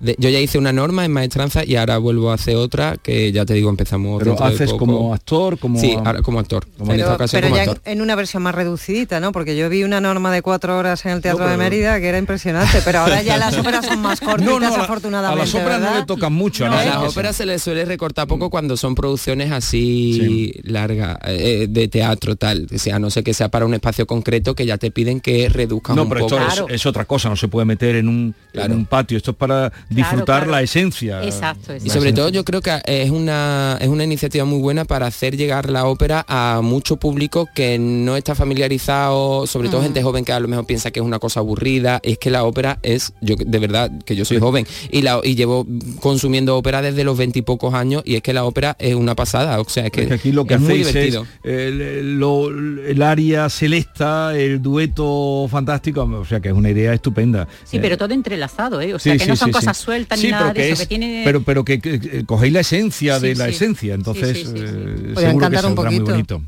de- 0.00 0.16
Yo 0.18 0.28
ya 0.30 0.40
hice 0.40 0.58
una 0.58 0.72
Norma 0.72 1.04
en 1.04 1.12
Maestranza 1.12 1.64
y 1.64 1.76
ahora 1.76 1.98
vuelvo 1.98 2.30
a 2.30 2.34
hacer 2.34 2.56
otra 2.56 2.96
que 3.02 3.32
ya 3.32 3.44
te 3.44 3.54
digo, 3.54 3.70
empezamos 3.70 4.18
Pero 4.18 4.32
dentro 4.32 4.48
de 4.48 4.54
haces 4.54 4.70
poco. 4.72 4.86
como 4.86 5.14
actor, 5.14 5.58
como... 5.58 5.80
Sí, 5.80 5.94
ahora 6.04 6.22
como 6.22 6.38
actor. 6.40 6.66
Como 6.78 6.92
en 6.92 7.00
esta 7.00 7.06
Pero, 7.12 7.14
ocasión 7.16 7.38
pero 7.40 7.48
como 7.48 7.56
ya 7.56 7.62
en, 7.64 7.68
actor. 7.70 7.92
en 7.92 8.02
una 8.02 8.14
versión 8.14 8.42
más 8.42 8.54
reducidita, 8.54 9.20
¿no? 9.20 9.32
Porque 9.32 9.56
yo 9.56 9.68
vi 9.68 9.84
una 9.84 10.00
norma 10.00 10.32
de 10.32 10.42
cuatro 10.42 10.76
horas 10.78 11.04
en 11.06 11.12
el 11.12 11.20
Teatro 11.20 11.44
No, 11.44 11.50
de 11.50 11.56
pero- 11.56 11.70
Mérida 11.70 12.00
que 12.00 12.06
era 12.08 12.18
impresionante, 12.18 12.80
pero 12.84 13.00
ahora 13.00 13.22
ya 13.22 13.36
las 13.36 13.56
óperas 13.56 13.86
son 13.86 14.00
más 14.00 14.20
cortitas, 14.20 14.52
No, 14.52 14.60
no, 14.60 14.74
afortunadamente. 14.74 15.42
a 15.42 15.44
las 15.44 15.54
óperas 15.54 15.80
no 15.80 15.94
le 15.98 16.06
tocan 16.06 16.32
mucho. 16.32 16.66
A 16.66 16.68
¿no? 16.68 16.74
las 16.76 16.84
Sí, 16.84 16.90
sí. 16.90 17.06
óperas 17.06 17.36
se 17.36 17.46
les 17.46 17.62
suele 17.62 17.84
recortar 17.84 18.26
poco 18.28 18.50
cuando 18.50 18.76
son 18.76 18.94
producciones 18.94 19.50
así 19.52 20.52
largas, 20.64 21.18
eh, 21.26 21.66
de 21.68 21.88
teatro 21.88 22.36
tal. 22.36 22.66
O 22.74 22.78
sea, 22.78 22.96
a 22.96 22.98
no 22.98 23.10
sé 23.10 23.22
que 23.22 23.34
sea 23.34 23.48
para 23.48 23.66
un 23.66 23.74
espacio 23.74 24.06
concreto 24.06 24.54
que 24.54 24.66
ya 24.66 24.78
te 24.78 24.90
piden 24.90 25.20
que 25.20 25.48
reduzcas 25.48 25.96
No, 25.96 26.02
un 26.02 26.08
pero 26.08 26.20
poco. 26.26 26.36
esto 26.38 26.68
es, 26.68 26.74
es 26.76 26.86
otra 26.86 27.04
cosa, 27.04 27.28
no 27.28 27.36
se 27.36 27.48
puede 27.48 27.64
meter 27.64 27.96
en 27.96 28.08
un, 28.08 28.34
en 28.52 28.72
un 28.72 28.86
patio. 28.86 29.16
Esto 29.16 29.32
es 29.32 29.36
para 29.36 29.72
disfrutar 29.90 30.24
claro. 30.42 30.50
la 30.50 30.62
esencia. 30.62 31.22
Exacto, 31.24 31.74
Y 31.76 31.88
sobre 31.90 32.12
todo 32.12 32.28
yo 32.28 32.44
creo 32.44 32.60
que 32.60 32.78
es 32.84 33.10
una, 33.10 33.78
es 33.80 33.88
una 33.88 34.04
iniciativa 34.04 34.44
muy 34.44 34.58
buena 34.60 34.84
para 34.84 35.06
hacer 35.06 35.36
llegar 35.36 35.70
la 35.70 35.86
ópera 35.86 36.24
a 36.28 36.60
mucho 36.62 36.96
público 36.96 37.48
que 37.54 37.78
no 37.78 38.16
está 38.16 38.34
familiarizado, 38.34 39.46
sobre 39.46 39.68
todo 39.68 39.82
gente 39.82 40.02
joven 40.02 40.24
que 40.24 40.32
a 40.32 40.40
lo 40.40 40.48
mejor 40.48 40.66
piensa 40.66 40.90
que 40.90 41.00
es 41.00 41.06
una 41.06 41.18
cosa 41.18 41.40
aburrida. 41.40 42.00
Es 42.02 42.18
que 42.18 42.30
la 42.30 42.44
ópera 42.44 42.78
es, 42.82 43.12
yo 43.20 43.36
de 43.36 43.58
verdad, 43.58 43.90
que 44.04 44.14
yo 44.16 44.24
soy 44.24 44.38
joven 44.38 44.66
y, 44.90 45.02
la, 45.02 45.20
y 45.24 45.34
llevo 45.34 45.66
consumiendo 46.00 46.56
ópera 46.56 46.82
desde 46.82 47.04
los 47.04 47.16
veintipocos 47.16 47.74
años 47.74 48.02
y 48.04 48.16
es 48.16 48.22
que 48.22 48.32
la 48.32 48.44
ópera 48.44 48.76
es 48.78 48.94
una 48.94 49.14
pasada. 49.14 49.60
O 49.60 49.68
sea, 49.68 49.86
es 49.86 49.90
que, 49.92 50.02
Es 50.02 50.08
que 50.08 50.14
aquí 50.14 50.32
lo 50.32 50.44
que 50.44 50.54
es 50.54 50.60
muy 50.60 50.78
divertido. 50.78 51.26
es 51.42 51.50
el, 51.52 52.18
lo- 52.18 52.48
el 52.50 53.02
área 53.02 53.48
celesta, 53.48 54.36
el 54.36 54.60
dueto 54.62 55.46
fantástico, 55.50 56.02
o 56.02 56.24
sea 56.24 56.40
que 56.40 56.48
es 56.48 56.54
una 56.54 56.70
idea 56.70 56.92
estupenda. 56.92 57.48
Sí, 57.64 57.76
Eh, 57.76 57.80
pero 57.80 57.96
todo 57.96 58.12
entrelazado, 58.14 58.80
¿eh? 58.80 58.94
O 58.94 58.98
sea, 58.98 59.12
sí, 59.12 59.18
que 59.18 59.24
sí, 59.24 59.30
no 59.30 59.36
son 59.36 59.48
sí, 59.48 59.52
cosas 59.52 59.77
sí. 59.78 59.84
sueltas 59.84 60.18
Sí, 60.20 60.26
ni 60.26 60.32
nada 60.32 60.52
pero 60.52 60.54
de 60.54 60.60
que 60.60 60.66
eso, 60.72 60.74
es- 60.74 60.80
que 60.80 60.86
tiene... 60.86 61.22
Pero, 61.24 61.42
pero 61.42 61.64
que, 61.64 61.80
que- 61.80 61.98
que 62.00 62.24
cogéis 62.26 62.52
la 62.52 62.60
esencia 62.60 63.18
Sí, 63.20 63.26
de 63.28 63.34
la 63.34 63.48
esencia, 63.48 63.94
entonces 63.94 64.36
Sí, 64.36 64.44
sí, 64.44 64.50
sí, 64.50 64.56
sí. 64.58 64.64
eh, 64.64 65.12
seguro 65.16 65.16
que 65.16 65.38
cantar 65.40 65.66
un 65.66 65.76
saldrá 65.76 65.90
muy 65.90 66.00
poquito. 66.00 66.10
bonito. 66.10 66.42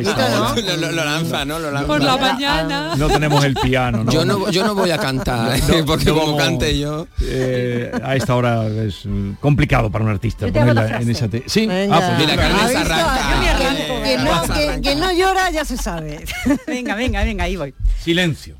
Está. 0.00 0.54
lo, 0.54 0.76
lo- 0.76 0.92
lo 0.92 1.04
lanza, 1.04 1.44
¿no? 1.44 1.58
Lo 1.58 1.70
lanza. 1.70 1.86
Por 1.86 2.02
la 2.02 2.16
mañana. 2.16 2.94
No 2.96 3.08
tenemos 3.08 3.44
el 3.44 3.54
piano, 3.54 4.04
¿no? 4.04 4.12
Yo 4.12 4.24
no, 4.24 4.50
yo 4.50 4.64
no 4.64 4.74
voy 4.74 4.90
a 4.90 4.98
cantar, 4.98 5.58
No, 5.68 5.84
porque 5.86 6.04
no 6.06 6.14
como 6.18 6.36
cante 6.36 6.78
yo... 6.78 7.06
eh, 7.22 7.90
a 8.02 8.16
esta 8.16 8.34
hora 8.36 8.66
es 8.68 9.04
complicado 9.40 9.90
para 9.90 10.04
un 10.04 10.10
artista. 10.10 10.46
Ponerla 10.46 10.74
la 10.88 10.96
en 11.00 11.10
esa 11.10 11.28
te- 11.28 11.44
Sí, 11.46 11.66
Venga. 11.66 11.96
ah, 11.96 12.16
pues 12.16 12.18
Mira, 12.18 12.30
venga. 12.30 12.42
Carmen 12.48 12.64
¿Ha 12.64 12.68
se 12.68 12.76
arranca. 12.76 14.02
Quien- 14.02 14.24
no- 14.24 14.82
quien 14.82 15.00
no 15.00 15.12
llora 15.12 15.50
ya 15.50 15.64
se 15.64 15.76
sabe. 15.76 16.24
Venga, 16.66 16.94
venga, 16.94 17.22
venga, 17.24 17.44
ahí 17.44 17.56
voy. 17.56 17.74
silencio. 18.02 18.56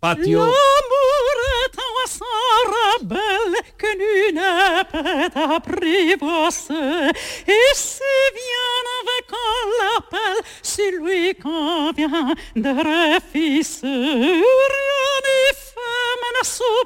Patio. 0.00 0.44
Un 0.44 0.50
rebelle 2.98 3.56
que 3.78 3.90
nul 3.98 4.34
ne 4.34 4.82
peut 4.92 5.40
apprivoiser. 5.54 7.10
Et 7.46 7.74
si 7.74 8.02
vient 8.34 8.84
avec 9.02 9.28
un 9.32 9.62
l'appel, 9.78 10.38
si 10.62 10.90
lui 10.90 11.34
convient 11.34 12.34
de 12.54 12.70
refuser. 12.70 14.42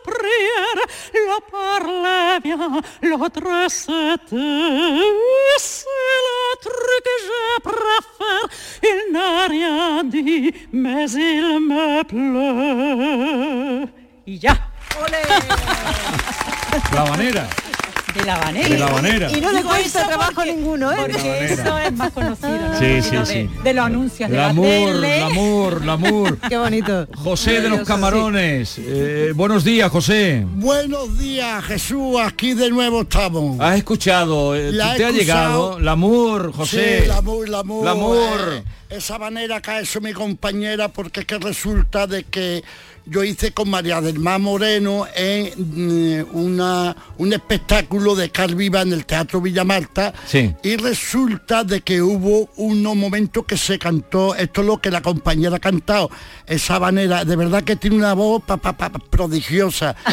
Prière, 0.02 0.82
le 1.12 1.38
parle 1.50 2.40
vient, 2.42 2.80
l'autre 3.02 3.70
se 3.70 4.16
tait. 4.16 5.06
C'est 5.58 6.16
l'autre 6.26 6.80
que 7.04 7.14
je 7.26 7.42
préfère, 7.60 8.46
il 8.82 9.12
n'a 9.12 9.46
rien 9.46 10.04
dit, 10.04 10.52
mais 10.72 11.10
il 11.12 11.60
me 11.60 12.02
plaît. 12.04 13.88
Y 14.26 14.46
ya. 14.90 16.94
La 16.94 17.04
manera. 17.04 17.48
De 18.14 18.24
la 18.24 18.34
Habanera. 18.34 18.68
De 18.68 18.78
la 18.78 18.86
Habanera. 18.88 19.30
Y 19.30 19.40
no 19.40 19.52
le 19.52 19.62
cuesta 19.62 20.04
trabajo 20.08 20.44
ninguno, 20.44 20.90
¿eh? 20.90 20.96
Porque 20.98 21.44
eso 21.44 21.78
es 21.78 21.92
más 21.92 22.10
conocido, 22.10 22.58
¿no? 22.58 22.76
Sí, 22.76 23.00
sí, 23.02 23.16
De- 23.16 23.26
sí. 23.26 23.50
De 23.62 23.72
los 23.72 23.86
anuncios 23.86 24.28
de 24.28 24.36
la 24.36 24.48
L'amour, 24.48 24.66
tele. 24.66 25.20
l'amour, 25.20 25.84
l'amour. 25.84 26.38
Qué 26.48 26.56
bonito. 26.58 27.06
José 27.14 27.60
de 27.60 27.68
los 27.68 27.86
Camarones. 27.86 28.78
Eh, 28.78 29.30
buenos 29.36 29.62
días, 29.62 29.88
José. 29.92 30.44
Buenos 30.54 31.16
días, 31.18 31.62
Jesús. 31.64 32.16
Aquí 32.20 32.54
de 32.54 32.68
nuevo 32.70 33.02
estamos. 33.02 33.60
¿Has 33.60 33.76
escuchado? 33.76 34.56
eh, 34.56 34.72
La 34.72 34.96
¿Te 34.96 35.04
ha 35.04 35.10
llegado? 35.12 35.78
L'amour, 35.78 36.52
José. 36.52 37.02
Sí, 37.02 37.06
l'amour, 37.06 37.48
l'amour. 37.48 37.84
L'amour. 37.84 38.40
eh, 38.54 38.64
esa 38.90 39.20
manera 39.20 39.60
que 39.62 39.70
ha 39.70 39.80
hecho 39.82 40.00
mi 40.00 40.12
compañera, 40.12 40.88
porque 40.88 41.20
es 41.20 41.26
que 41.26 41.38
resulta 41.38 42.08
de 42.08 42.24
que 42.24 42.64
yo 43.10 43.24
hice 43.24 43.52
con 43.52 43.68
María 43.68 44.00
del 44.00 44.20
Mar 44.20 44.38
Moreno 44.40 45.04
en 45.16 45.50
mm, 45.56 46.36
una, 46.36 46.96
un 47.18 47.32
espectáculo 47.32 48.14
de 48.14 48.30
Car 48.30 48.54
Viva 48.54 48.82
en 48.82 48.92
el 48.92 49.04
Teatro 49.04 49.40
Villa 49.40 49.64
Marta 49.64 50.12
Sí. 50.26 50.54
y 50.62 50.76
resulta 50.76 51.64
de 51.64 51.80
que 51.80 52.00
hubo 52.02 52.48
unos 52.56 52.94
momentos 52.94 53.44
que 53.44 53.56
se 53.56 53.78
cantó, 53.80 54.34
esto 54.36 54.60
es 54.60 54.66
lo 54.68 54.78
que 54.80 54.90
la 54.92 55.02
compañera 55.02 55.56
ha 55.56 55.60
cantado, 55.60 56.08
esa 56.46 56.78
manera, 56.78 57.24
de 57.24 57.34
verdad 57.36 57.64
que 57.64 57.74
tiene 57.76 57.96
una 57.96 58.14
voz 58.14 58.42
pa, 58.44 58.56
pa, 58.58 58.76
pa, 58.76 58.90
prodigiosa. 58.90 59.96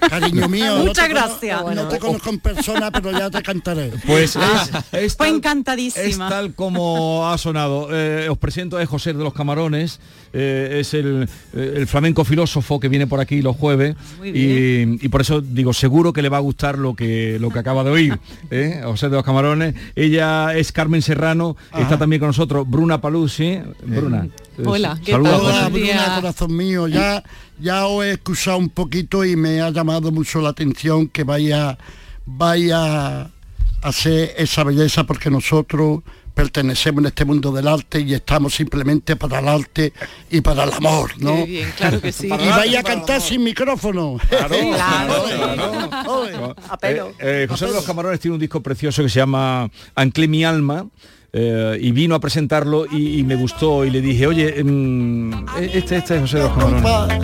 Cariño 0.00 0.48
mío, 0.48 0.78
no 0.78 0.84
Muchas 0.86 1.08
cono- 1.08 1.20
gracias. 1.20 1.62
No 1.76 1.86
te 1.88 1.98
conozco 2.00 2.30
en 2.30 2.40
persona, 2.40 2.90
pero 2.90 3.12
ya 3.12 3.30
te 3.30 3.40
cantaré. 3.40 3.92
Pues 4.06 4.34
es, 4.34 4.42
es 4.90 5.16
Fue 5.16 5.28
tal- 5.28 5.36
encantadísima. 5.36 6.04
Es 6.04 6.18
tal 6.18 6.54
como 6.54 7.28
ha 7.30 7.38
sonado. 7.38 7.88
Eh, 7.92 8.28
os 8.28 8.36
presento 8.36 8.78
a 8.78 8.84
José 8.86 9.12
de 9.12 9.22
los 9.22 9.32
Camarones. 9.32 10.00
eh, 10.32 10.78
es 10.80 10.92
el, 10.94 11.28
eh, 11.54 11.74
el 11.76 11.86
flamenco 11.86 12.24
filósofo 12.36 12.80
que 12.80 12.88
viene 12.88 13.06
por 13.06 13.20
aquí 13.20 13.42
los 13.42 13.54
jueves. 13.56 13.94
Y, 14.24 15.04
y 15.04 15.08
por 15.10 15.20
eso 15.20 15.42
digo, 15.42 15.74
seguro 15.74 16.14
que 16.14 16.22
le 16.22 16.30
va 16.30 16.38
a 16.38 16.40
gustar 16.40 16.78
lo 16.78 16.94
que, 16.96 17.36
lo 17.38 17.50
que 17.50 17.58
acaba 17.58 17.84
de 17.84 17.90
oír. 17.90 18.18
¿eh? 18.50 18.80
José 18.84 19.10
de 19.10 19.16
los 19.16 19.24
Camarones. 19.24 19.74
Ella 19.94 20.54
es 20.56 20.72
Carmen 20.72 21.02
Serrano. 21.02 21.56
Está 21.78 21.98
también 21.98 22.20
con 22.20 22.28
nosotros 22.28 22.66
Bruna 22.66 23.02
Paluzzi. 23.02 23.58
Bruna. 23.84 24.24
eh, 24.56 24.62
Hola, 24.64 24.98
¿qué 25.04 25.12
saluda, 25.12 25.38
Hola. 25.38 25.68
Bruna, 25.68 26.14
corazón 26.22 26.56
mío. 26.56 26.88
Ya, 26.88 27.22
ya 27.60 27.86
os 27.86 28.02
he 28.02 28.12
excusado 28.12 28.56
un 28.56 28.70
poquito 28.70 29.26
y 29.26 29.36
me 29.36 29.60
ha 29.60 29.68
llamado 29.68 30.10
mucho 30.10 30.40
la 30.40 30.48
atención 30.48 31.08
que 31.08 31.24
vaya, 31.24 31.76
vaya 32.24 33.24
a 33.24 33.30
hacer 33.82 34.32
esa 34.38 34.64
belleza 34.64 35.04
porque 35.04 35.28
nosotros 35.28 36.00
pertenecemos 36.34 37.02
en 37.02 37.06
este 37.06 37.24
mundo 37.24 37.52
del 37.52 37.68
arte 37.68 38.00
y 38.00 38.14
estamos 38.14 38.54
simplemente 38.54 39.16
para 39.16 39.38
el 39.40 39.48
arte 39.48 39.92
y 40.30 40.40
para 40.40 40.64
el 40.64 40.72
amor, 40.72 41.12
¿no? 41.18 41.36
Qué 41.36 41.44
bien, 41.44 41.72
claro 41.76 42.00
que 42.00 42.12
sí. 42.12 42.26
y 42.40 42.48
vaya 42.48 42.80
a 42.80 42.82
cantar 42.82 43.20
sin 43.20 43.42
micrófono. 43.44 44.18
Eh, 46.82 47.02
eh, 47.20 47.46
José 47.48 47.66
de 47.66 47.72
los 47.72 47.84
Camarones 47.84 48.20
tiene 48.20 48.34
un 48.34 48.40
disco 48.40 48.60
precioso 48.60 49.02
que 49.02 49.08
se 49.08 49.18
llama 49.20 49.70
Anclé 49.94 50.28
mi 50.28 50.44
alma. 50.44 50.86
eh, 51.32 51.78
y 51.80 51.92
vino 51.92 52.14
a 52.14 52.20
presentarlo 52.20 52.86
y, 52.90 53.18
y 53.20 53.22
me 53.24 53.36
gustó 53.36 53.84
y 53.84 53.90
le 53.90 54.00
dije, 54.00 54.26
oye, 54.26 54.62
mm, 54.62 55.46
este, 55.60 55.96
este 55.96 56.14
es 56.16 56.20
José 56.22 56.36
de 56.38 56.42
los 56.44 56.52
Camarones. 56.58 57.22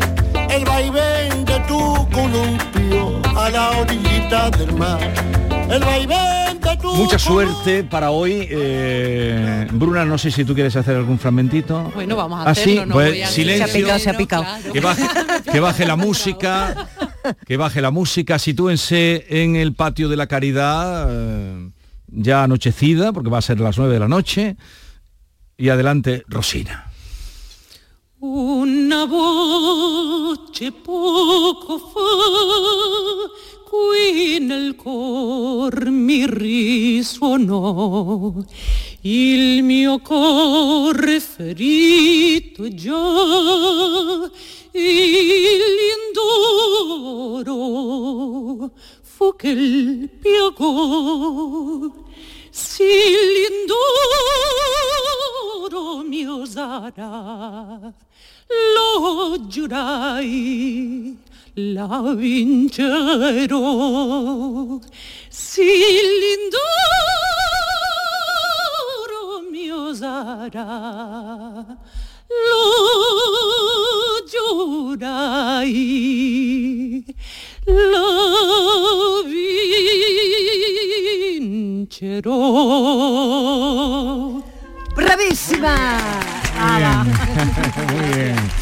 El 0.50 0.64
vaivén 0.64 1.44
de 1.44 1.60
tu 1.68 2.08
columpio 2.10 3.20
a 3.38 3.50
la 3.50 3.70
orillita 3.80 4.50
del 4.50 4.72
mar. 4.74 5.00
El 5.70 5.80
vaivén 5.84 6.47
Mucha 6.96 7.18
suerte 7.18 7.84
para 7.84 8.10
hoy. 8.10 8.46
eh, 8.50 9.66
Bruna, 9.72 10.04
no 10.04 10.18
sé 10.18 10.30
si 10.30 10.44
tú 10.44 10.54
quieres 10.54 10.74
hacer 10.76 10.96
algún 10.96 11.18
fragmentito. 11.18 11.90
Bueno, 11.94 12.16
vamos 12.16 12.46
a 12.46 12.50
¿Ah, 12.50 12.54
sí? 12.54 12.60
hacerlo, 12.72 12.86
no 12.86 12.94
Pues 12.94 13.10
voy 13.10 13.22
a- 13.22 13.28
silencio. 13.28 13.66
Se 13.66 13.70
ha 13.70 13.74
picado, 13.80 13.98
se 13.98 14.10
ha 14.10 14.16
picado. 14.16 14.44
Que 14.72 14.80
baje, 14.80 15.02
que 15.50 15.60
baje 15.60 15.86
la 15.86 15.96
música, 15.96 16.88
que 17.46 17.56
baje 17.56 17.80
la 17.80 17.90
música, 17.90 18.38
sitúense 18.38 19.26
en 19.28 19.56
el 19.56 19.74
patio 19.74 20.08
de 20.08 20.16
la 20.16 20.26
caridad, 20.26 21.06
eh, 21.10 21.70
ya 22.08 22.44
anochecida, 22.44 23.12
porque 23.12 23.30
va 23.30 23.38
a 23.38 23.42
ser 23.42 23.60
las 23.60 23.76
9 23.78 23.92
de 23.94 24.00
la 24.00 24.08
noche. 24.08 24.56
Y 25.56 25.68
adelante, 25.70 26.24
Rosina. 26.28 26.84
Una 28.20 29.04
voce 29.04 30.72
poco 30.72 31.78
fa 31.78 32.00
qui 33.68 34.40
nel 34.40 34.74
cor 34.76 35.90
mi 35.90 36.24
risuonò 36.26 38.32
il 39.02 39.62
mio 39.62 39.98
cuore 39.98 41.20
ferito 41.20 42.66
già 42.68 44.30
l'indoro 44.72 46.30
fu 49.02 49.36
che 49.36 49.50
il 49.50 50.08
piagò 50.18 51.92
sì 52.48 53.18
l'indoro 55.68 56.02
mio 56.08 56.46
sarà 56.46 57.92
lo 58.74 59.46
giurai 59.46 61.18
la 61.58 62.14
vincerò 62.14 63.58
sì 65.28 65.66
l'indoro 66.20 66.62
mio 69.50 69.92
sarà 69.92 71.66
lo 72.46 72.62
giurai 74.30 75.74
la 77.64 78.06
vincerò 81.66 82.36
¡Bravísima! 84.94 86.28
Muy 86.58 88.12
bien. 88.12 88.50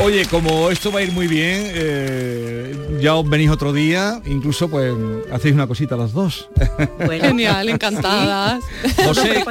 Oye, 0.00 0.26
como 0.26 0.70
esto 0.70 0.92
va 0.92 1.00
a 1.00 1.02
ir 1.02 1.12
muy 1.12 1.26
bien, 1.26 1.72
eh, 1.74 2.98
ya 3.00 3.16
os 3.16 3.28
venís 3.28 3.50
otro 3.50 3.72
día, 3.72 4.22
incluso 4.26 4.68
pues 4.68 4.94
hacéis 5.32 5.54
una 5.54 5.66
cosita 5.66 5.96
las 5.96 6.12
dos. 6.12 6.48
Genial, 7.20 7.68
encantadas. 7.68 8.62
José, 9.04 9.44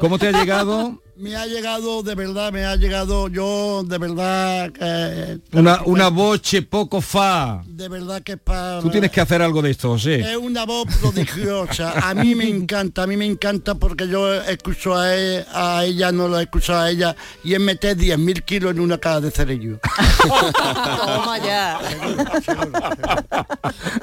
¿cómo 0.00 0.18
te 0.18 0.28
ha 0.28 0.32
llegado? 0.32 1.00
Me 1.20 1.36
ha 1.36 1.44
llegado, 1.44 2.02
de 2.02 2.14
verdad, 2.14 2.50
me 2.50 2.64
ha 2.64 2.76
llegado 2.76 3.28
yo, 3.28 3.82
de 3.84 3.98
verdad, 3.98 4.72
que, 4.72 5.38
Una, 5.58 5.82
una 5.84 6.08
voce 6.08 6.62
poco 6.62 7.02
fa. 7.02 7.62
de 7.66 7.88
verdad 7.90 8.22
que 8.22 8.32
es 8.32 8.38
para... 8.38 8.80
Tú 8.80 8.88
tienes 8.90 9.10
que 9.10 9.20
hacer 9.20 9.42
algo 9.42 9.60
de 9.60 9.70
esto, 9.70 9.90
José. 9.90 10.20
Es 10.20 10.36
una 10.38 10.64
voz 10.64 10.86
prodigiosa. 10.98 11.92
A 12.08 12.14
mí 12.14 12.34
me 12.34 12.48
encanta, 12.48 13.02
a 13.02 13.06
mí 13.06 13.18
me 13.18 13.26
encanta 13.26 13.74
porque 13.74 14.08
yo 14.08 14.32
escucho 14.34 14.94
a, 14.96 15.14
e- 15.14 15.44
a 15.52 15.84
ella, 15.84 16.10
no 16.10 16.26
la 16.26 16.40
escucho 16.40 16.74
a 16.74 16.90
ella, 16.90 17.14
y 17.44 17.52
es 17.52 17.60
meter 17.60 17.98
10.000 17.98 18.42
kilos 18.44 18.70
en 18.72 18.80
una 18.80 18.96
caja 18.96 19.20
de 19.20 19.30
cerillo. 19.30 19.78
Toma 20.22 21.38
ya. 21.38 21.78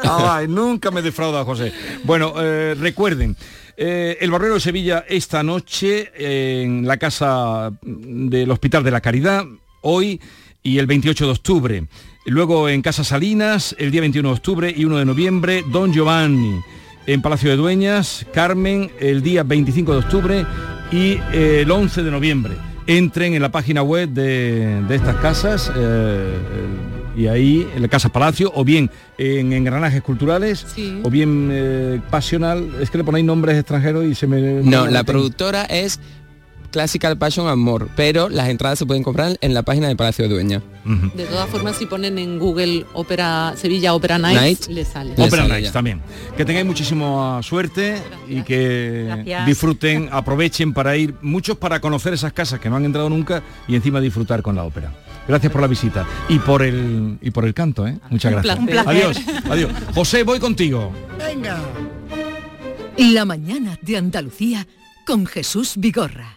Ay, 0.03 0.47
nunca 0.47 0.91
me 0.91 1.01
defrauda 1.01 1.43
José. 1.43 1.73
Bueno, 2.03 2.33
eh, 2.37 2.75
recuerden, 2.79 3.35
eh, 3.77 4.17
el 4.21 4.31
Barbero 4.31 4.55
de 4.55 4.59
Sevilla 4.59 5.05
esta 5.07 5.43
noche 5.43 6.11
en 6.17 6.87
la 6.87 6.97
casa 6.97 7.71
del 7.83 8.49
Hospital 8.49 8.83
de 8.83 8.91
la 8.91 9.01
Caridad, 9.01 9.45
hoy 9.81 10.19
y 10.63 10.79
el 10.79 10.87
28 10.87 11.25
de 11.25 11.31
octubre. 11.31 11.83
Luego 12.25 12.67
en 12.67 12.81
Casa 12.81 13.03
Salinas, 13.03 13.75
el 13.77 13.91
día 13.91 14.01
21 14.01 14.27
de 14.27 14.33
octubre 14.33 14.73
y 14.75 14.83
1 14.83 14.97
de 14.97 15.05
noviembre, 15.05 15.63
Don 15.71 15.93
Giovanni. 15.93 16.59
En 17.05 17.21
Palacio 17.21 17.49
de 17.51 17.55
Dueñas, 17.55 18.25
Carmen, 18.33 18.91
el 18.99 19.21
día 19.21 19.43
25 19.43 19.93
de 19.93 19.99
octubre 19.99 20.45
y 20.91 21.19
eh, 21.31 21.61
el 21.61 21.71
11 21.71 22.03
de 22.03 22.11
noviembre. 22.11 22.55
Entren 22.85 23.33
en 23.33 23.41
la 23.41 23.51
página 23.51 23.81
web 23.83 24.09
de, 24.09 24.81
de 24.87 24.95
estas 24.95 25.15
casas. 25.17 25.71
eh, 25.73 26.96
y 27.17 27.27
ahí 27.27 27.67
en 27.75 27.81
la 27.81 27.87
Casa 27.87 28.09
Palacio 28.09 28.51
o 28.55 28.63
bien 28.63 28.89
en 29.17 29.51
engranajes 29.51 30.01
culturales 30.03 30.65
Sí. 30.75 31.01
o 31.03 31.09
bien 31.09 31.49
eh, 31.51 31.99
pasional 32.11 32.69
es 32.79 32.89
que 32.91 32.99
le 32.99 33.03
ponéis 33.03 33.25
nombres 33.25 33.57
extranjeros 33.57 34.05
y 34.05 34.13
se 34.15 34.27
me 34.27 34.61
No, 34.63 34.85
la 34.87 35.03
productora 35.03 35.63
es 35.65 35.99
Classical 36.71 37.17
Passion 37.17 37.47
Amor, 37.47 37.89
pero 37.95 38.29
las 38.29 38.49
entradas 38.49 38.79
se 38.79 38.85
pueden 38.85 39.03
comprar 39.03 39.37
en 39.41 39.53
la 39.53 39.63
página 39.63 39.87
de 39.87 39.95
Palacio 39.95 40.27
de 40.27 40.33
Dueña. 40.33 40.61
De 41.15 41.25
todas 41.25 41.49
formas, 41.49 41.75
si 41.75 41.85
ponen 41.85 42.17
en 42.17 42.39
Google 42.39 42.85
Ópera 42.93 43.53
Sevilla 43.57 43.93
Ópera 43.93 44.17
Nights, 44.17 44.39
Night. 44.41 44.65
le 44.69 44.85
sale. 44.85 45.13
Opera 45.17 45.47
Nights 45.47 45.71
también. 45.73 46.01
Que 46.37 46.45
tengáis 46.45 46.65
muchísima 46.65 47.41
suerte 47.43 48.01
y 48.29 48.41
que 48.43 49.03
Gracias. 49.07 49.45
disfruten, 49.45 50.09
aprovechen 50.11 50.73
para 50.73 50.95
ir, 50.95 51.15
muchos 51.21 51.57
para 51.57 51.79
conocer 51.81 52.13
esas 52.13 52.31
casas 52.33 52.59
que 52.59 52.69
no 52.69 52.77
han 52.77 52.85
entrado 52.85 53.09
nunca 53.09 53.43
y 53.67 53.75
encima 53.75 53.99
disfrutar 53.99 54.41
con 54.41 54.55
la 54.55 54.63
ópera. 54.63 54.93
Gracias 55.27 55.51
por 55.51 55.59
la 55.61 55.67
visita 55.67 56.05
y 56.29 56.39
por 56.39 56.61
el 56.63 57.17
y 57.21 57.31
por 57.31 57.43
el 57.43 57.53
canto, 57.53 57.85
¿eh? 57.85 57.97
Muchas 58.09 58.33
Un 58.33 58.41
gracias. 58.41 58.65
placer. 58.65 58.87
Adiós, 58.87 59.17
adiós. 59.49 59.71
José, 59.93 60.23
voy 60.23 60.39
contigo. 60.39 60.93
Venga. 61.17 61.59
La 62.97 63.25
mañana 63.25 63.77
de 63.81 63.97
Andalucía 63.97 64.65
con 65.05 65.25
Jesús 65.25 65.73
Vigorra. 65.77 66.36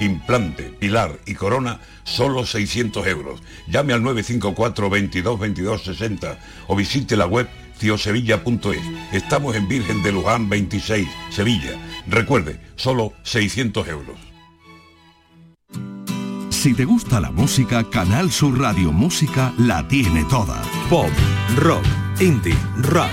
Implante, 0.00 0.64
pilar 0.64 1.18
y 1.26 1.34
corona, 1.34 1.80
solo 2.04 2.44
600 2.44 3.06
euros. 3.06 3.42
Llame 3.68 3.92
al 3.92 4.02
954 4.02 4.90
22 4.90 5.40
22 5.40 5.82
60 5.82 6.38
o 6.68 6.76
visite 6.76 7.16
la 7.16 7.26
web 7.26 7.48
ciosevilla.es. 7.78 8.82
Estamos 9.12 9.56
en 9.56 9.68
Virgen 9.68 10.02
de 10.02 10.12
Luján 10.12 10.48
26, 10.48 11.08
Sevilla. 11.30 11.72
Recuerde, 12.06 12.60
solo 12.76 13.12
600 13.22 13.88
euros. 13.88 14.16
Si 16.50 16.74
te 16.74 16.84
gusta 16.84 17.20
la 17.20 17.30
música, 17.30 17.88
Canal 17.90 18.32
Sur 18.32 18.58
Radio 18.58 18.90
Música 18.90 19.52
la 19.56 19.86
tiene 19.86 20.24
toda. 20.24 20.60
Pop, 20.90 21.10
rock, 21.56 21.84
indie, 22.18 22.56
rap, 22.78 23.12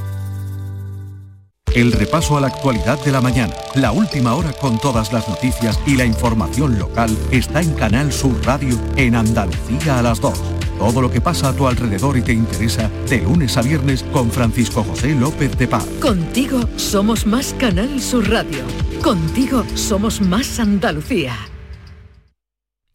El 1.73 1.93
repaso 1.93 2.35
a 2.35 2.41
la 2.41 2.47
actualidad 2.47 3.01
de 3.05 3.13
la 3.13 3.21
mañana, 3.21 3.55
la 3.75 3.93
última 3.93 4.35
hora 4.35 4.51
con 4.51 4.77
todas 4.77 5.13
las 5.13 5.29
noticias 5.29 5.79
y 5.85 5.95
la 5.95 6.03
información 6.03 6.77
local 6.77 7.17
está 7.31 7.61
en 7.61 7.73
Canal 7.75 8.11
Sur 8.11 8.45
Radio 8.45 8.77
en 8.97 9.15
Andalucía 9.15 9.99
a 9.99 10.01
las 10.01 10.19
2. 10.19 10.37
Todo 10.77 11.01
lo 11.01 11.09
que 11.09 11.21
pasa 11.21 11.47
a 11.47 11.53
tu 11.53 11.67
alrededor 11.67 12.17
y 12.17 12.23
te 12.23 12.33
interesa 12.33 12.89
de 13.07 13.21
lunes 13.21 13.55
a 13.55 13.61
viernes 13.61 14.03
con 14.11 14.29
Francisco 14.31 14.83
José 14.83 15.15
López 15.15 15.57
de 15.57 15.69
Paz. 15.69 15.85
Contigo 16.01 16.59
somos 16.75 17.25
más 17.25 17.53
Canal 17.53 18.01
Sur 18.01 18.29
Radio. 18.29 18.63
Contigo 19.01 19.63
somos 19.75 20.19
más 20.19 20.59
Andalucía. 20.59 21.37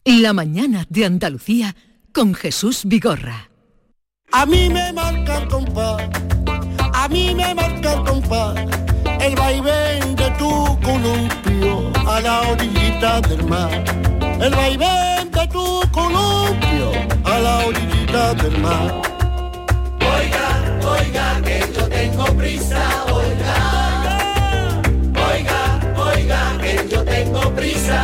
La 0.05 0.33
mañana 0.33 0.85
de 0.89 1.05
Andalucía 1.05 1.75
con 2.13 2.35
Jesús 2.35 2.83
Vigorra. 2.85 3.49
A 4.31 4.45
mí 4.45 4.69
me 4.69 4.93
marca 4.93 5.37
el 5.39 5.47
compás, 5.47 6.03
a 7.07 7.09
mí 7.09 7.33
me 7.33 7.55
marca 7.55 7.93
el 7.93 8.03
compás, 8.03 8.55
el 9.21 9.33
vaivén 9.35 10.13
de 10.17 10.29
tu 10.31 10.51
columpio 10.81 11.89
a 12.05 12.19
la 12.19 12.41
orillita 12.49 13.21
del 13.21 13.43
mar. 13.45 13.71
El 14.41 14.53
vaivén 14.53 15.31
de 15.31 15.47
tu 15.47 15.81
columpio 15.91 16.91
a 17.23 17.39
la 17.39 17.65
orillita 17.65 18.33
del 18.33 18.57
mar. 18.59 19.01
Oiga, 20.15 20.47
oiga, 20.95 21.41
que 21.45 21.57
yo 21.75 21.87
tengo 21.87 22.25
prisa, 22.41 22.83
oiga. 23.19 23.57
Oiga, 25.29 25.61
oiga, 26.11 26.41
que 26.61 26.89
yo 26.91 27.05
tengo 27.05 27.41
prisa. 27.55 27.99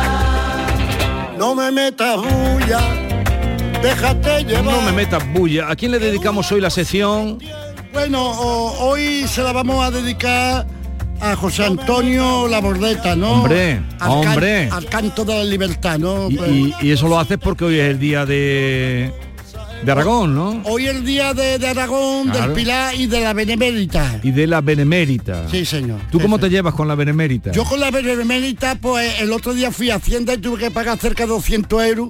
No 1.36 1.54
me 1.54 1.70
metas 1.70 2.16
bulla, 2.16 2.80
déjate 3.82 4.44
llevar. 4.44 4.64
No 4.64 4.80
me 4.80 4.92
metas 4.92 5.22
bulla. 5.34 5.68
¿A 5.68 5.76
quién 5.76 5.92
le 5.92 5.98
dedicamos 5.98 6.50
hoy 6.52 6.62
la 6.62 6.70
sección? 6.70 7.38
Bueno, 7.94 8.22
o- 8.28 8.88
hoy 8.90 9.26
se 9.28 9.42
la 9.42 9.52
vamos 9.52 9.82
a 9.84 9.90
dedicar 9.90 10.66
a 11.20 11.36
José 11.36 11.64
Antonio 11.64 12.48
Labordeta, 12.48 13.14
¿no? 13.16 13.30
Hombre, 13.34 13.74
Al 13.74 13.98
can- 13.98 14.10
hombre. 14.10 14.68
al 14.70 14.86
canto 14.86 15.24
de 15.24 15.34
la 15.34 15.44
libertad, 15.44 15.98
¿no? 15.98 16.28
Y, 16.28 16.36
Pues, 16.36 16.50
y- 16.50 16.74
y 16.82 16.90
eso 16.90 17.08
lo 17.08 17.18
haces 17.18 17.38
porque 17.38 17.64
hoy 17.64 17.78
es 17.78 17.88
el 17.90 17.98
día 18.00 18.26
de, 18.26 19.12
de 19.84 19.92
Aragón, 19.92 20.34
¿no? 20.34 20.60
Hoy 20.64 20.86
el 20.88 21.04
día 21.04 21.32
de, 21.34 21.58
de 21.58 21.68
Aragón, 21.68 22.28
Claro. 22.30 22.46
del 22.48 22.52
Pilar 22.52 22.94
y 22.96 23.06
de 23.06 23.20
la 23.20 23.32
Benemérita. 23.32 24.20
Y 24.22 24.32
de 24.32 24.46
la 24.48 24.60
Benemérita. 24.60 25.48
Sí, 25.48 25.64
señor. 25.64 26.00
¿Tú 26.10 26.18
cómo 26.20 26.36
Sí, 26.36 26.42
te 26.42 26.50
llevas 26.50 26.74
con 26.74 26.88
la 26.88 26.96
Benemérita? 26.96 27.52
Yo 27.52 27.64
con 27.64 27.78
la 27.80 27.90
Benemérita, 27.92 28.74
pues 28.74 29.20
el 29.20 29.32
otro 29.32 29.54
día 29.54 29.70
fui 29.70 29.90
a 29.90 29.96
Hacienda 29.96 30.34
y 30.34 30.38
tuve 30.38 30.58
que 30.58 30.70
pagar 30.70 30.98
cerca 30.98 31.22
de 31.24 31.28
200 31.30 31.82
euros. 31.84 32.08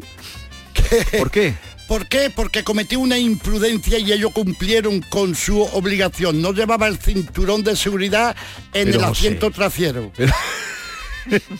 ¿Por 1.19 1.31
qué? 1.31 1.55
¿Por 1.89 2.07
qué? 2.09 2.31
Porque 2.35 2.65
cometí 2.65 2.97
una 2.97 3.19
imprudencia 3.19 3.99
y 3.99 4.11
ellos 4.13 4.33
cumplieron 4.33 5.01
con 5.11 5.35
su 5.35 5.61
obligación. 5.63 6.41
No 6.41 6.53
llevaba 6.53 6.87
el 6.89 6.99
cinturón 6.99 7.63
de 7.63 7.77
seguridad 7.77 8.35
en 8.73 8.87
Pero, 8.87 9.01
el 9.01 9.05
José. 9.07 9.19
asiento 9.27 9.51
trasero. 9.51 10.11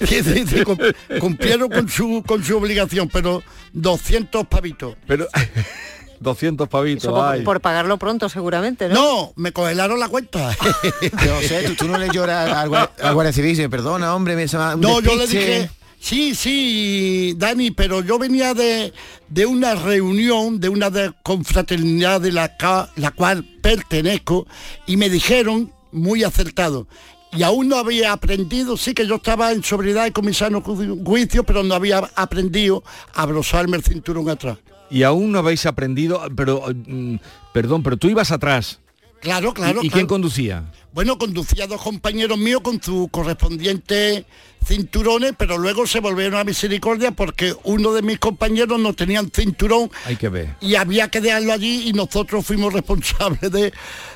Sí, 0.07 0.23
sí, 0.23 0.45
sí, 0.47 0.63
cum- 0.63 0.79
cumplieron 1.21 1.71
con 1.71 1.89
su 1.89 2.23
con 2.27 2.45
su 2.45 2.57
obligación, 2.57 3.09
pero 3.11 3.43
200 3.73 4.47
pavitos. 4.47 4.95
Pero 5.07 5.27
200 6.21 6.69
pavitos, 6.69 7.11
por, 7.13 7.45
por 7.45 7.61
pagarlo 7.61 7.99
pronto 7.99 8.29
seguramente, 8.29 8.89
¿no? 8.89 8.95
No, 8.95 9.33
me 9.37 9.53
congelaron 9.53 9.99
la 10.01 10.09
cuenta. 10.09 10.55
No 11.27 11.41
sé, 11.41 11.63
tú, 11.67 11.75
tú 11.77 11.89
no 11.89 11.97
le 11.99 12.09
lloras 12.11 12.51
al, 12.51 12.69
guar- 12.69 12.91
al 13.03 13.15
Guardia 13.15 13.33
Civil 13.33 13.69
perdona, 13.71 14.15
hombre, 14.15 14.37
me 14.37 14.47
No, 14.47 15.01
yo 15.01 15.15
le 15.17 15.23
despiste". 15.23 15.39
dije, 15.39 15.71
sí, 16.05 16.35
sí, 16.35 17.35
Dani, 17.37 17.71
pero 17.71 18.03
yo 18.03 18.19
venía 18.19 18.53
de, 18.55 18.93
de 19.29 19.47
una 19.47 19.75
reunión, 19.75 20.61
de 20.61 20.69
una 20.69 20.91
de 20.91 21.13
confraternidad 21.23 22.21
de 22.21 22.33
la, 22.33 22.57
la 22.97 23.11
cual 23.11 23.45
pertenezco, 23.63 24.47
y 24.87 24.97
me 24.97 25.09
dijeron, 25.09 25.73
muy 25.93 26.25
acertado, 26.25 26.87
y 27.33 27.43
aún 27.43 27.69
no 27.69 27.77
había 27.77 28.13
aprendido, 28.13 28.77
sí 28.77 28.95
que 28.95 29.07
yo 29.07 29.17
estaba 29.17 29.51
en 29.53 29.65
sobriedad 29.65 30.07
y 30.07 30.11
con 30.13 30.25
mi 30.27 30.35
sano 30.35 30.63
ju- 30.63 31.05
juicio, 31.05 31.43
pero 31.45 31.63
no 31.63 31.75
había 31.75 31.99
aprendido 32.15 32.85
a 33.15 33.23
abroçarme 33.23 33.77
el 33.77 33.83
cinturón 33.83 34.29
atrás. 34.29 34.59
Y 34.91 35.03
aún 35.03 35.33
no 35.33 35.39
habéis 35.41 35.67
aprendido, 35.67 36.23
pero 36.37 36.63
mm, 36.87 37.17
perdón, 37.53 37.83
pero 37.83 37.97
tú 37.97 38.09
ibas 38.09 38.31
atrás. 38.31 38.79
Claro, 39.21 39.55
claro. 39.55 39.81
¿Y, 39.83 39.87
y 39.87 39.89
claro. 39.89 39.95
quién 39.95 40.07
conducía? 40.07 40.71
Bueno, 40.93 41.19
conducía 41.19 41.67
dos 41.67 41.81
compañeros 41.83 42.39
míos 42.39 42.61
con 42.63 42.81
sus 42.81 43.09
correspondientes 43.11 44.25
cinturones, 44.65 45.33
pero 45.37 45.59
luego 45.59 45.87
se 45.87 46.01
volvieron 46.01 46.39
a 46.39 46.45
misericordia 46.45 47.11
porque 47.13 47.55
uno 47.65 47.93
de 47.93 48.03
mis 48.03 48.19
compañeros 48.19 48.79
no 48.81 48.93
tenían 48.95 49.31
cinturón 49.31 49.91
Hay 50.05 50.17
que 50.17 50.29
ver. 50.29 50.57
y 50.61 50.75
había 50.75 51.09
que 51.09 51.21
dejarlo 51.21 51.53
allí 51.53 51.89
y 51.89 51.93
nosotros 51.93 52.45
fuimos 52.47 52.73
responsables 52.73 53.51
de, 53.51 53.73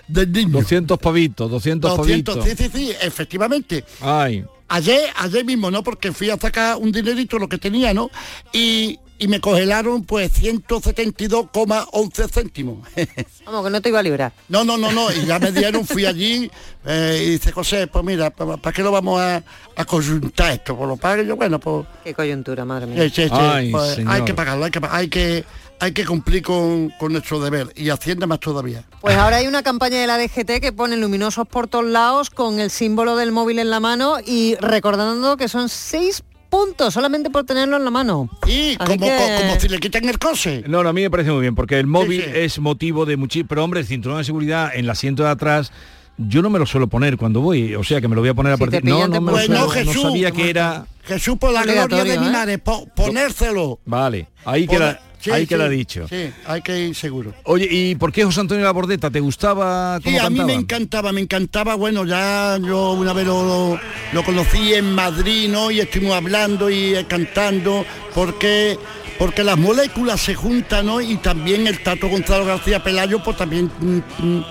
del 0.07 0.33
niño. 0.33 0.53
200 0.53 0.99
pavitos, 0.99 1.51
200, 1.51 1.97
200, 1.97 2.35
pavitos. 2.37 2.59
sí, 2.59 2.65
sí, 2.71 2.71
sí, 2.75 2.93
efectivamente. 3.01 3.85
Ay, 4.01 4.45
Ayer, 4.71 5.01
ayer 5.17 5.47
mismo, 5.47 5.71
¿no? 5.71 5.83
Porque 5.83 6.13
fui 6.13 6.29
a 6.29 6.37
sacar 6.37 6.77
un 6.77 6.93
dinerito, 6.93 7.39
lo 7.39 7.49
que 7.49 7.57
tenía, 7.57 7.95
¿no? 7.95 8.11
Y, 8.53 8.99
y 9.19 9.29
me 9.29 9.41
congelaron 9.41 10.05
pues 10.05 10.33
172,11 10.41 12.31
céntimos. 12.31 12.89
Vamos, 13.45 13.65
que 13.65 13.71
no 13.71 13.81
te 13.81 13.89
iba 13.89 13.99
a 13.99 14.03
librar. 14.03 14.33
No, 14.49 14.65
no, 14.65 14.77
no, 14.79 14.93
no, 14.93 15.11
y 15.13 15.27
ya 15.27 15.39
me 15.39 15.51
dieron, 15.53 15.85
fui 15.85 16.07
allí 16.07 16.51
eh, 16.85 17.23
y 17.27 17.31
dice 17.31 17.53
José, 17.53 17.87
pues 17.89 18.05
mira, 18.05 18.31
¿para 18.31 18.73
qué 18.73 18.83
lo 18.83 18.93
vamos 18.93 19.21
a, 19.21 19.43
a 19.77 19.85
conjuntar 19.85 20.53
esto? 20.53 20.77
Pues 20.77 20.89
lo 20.89 20.97
pague 20.97 21.27
yo, 21.27 21.37
bueno, 21.37 21.59
pues 21.59 21.87
Qué 22.05 22.15
coyuntura, 22.15 22.65
madre 22.65 22.87
mía. 22.87 23.03
Ay, 23.31 23.71
pues, 23.71 23.95
señor. 23.95 24.13
hay 24.13 24.25
que 24.25 24.35
pagarlo, 24.35 24.65
hay 24.65 24.71
que, 24.71 24.81
hay 24.89 25.09
que, 25.09 25.45
hay 25.81 25.93
que 25.93 26.05
cumplir 26.05 26.43
con, 26.43 26.91
con 26.99 27.13
nuestro 27.13 27.41
deber 27.41 27.73
y 27.75 27.91
Hacienda 27.91 28.27
más 28.27 28.41
todavía. 28.41 28.85
Pues 29.01 29.17
ahora 29.17 29.37
hay 29.37 29.47
una 29.47 29.63
campaña 29.63 29.99
de 29.99 30.07
la 30.07 30.19
DGT 30.19 30.61
que 30.61 30.73
pone 30.73 30.97
luminosos 30.97 31.47
por 31.49 31.67
todos 31.67 31.87
lados 31.87 32.31
con 32.31 32.61
el 32.61 32.71
símbolo 32.71 33.17
del 33.17 33.33
móvil 33.33 33.59
en 33.59 33.71
la 33.71 33.81
mano 33.81 34.17
y 34.25 34.55
recordando 34.57 35.37
que 35.37 35.49
son 35.49 35.69
seis 35.69 36.23
puntos 36.49 36.95
solamente 36.95 37.31
por 37.31 37.45
tenerlo 37.45 37.77
en 37.77 37.85
la 37.85 37.91
mano. 37.91 38.29
Y 38.47 38.77
como, 38.77 39.07
que- 39.07 39.17
co- 39.17 39.41
como 39.43 39.61
si 39.61 39.69
le 39.69 39.79
quitan 39.79 40.09
el 40.09 40.19
coche. 40.19 40.65
no, 40.67 40.83
no, 40.83 40.89
a 40.89 40.93
mí 40.93 41.03
me 41.03 41.11
parece 41.11 41.31
muy 41.31 41.41
bien, 41.43 41.55
porque 41.55 41.79
el 41.79 41.87
móvil 41.87 42.23
sí. 42.25 42.31
es 42.35 42.59
motivo 42.59 43.07
de 43.07 43.17
muchísimo, 43.17 43.49
pero 43.49 43.65
hombre, 43.65 43.81
el 43.81 43.87
cinturón 43.87 44.19
de 44.19 44.25
seguridad 44.25 44.71
en 44.75 44.81
el 44.81 44.91
asiento 44.91 45.23
de 45.25 45.31
atrás, 45.31 45.73
yo 46.17 46.43
no 46.43 46.51
me 46.51 46.59
lo 46.59 46.67
suelo 46.67 46.89
poner 46.89 47.17
cuando 47.17 47.41
voy, 47.41 47.75
o 47.77 47.85
sea 47.85 48.01
que 48.01 48.09
me 48.09 48.15
lo 48.17 48.23
voy 48.23 48.31
a 48.31 48.35
poner 48.35 48.53
a 48.53 48.57
Si 48.57 48.61
partir. 48.65 48.85
No, 48.85 49.07
no 49.07 49.21
me 49.21 49.27
lo 49.27 49.33
Pues 49.33 49.47
suelo, 49.47 49.61
no, 49.61 49.67
no 49.67 49.73
Jesús. 49.73 50.03
sabía 50.03 50.31
que 50.33 50.51
era. 50.51 50.87
Jesús, 51.05 51.39
por 51.39 51.53
la 51.53 51.63
gloria 51.63 52.05
de 52.05 52.19
mi 52.19 52.27
¿eh? 52.27 52.31
madre, 52.31 52.59
po- 52.59 52.87
ponérselo. 52.95 53.79
Vale, 53.87 54.29
ahí 54.45 54.67
queda, 54.67 55.01
Sí, 55.21 55.31
ahí 55.31 55.43
sí, 55.43 55.47
queda 55.49 55.69
dicho. 55.69 56.07
Sí, 56.09 56.31
hay 56.47 56.63
que 56.63 56.79
ir 56.89 56.95
seguro. 56.95 57.35
Oye, 57.45 57.67
¿y 57.71 57.95
por 57.97 58.13
qué 58.13 58.25
José 58.25 58.41
Antonio 58.41 58.65
Labordeta? 58.65 59.11
¿Te 59.11 59.21
gustaba 59.21 59.99
cómo 60.03 60.19
Sí, 60.19 60.25
a 60.25 60.31
mí 60.31 60.41
me 60.45 60.55
encantaba, 60.55 61.13
me 61.13 61.21
encantaba, 61.21 61.75
bueno, 61.75 62.05
ya 62.05 62.59
yo 62.59 62.93
una 62.93 63.13
vez 63.13 63.27
lo, 63.27 63.43
lo- 63.45 63.81
lo 64.13 64.25
conocí 64.25 64.75
en 64.75 64.95
Madrid, 64.95 65.49
¿no? 65.51 65.71
Y 65.71 65.81
estuvimos 65.81 66.15
hablando 66.15 66.71
y 66.71 66.95
eh, 66.95 67.07
cantando, 67.09 67.85
porque 68.15 68.79
porque 69.19 69.43
las 69.43 69.59
moléculas 69.59 70.21
se 70.21 70.37
juntan, 70.37 70.87
¿no? 70.87 71.01
Y 71.01 71.17
también 71.17 71.67
el 71.67 71.83
Tato 71.83 72.09
Gonzalo 72.09 72.45
García 72.45 72.85
Pelayo, 72.85 73.21
pues 73.23 73.37
también 73.37 73.69
mm, 73.81 73.97
mm, 74.25 74.45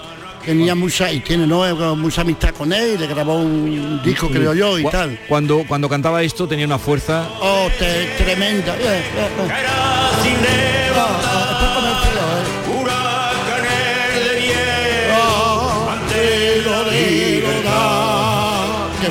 tenía 0.48 0.76
mucha, 0.76 1.12
y 1.12 1.20
tiene, 1.20 1.46
¿no? 1.46 1.96
Mucha 1.98 2.22
amistad 2.22 2.52
con 2.52 2.72
él, 2.72 2.94
y 2.96 2.98
le 2.98 3.08
grabó 3.08 3.36
un 3.36 4.02
disco, 4.02 4.30
creo 4.30 4.54
yo, 4.54 4.80
y 4.80 4.84
Cu- 4.84 4.90
tal. 4.90 5.20
Cuando, 5.28 5.66
cuando 5.68 5.90
cantaba 5.90 6.24
esto 6.24 6.48
tenía 6.48 6.66
una 6.66 6.80
fuerza. 6.80 7.28
Oh, 7.42 7.68
te- 7.78 8.06
tremenda. 8.24 8.74
Eh, 8.78 8.80
eh, 8.82 9.04
eh. 9.40 9.48
Ah, 9.50 10.12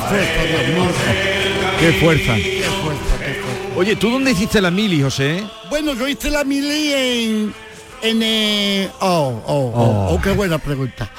fuerza. 0.08 1.12
¡Qué 1.80 1.92
fuerza! 1.92 2.34
Qué 2.34 2.42
fuerza, 2.72 3.18
qué 3.18 3.34
fuerza. 3.34 3.76
Oye, 3.76 3.96
¿tú 3.96 4.10
dónde 4.10 4.30
hiciste 4.32 4.60
la 4.60 4.70
mili, 4.70 5.02
José? 5.02 5.42
Bueno, 5.68 5.94
yo 5.94 6.08
hice 6.08 6.30
la 6.30 6.44
mili 6.44 6.92
en... 6.94 7.54
en 8.10 8.22
eh, 8.22 8.90
oh, 9.00 9.42
oh, 9.46 9.72
oh, 9.74 9.82
Oh. 10.10 10.14
oh, 10.14 10.20
qué 10.20 10.30
buena 10.32 10.58
pregunta. 10.58 11.10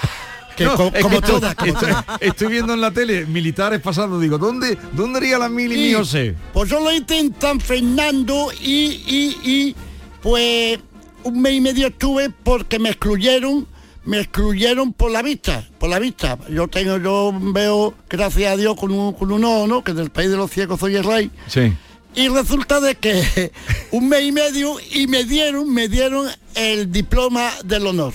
Que 0.55 0.65
No, 0.65 0.75
co- 0.75 0.91
es 0.93 1.03
como 1.03 1.21
que 1.21 1.27
todas, 1.27 1.53
como 1.55 1.71
estoy, 1.73 1.89
todas. 1.91 2.05
estoy 2.19 2.47
viendo 2.47 2.73
en 2.73 2.81
la 2.81 2.89
tele 2.91 3.25
militares 3.27 3.79
pasando, 3.79 4.19
digo, 4.19 4.39
¿dónde, 4.39 4.75
dónde 4.93 5.19
haría 5.19 5.37
la 5.37 5.49
mili 5.49 5.75
mi 5.77 5.87
Sí, 5.89 5.93
José? 5.93 6.35
Pues 6.51 6.69
yo 6.69 6.79
lo 6.79 6.91
hice 6.91 7.19
en 7.19 7.35
San 7.39 7.59
Fernando 7.59 8.47
y, 8.59 8.85
y, 9.05 9.37
y 9.43 9.75
pues 10.21 10.79
un 11.23 11.41
mes 11.41 11.53
y 11.53 11.61
medio 11.61 11.87
estuve 11.87 12.31
porque 12.31 12.79
me 12.79 12.89
excluyeron, 12.89 13.67
me 14.05 14.19
excluyeron 14.21 14.93
por 14.93 15.11
la 15.11 15.21
vista, 15.21 15.63
por 15.77 15.89
la 15.89 15.99
vista. 15.99 16.39
Yo 16.49 16.67
tengo, 16.67 16.97
yo 16.97 17.31
veo, 17.39 17.93
gracias 18.09 18.53
a 18.53 18.57
Dios, 18.57 18.75
con 18.77 18.91
un, 18.91 19.13
con 19.13 19.31
un 19.31 19.43
ojo, 19.43 19.67
¿no? 19.67 19.83
Que 19.83 19.93
del 19.93 20.09
país 20.09 20.31
de 20.31 20.37
los 20.37 20.49
ciegos 20.49 20.79
soy 20.79 20.95
el 20.95 21.03
rey. 21.03 21.29
Sí. 21.47 21.71
Y 22.17 22.29
resulta 22.29 22.79
de 22.81 22.95
que 22.95 23.51
un 23.91 24.09
mes 24.09 24.23
y 24.23 24.31
medio 24.31 24.75
y 24.91 25.05
me 25.07 25.23
dieron, 25.23 25.71
me 25.73 25.87
dieron 25.87 26.27
el 26.55 26.91
diploma 26.91 27.51
del 27.63 27.85
honor. 27.87 28.13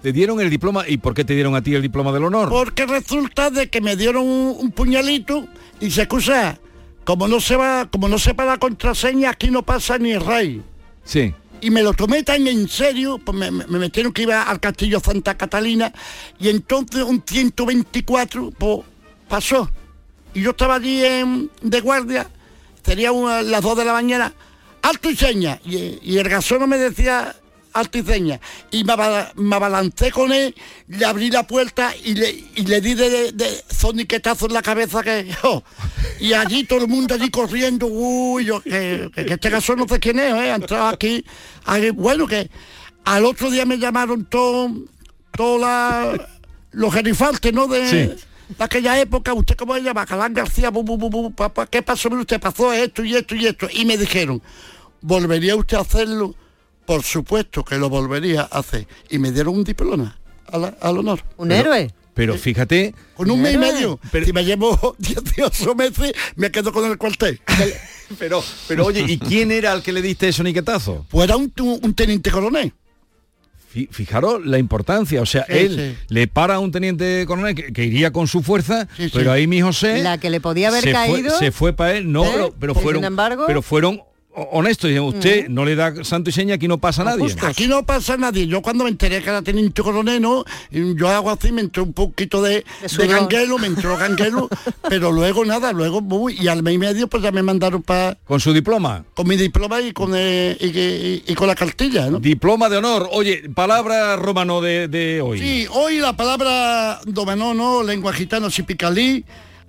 ¿Te 0.00 0.12
dieron 0.12 0.40
el 0.40 0.48
diploma? 0.50 0.88
¿Y 0.88 0.96
por 0.96 1.12
qué 1.14 1.22
te 1.24 1.34
dieron 1.34 1.54
a 1.54 1.62
ti 1.62 1.74
el 1.74 1.82
diploma 1.82 2.10
del 2.10 2.24
honor? 2.24 2.48
Porque 2.48 2.86
resulta 2.86 3.50
de 3.50 3.68
que 3.68 3.80
me 3.80 3.96
dieron 3.96 4.24
un, 4.26 4.56
un 4.58 4.72
puñalito 4.72 5.46
y 5.78 5.90
se 5.90 6.02
excusa, 6.02 6.58
como 7.04 7.28
no 7.28 7.38
se 7.40 7.54
va, 7.54 7.86
como 7.90 8.08
no 8.08 8.18
sepa 8.18 8.44
la 8.46 8.56
contraseña, 8.58 9.30
aquí 9.30 9.50
no 9.50 9.62
pasa 9.62 9.98
ni 9.98 10.12
el 10.12 10.24
rey. 10.24 10.62
Sí. 11.04 11.34
Y 11.60 11.70
me 11.70 11.82
lo 11.82 11.92
tomé 11.92 12.22
tan 12.24 12.46
en 12.48 12.66
serio, 12.66 13.18
pues 13.24 13.36
me, 13.36 13.50
me- 13.50 13.66
me 13.66 13.78
metieron 13.78 14.12
que 14.12 14.22
iba 14.22 14.42
al 14.42 14.58
castillo 14.58 14.98
Santa 15.00 15.36
Catalina 15.36 15.92
y 16.40 16.48
entonces 16.48 17.02
un 17.04 17.22
124 17.24 18.52
pues, 18.58 18.80
pasó. 19.28 19.70
Y 20.34 20.40
yo 20.40 20.50
estaba 20.50 20.76
allí 20.76 21.04
en- 21.04 21.50
de 21.60 21.80
guardia, 21.80 22.28
sería 22.84 23.12
una- 23.12 23.42
las 23.42 23.62
2 23.62 23.76
de 23.78 23.84
la 23.84 23.92
mañana, 23.92 24.32
alto 24.82 25.10
y 25.10 25.16
seña. 25.16 25.60
Y, 25.64 26.16
el 26.18 26.28
gasón 26.28 26.68
me 26.68 26.78
decía 26.78 27.34
alto 27.72 27.98
y 27.98 28.02
seña. 28.02 28.40
Y 28.70 28.84
me, 28.84 28.94
me 29.36 29.56
abalancé 29.56 30.10
con 30.10 30.32
él, 30.32 30.54
le 30.88 31.04
abrí 31.04 31.30
la 31.30 31.46
puerta 31.46 31.94
y 32.04 32.14
le, 32.14 32.30
y 32.54 32.66
le 32.66 32.80
di 32.80 32.94
de, 32.94 33.32
de, 33.32 33.64
soniquetazo 33.70 34.46
en 34.46 34.52
la 34.54 34.62
cabeza 34.62 35.02
que 35.02 35.30
oh. 35.44 35.62
Y 36.20 36.32
allí 36.34 36.64
todo 36.64 36.80
el 36.80 36.88
mundo 36.88 37.14
allí 37.14 37.30
corriendo, 37.30 37.86
uy, 37.86 38.44
yo, 38.46 38.60
que, 38.62 39.10
este 39.14 39.50
gasón 39.50 39.78
no 39.78 39.88
sé 39.88 39.98
quién 39.98 40.18
es, 40.18 40.32
¿eh? 40.34 40.50
ha 40.50 40.54
entrado 40.56 40.86
aquí. 40.88 41.24
Bueno, 41.94 42.26
que 42.26 42.50
al 43.04 43.24
otro 43.24 43.50
día 43.50 43.64
me 43.64 43.78
llamaron 43.78 44.26
todos 44.26 44.70
la- 45.60 46.28
los 46.72 46.92
gerifaltes, 46.94 47.52
¿no? 47.52 47.66
De. 47.66 48.16
De 48.58 48.64
aquella 48.64 49.00
época, 49.00 49.32
¿usted 49.34 49.56
cómo 49.56 49.74
se 49.74 49.82
llama? 49.82 50.06
Calán 50.06 50.34
García, 50.34 50.70
bu, 50.70 50.82
bu, 50.82 50.96
bu, 50.98 51.10
bu, 51.10 51.32
papá, 51.32 51.66
¿qué 51.66 51.82
pasó? 51.82 52.08
Usted 52.08 52.40
pasó 52.40 52.72
esto 52.72 53.04
y 53.04 53.14
esto 53.16 53.34
y 53.34 53.46
esto. 53.46 53.68
Y 53.72 53.84
me 53.84 53.96
dijeron, 53.98 54.42
¿volvería 55.00 55.56
usted 55.56 55.76
a 55.76 55.80
hacerlo? 55.80 56.34
Por 56.86 57.02
supuesto 57.02 57.64
que 57.64 57.76
lo 57.78 57.88
volvería 57.88 58.42
a 58.50 58.58
hacer. 58.58 58.86
Y 59.10 59.18
me 59.18 59.30
dieron 59.32 59.54
un 59.56 59.64
diploma 59.64 60.18
al, 60.46 60.76
al 60.80 60.98
honor. 60.98 61.22
Un 61.36 61.52
héroe. 61.52 61.92
Pero 62.14 62.36
fíjate, 62.36 62.94
Con 63.14 63.30
un 63.30 63.40
mes 63.40 63.54
y 63.54 63.58
medio. 63.58 63.98
Pero- 64.10 64.26
si 64.26 64.32
me 64.34 64.44
llevo 64.44 64.94
18 64.98 65.74
meses, 65.74 66.12
me 66.36 66.50
quedo 66.50 66.70
con 66.72 66.90
el 66.90 66.98
cuartel. 66.98 67.40
pero, 68.18 68.44
pero 68.68 68.84
oye, 68.86 69.02
¿y 69.08 69.18
quién 69.18 69.50
era 69.50 69.72
el 69.72 69.82
que 69.82 69.92
le 69.92 70.02
diste 70.02 70.28
ese 70.28 70.42
niquetazo? 70.42 71.06
Pues 71.08 71.24
era 71.24 71.36
un, 71.36 71.50
un 71.56 71.94
teniente 71.94 72.30
coronel. 72.30 72.74
Fi- 73.72 73.88
Fijaros 73.90 74.44
la 74.44 74.58
importancia, 74.58 75.22
o 75.22 75.26
sea, 75.26 75.46
Sí, 75.46 75.52
él 75.56 75.94
sí. 75.98 76.04
le 76.14 76.26
para 76.28 76.56
a 76.56 76.58
un 76.58 76.70
teniente 76.72 77.24
coronel 77.26 77.54
que, 77.54 77.72
que 77.72 77.84
iría 77.86 78.12
con 78.12 78.26
su 78.28 78.42
fuerza, 78.42 78.86
Sí, 78.96 79.10
pero 79.14 79.32
ahí 79.32 79.46
mi 79.46 79.62
José 79.62 80.02
La 80.02 80.18
que 80.18 80.28
le 80.28 80.40
podía 80.40 80.68
haber 80.68 80.82
se 80.84 80.92
caído. 80.92 81.30
Fue, 81.30 81.38
se 81.38 81.52
fue 81.52 81.72
para 81.72 81.94
él, 81.96 82.12
no, 82.12 82.24
¿Eh? 82.24 82.52
pero, 82.60 82.74
fueron, 82.74 83.04
embargo- 83.04 83.44
pero 83.46 83.62
fueron 83.62 84.02
ho- 84.34 84.48
honestos. 84.52 84.88
Dijeron, 84.88 85.08
usted 85.08 85.48
no 85.48 85.64
le 85.64 85.74
da 85.74 86.04
santo 86.04 86.30
y 86.30 86.32
seña, 86.32 86.54
aquí 86.54 86.68
no 86.68 86.78
pasa 86.78 87.04
nadie. 87.04 87.22
justo. 87.22 87.46
Aquí 87.46 87.66
no 87.66 87.84
pasa 87.84 88.16
nadie. 88.16 88.46
Yo 88.46 88.62
cuando 88.62 88.84
me 88.84 88.90
enteré 88.90 89.22
que 89.22 89.28
era 89.30 89.42
teniente 89.42 89.82
coronel, 89.82 90.20
¿no? 90.22 90.44
Y 90.70 90.94
yo 90.96 91.08
hago 91.08 91.30
así, 91.30 91.52
me 91.52 91.60
entró 91.60 91.82
un 91.84 91.92
poquito 91.92 92.42
de, 92.42 92.64
De 92.82 92.96
de, 92.98 93.06
ganguelo, 93.06 93.58
me 93.58 93.66
entró 93.66 93.96
ganguelo, 93.96 94.48
pero 94.88 95.12
luego 95.12 95.44
nada, 95.44 95.72
luego 95.72 95.98
uy, 96.10 96.36
y 96.40 96.48
al 96.48 96.62
mes 96.62 96.74
y 96.74 96.78
medio 96.78 97.08
pues 97.08 97.22
ya 97.22 97.30
me 97.32 97.42
mandaron 97.42 97.82
para 97.82 98.16
Con 98.26 98.40
su 98.40 98.52
diploma. 98.52 99.04
con 99.14 99.26
mi 99.28 99.36
diploma 99.36 99.80
y 99.80 99.92
con 99.92 100.12
eh, 100.14 100.56
y, 100.60 100.66
y- 100.66 101.22
y 101.26 101.34
con 101.34 101.46
la 101.46 101.54
cartilla, 101.54 102.10
¿no? 102.10 102.18
Diploma 102.18 102.68
de 102.68 102.78
honor. 102.78 103.08
Oye, 103.12 103.48
palabra 103.54 104.16
romano 104.16 104.60
de, 104.60 104.88
de 104.88 105.20
hoy. 105.20 105.38
Sí, 105.38 105.66
hoy 105.70 105.98
la 105.98 106.14
palabra 106.16 107.00
domenó, 107.06 107.54
¿no? 107.54 107.82
Lengua 107.82 108.12
gitano, 108.12 108.50
chipicalí. 108.50 109.24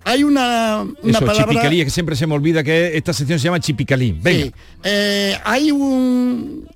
Hay 0.06 0.24
una, 0.24 0.82
una 0.82 1.18
Eso, 1.18 1.26
palabra... 1.26 1.45
chipicalí, 1.45 1.84
que 1.84 1.89
siempre 1.89 2.16
se 2.16 2.28
me 2.28 2.34
olvida 2.34 2.64
que 2.64 2.97
esta 2.97 3.14
sección 3.14 3.39
se 3.39 3.45
llama 3.45 3.60
chipicalí. 3.60 4.12
Venga. 4.12 4.45
Sí. 4.45 4.54
Eh, 4.84 5.38
hay 5.43 5.72
un, 5.72 6.68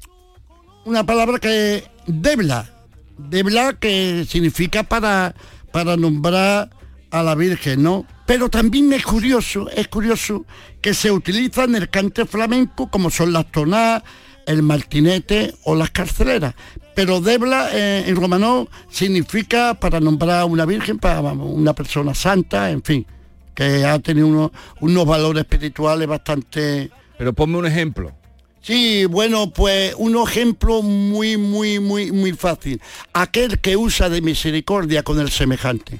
una 0.85 1.05
palabra 1.05 1.39
que 1.39 1.83
debla, 2.05 2.69
debla 3.17 3.73
que 3.73 4.25
significa 4.27 4.83
para, 4.83 5.35
para 5.71 5.97
nombrar 5.97 6.69
a 7.11 7.23
la 7.23 7.35
Virgen, 7.35 7.83
¿no? 7.83 8.05
Pero 8.25 8.49
también 8.49 8.91
es 8.93 9.05
curioso, 9.05 9.69
es 9.69 9.87
curioso 9.87 10.45
que 10.81 10.93
se 10.93 11.11
utiliza 11.11 11.63
en 11.63 11.75
el 11.75 11.89
cante 11.89 12.25
flamenco 12.25 12.89
como 12.89 13.09
son 13.09 13.31
las 13.33 13.51
tonadas, 13.51 14.03
el 14.45 14.63
martinete 14.63 15.53
o 15.63 15.75
las 15.75 15.91
carceleras. 15.91 16.53
Pero 16.95 17.21
debla 17.21 17.69
eh, 17.71 18.05
en 18.07 18.15
romano 18.15 18.67
significa 18.89 19.73
para 19.75 19.99
nombrar 19.99 20.41
a 20.41 20.45
una 20.45 20.65
virgen, 20.65 20.97
para 20.97 21.21
una 21.21 21.73
persona 21.73 22.13
santa, 22.13 22.71
en 22.71 22.81
fin, 22.83 23.05
que 23.57 23.83
ha 23.85 23.97
tenido 23.97 24.27
unos, 24.27 24.51
unos 24.81 25.05
valores 25.07 25.41
espirituales 25.41 26.07
bastante... 26.07 26.91
Pero 27.17 27.33
ponme 27.33 27.57
un 27.57 27.65
ejemplo. 27.65 28.11
Sí, 28.61 29.05
bueno, 29.05 29.51
pues 29.51 29.95
un 29.97 30.15
ejemplo 30.15 30.83
muy, 30.83 31.37
muy, 31.37 31.79
muy, 31.79 32.11
muy 32.11 32.33
fácil. 32.33 32.79
Aquel 33.13 33.59
que 33.59 33.75
usa 33.75 34.09
de 34.09 34.21
misericordia 34.21 35.01
con 35.01 35.19
el 35.19 35.31
semejante. 35.31 35.99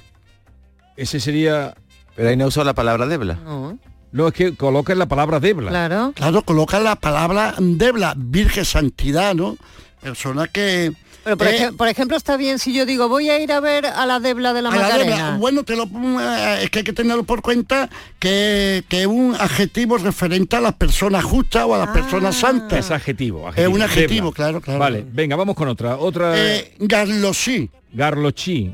Ese 0.96 1.18
sería... 1.18 1.74
Pero 2.14 2.28
ahí 2.28 2.36
no 2.36 2.46
usó 2.46 2.62
la 2.62 2.74
palabra 2.74 3.06
debla. 3.08 3.34
No, 3.42 3.76
No, 4.12 4.28
es 4.28 4.34
que 4.34 4.54
coloca 4.54 4.94
la 4.94 5.06
palabra 5.06 5.40
debla. 5.40 5.70
claro. 5.70 6.12
Claro, 6.14 6.42
coloca 6.42 6.78
la 6.78 6.94
palabra 6.94 7.56
debla, 7.58 8.14
virgen 8.16 8.64
santidad, 8.64 9.34
¿no? 9.34 9.56
Persona 10.00 10.46
que... 10.46 10.92
Pero 11.28 11.36
por, 11.36 11.46
eh, 11.48 11.56
ej- 11.68 11.76
por 11.76 11.88
ejemplo, 11.88 12.16
está 12.16 12.36
bien 12.36 12.58
si 12.58 12.72
yo 12.72 12.86
digo, 12.86 13.08
voy 13.08 13.28
a 13.28 13.38
ir 13.38 13.52
a 13.52 13.60
ver 13.60 13.84
a 13.86 14.06
la 14.06 14.18
Debla 14.20 14.52
de 14.52 14.62
la 14.62 14.70
la 14.70 14.76
Macarena. 14.76 14.98
debla, 15.16 15.36
bueno, 15.38 15.62
te 15.62 15.76
lo, 15.76 15.84
eh, 15.84 16.60
es 16.62 16.70
que 16.70 16.78
hay 16.78 16.84
que 16.84 16.92
tenerlo 16.92 17.24
por 17.24 17.42
cuenta 17.42 17.90
que, 18.18 18.84
que 18.88 19.02
es 19.02 19.06
un 19.06 19.34
adjetivo 19.38 19.98
referente 19.98 20.56
a 20.56 20.60
las 20.60 20.74
personas 20.74 21.24
justas 21.24 21.64
o 21.66 21.74
a 21.74 21.78
las 21.78 21.88
personas 21.88 22.36
santas. 22.36 22.78
Es 22.86 22.90
adjetivo. 22.90 23.48
Es 23.50 23.66
un 23.66 23.72
debla. 23.74 23.84
adjetivo, 23.84 24.32
claro, 24.32 24.60
claro. 24.60 24.78
Vale, 24.80 25.04
venga, 25.12 25.36
vamos 25.36 25.54
con 25.54 25.68
otra. 25.68 25.96
Otra... 25.98 26.32
Eh, 26.36 26.74
garlosí. 26.78 27.68
Garlochi. 27.92 28.72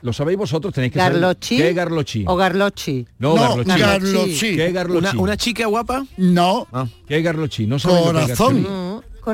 ¿Lo 0.00 0.12
sabéis 0.12 0.38
vosotros? 0.38 0.72
Tenéis 0.72 0.92
que 0.92 0.98
¿Garlochi? 1.00 1.56
saber. 1.56 1.62
¿Qué 1.64 1.70
es 1.70 1.76
garlochi? 1.76 2.24
O 2.28 2.36
Garlochi. 2.36 3.06
No, 3.18 3.34
No, 3.34 3.56
garlochi. 3.56 3.80
garlochi. 3.80 4.56
¿Qué 4.56 4.66
es 4.66 4.72
garlochi? 4.72 5.08
Una, 5.08 5.20
una 5.22 5.36
chica 5.36 5.66
guapa. 5.66 6.04
No, 6.18 6.68
¿Qué 7.08 7.18
es 7.18 7.24
garlochi? 7.24 7.66
No 7.66 7.78
sabéis 7.80 8.06
lo 8.12 8.26
que 8.26 8.32
es 8.32 8.38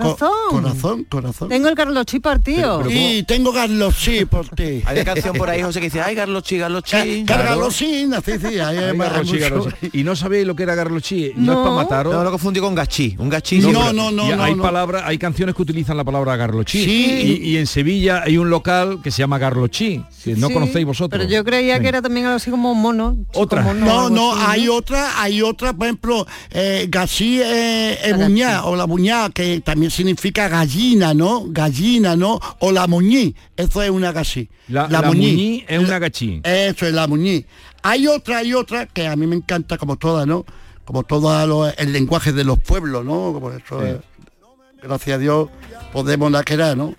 Corazón. 0.00 0.30
corazón. 0.50 1.04
corazón. 1.08 1.48
Tengo 1.48 1.68
el 1.68 1.74
Carlos 1.74 2.04
Chi 2.06 2.18
partido. 2.20 2.82
y 2.90 3.22
tengo 3.22 3.52
Carlos 3.52 3.94
sí 3.98 4.24
por 4.24 4.48
ti. 4.48 4.82
Hay 4.86 4.96
una 4.96 5.04
canción 5.04 5.36
por 5.36 5.48
ahí, 5.48 5.62
José, 5.62 5.78
que 5.80 5.86
dice, 5.86 6.00
ay, 6.00 6.14
Garlochi, 6.14 6.58
Garlochi. 6.58 7.24
Garlochi, 7.24 8.06
sí, 8.24 8.32
sí, 8.40 8.46
ahí 8.58 8.76
hay 8.76 8.78
Ay, 8.90 8.96
Garlochi, 8.98 9.28
mucho- 9.32 9.40
Garlochi. 9.40 9.90
Y 9.92 10.04
no 10.04 10.16
sabéis 10.16 10.46
lo 10.46 10.56
que 10.56 10.62
era 10.64 10.74
Garlochi. 10.74 11.32
No, 11.36 11.52
es 11.52 11.58
para 11.58 11.70
mataros. 11.74 12.14
No, 12.14 12.24
lo 12.24 12.30
confundí 12.30 12.60
con 12.60 12.74
gachí. 12.74 13.14
Un 13.18 13.28
gachí. 13.28 13.58
No, 13.58 13.68
pero- 13.68 13.90
pero- 13.92 14.28
y 14.28 14.32
hay 14.32 14.54
palabras, 14.56 15.02
hay 15.06 15.18
canciones 15.18 15.54
que 15.54 15.62
utilizan 15.62 15.96
la 15.96 16.04
palabra 16.04 16.36
garlochi. 16.36 16.84
Sí. 16.84 17.40
Y, 17.42 17.50
y 17.50 17.56
en 17.58 17.66
Sevilla 17.66 18.22
hay 18.24 18.36
un 18.38 18.50
local 18.50 19.00
que 19.02 19.10
se 19.10 19.18
llama 19.18 19.38
Garlochi, 19.38 20.02
que 20.22 20.34
no 20.36 20.50
conocéis 20.50 20.84
vosotros. 20.86 21.18
Pero 21.18 21.30
yo 21.30 21.44
creía 21.44 21.78
que 21.80 21.88
era 21.88 22.02
también 22.02 22.26
algo 22.26 22.36
así 22.36 22.50
como 22.50 22.74
mono. 22.74 23.16
Otra. 23.34 23.62
mono, 23.62 23.84
No, 23.86 24.10
no, 24.10 24.32
así, 24.32 24.42
hay 24.48 24.68
otra, 24.68 25.20
hay 25.22 25.42
otra, 25.42 25.72
por 25.72 25.86
ejemplo, 25.86 26.26
eh, 26.50 26.86
gasí 26.88 27.40
eh, 27.40 27.98
eh, 28.02 28.12
buñá, 28.14 28.64
o 28.64 28.76
la 28.76 28.84
buñá, 28.84 29.30
que 29.30 29.60
también 29.60 29.83
significa 29.90 30.48
gallina, 30.48 31.14
¿no? 31.14 31.44
Gallina, 31.48 32.16
¿no? 32.16 32.40
O 32.60 32.72
la 32.72 32.86
muñí, 32.86 33.34
eso 33.56 33.82
es 33.82 33.90
una 33.90 34.12
gasí. 34.12 34.48
La, 34.68 34.88
la 34.88 35.02
muñí 35.02 35.64
es 35.68 35.78
una 35.78 35.98
gachí. 35.98 36.40
Eso 36.44 36.86
es 36.86 36.92
la 36.94 37.06
muñí. 37.06 37.44
Hay 37.82 38.06
otra, 38.06 38.38
hay 38.38 38.54
otra 38.54 38.86
que 38.86 39.06
a 39.06 39.16
mí 39.16 39.26
me 39.26 39.36
encanta 39.36 39.76
como 39.78 39.96
toda, 39.96 40.24
¿no? 40.26 40.44
Como 40.84 41.02
todo 41.02 41.68
el 41.70 41.92
lenguaje 41.92 42.32
de 42.32 42.44
los 42.44 42.58
pueblos, 42.60 43.04
¿no? 43.04 43.32
Como 43.32 43.50
eso 43.50 43.80
Sí. 43.80 43.86
es- 43.88 44.82
gracias 44.82 45.16
a 45.16 45.18
Dios 45.18 45.48
podemos 45.92 46.30
la 46.30 46.42
querer, 46.42 46.76
¿no? 46.76 46.94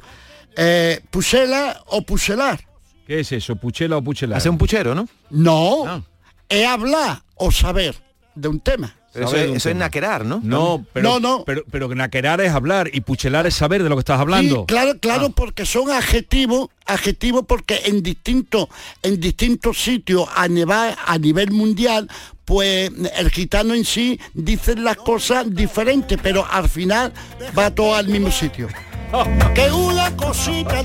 Eh, 0.58 1.02
pusela 1.12 1.82
o 1.88 2.02
puselar. 2.02 2.60
¿Qué 3.06 3.20
es 3.20 3.32
eso? 3.32 3.56
¿Puchela 3.56 3.98
o 3.98 4.02
puchelar? 4.04 4.38
Hace 4.38 4.50
un 4.50 4.58
puchero, 4.58 4.96
¿no? 4.96 5.08
No, 5.30 6.04
es 6.50 6.66
hablar 6.66 7.22
o 7.36 7.52
saber 7.52 7.96
de 8.34 8.48
un 8.48 8.60
tema. 8.60 8.96
Eso, 9.16 9.36
es, 9.36 9.56
eso 9.56 9.70
es 9.70 9.76
naquerar, 9.76 10.26
¿no? 10.26 10.42
No, 10.44 10.86
pero, 10.92 11.10
No, 11.10 11.20
no. 11.20 11.44
Pero, 11.46 11.64
pero 11.72 11.88
que 11.88 11.96
naquerar 11.96 12.42
es 12.42 12.52
hablar 12.52 12.90
y 12.94 13.02
puchelar 13.02 13.48
es 13.48 13.56
saber 13.56 13.82
de 13.82 13.90
lo 13.90 13.96
que 13.96 14.02
estás 14.02 14.20
hablando. 14.20 14.62
Sí, 14.62 14.66
claro, 14.68 15.00
claro, 15.00 15.30
porque 15.30 15.66
son 15.66 15.90
adjetivos, 15.90 16.70
adjetivos 16.86 17.46
porque 17.48 17.82
en 17.86 18.04
distintos, 18.04 18.68
en 19.04 19.20
distintos 19.20 19.82
sitios 19.82 20.28
a 20.36 20.48
nivel, 20.48 20.96
a 21.06 21.18
nivel 21.18 21.52
mundial, 21.52 22.10
pues 22.46 22.92
el 23.18 23.32
gitano 23.32 23.74
en 23.74 23.86
sí 23.86 24.20
dice 24.34 24.76
las 24.76 24.98
cosas 24.98 25.54
diferentes, 25.54 26.20
pero 26.22 26.46
al 26.50 26.70
final 26.70 27.12
va 27.58 27.72
todo 27.72 27.96
al 27.96 28.08
mismo 28.08 28.32
sitio. 28.32 28.68
Que 29.54 29.72
una 29.72 30.16
cosita 30.16 30.84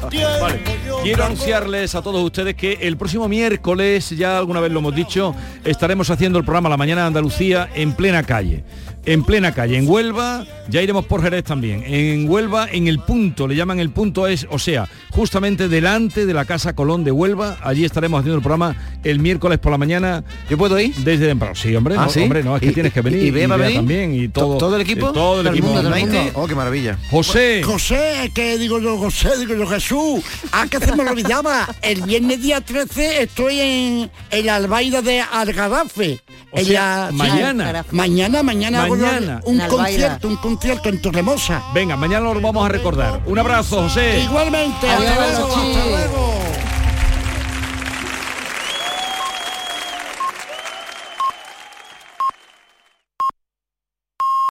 Quiero 1.03 1.25
anunciarles 1.25 1.95
a 1.95 2.03
todos 2.03 2.23
ustedes 2.23 2.55
que 2.55 2.79
el 2.83 2.97
próximo 2.97 3.29
miércoles, 3.29 4.11
ya 4.11 4.39
alguna 4.39 4.61
vez 4.61 4.71
lo 4.71 4.81
hemos 4.81 4.95
dicho, 4.95 5.35
estaremos 5.65 6.11
haciendo 6.11 6.39
el 6.39 6.45
programa 6.45 6.69
La 6.69 6.77
Mañana 6.77 7.03
de 7.03 7.07
Andalucía 7.09 7.69
en 7.75 7.93
plena 7.93 8.23
calle. 8.23 8.65
En 9.07 9.25
plena 9.25 9.53
calle, 9.53 9.79
en 9.79 9.89
Huelva, 9.89 10.45
ya 10.69 10.83
iremos 10.83 11.07
por 11.07 11.23
Jerez 11.23 11.43
también. 11.45 11.83
En 11.87 12.29
Huelva, 12.29 12.69
en 12.71 12.87
el 12.87 12.99
punto, 12.99 13.49
le 13.49 13.57
llaman 13.57 13.81
el 13.81 13.89
punto 13.91 14.27
es, 14.27 14.47
o 14.51 14.59
sea, 14.59 14.89
justamente 15.11 15.69
delante 15.69 16.27
de 16.27 16.35
la 16.35 16.45
Casa 16.45 16.75
Colón 16.75 17.03
de 17.03 17.11
Huelva, 17.11 17.57
allí 17.63 17.85
estaremos 17.87 18.21
haciendo 18.21 18.37
el 18.37 18.43
programa 18.43 18.77
el 19.03 19.19
miércoles 19.19 19.59
por 19.59 19.73
la 19.73 19.79
mañana. 19.79 20.23
¿Yo 20.51 20.59
puedo 20.59 20.79
ir? 20.79 20.95
Desde 20.97 21.27
temprano. 21.27 21.55
Sí, 21.55 21.75
hombre, 21.75 21.95
¿Ah, 21.99 22.05
no, 22.05 22.11
sí? 22.11 22.21
hombre, 22.21 22.43
no, 22.45 22.57
es 22.57 22.61
que 22.61 22.69
¿Y- 22.69 22.73
tienes 22.75 22.93
que 22.93 23.01
y- 23.01 23.03
venir. 23.03 23.23
y 23.23 23.31
Bea 23.31 23.49
va 23.49 23.55
a 23.55 23.59
Bea 23.59 23.73
también 23.75 24.15
y 24.15 24.29
todo. 24.29 24.59
¿Todo 24.59 24.77
el 24.77 24.83
equipo? 24.83 25.09
eh, 25.09 25.13
todo 25.15 25.41
el 25.41 25.47
Todo 25.47 25.49
el 25.55 25.59
equipo. 25.59 25.67
mundo, 25.69 25.83
todo 25.83 25.95
el 25.95 26.01
mundo. 26.07 26.21
Oh, 26.35 26.47
qué 26.47 26.55
maravilla. 26.55 26.99
José. 27.11 27.63
José, 27.65 28.31
que 28.35 28.59
digo 28.59 28.79
yo, 28.81 28.99
José, 28.99 29.31
digo 29.39 29.55
yo, 29.55 29.67
Jesús. 29.67 30.23
Ah, 30.53 30.67
que 30.71 30.79
se 30.79 30.95
me 30.95 31.09
olvidaba. 31.09 31.75
El 31.81 32.03
viernes 32.03 32.43
día 32.43 32.61
13 32.61 33.23
estoy 33.23 33.61
en, 33.61 34.11
la 34.45 34.57
albaida 34.57 35.01
de 35.01 35.21
Algarafe. 35.23 36.21
O 36.53 36.61
sea, 36.61 37.07
la- 37.07 37.13
mañana. 37.13 37.85
sí, 37.89 37.97
mañana, 37.97 38.43
mañana. 38.43 38.90
Mañana. 38.97 39.41
Un 39.45 39.59
concierto, 39.61 40.29
un 40.29 40.37
concierto 40.37 40.89
en 40.89 41.03
Torremosa. 41.03 41.63
Venga, 41.75 41.97
mañana 41.97 42.33
lo 42.33 42.41
vamos 42.41 42.65
a 42.65 42.69
recordar. 42.69 43.21
Un 43.27 43.39
abrazo, 43.39 43.83
José. 43.83 44.21
Igualmente, 44.21 44.89
Adiós, 44.89 45.11
hasta 45.11 45.39
luego, 45.41 45.55
Chi. 45.55 45.71
hasta 45.75 45.87
luego. 45.87 46.60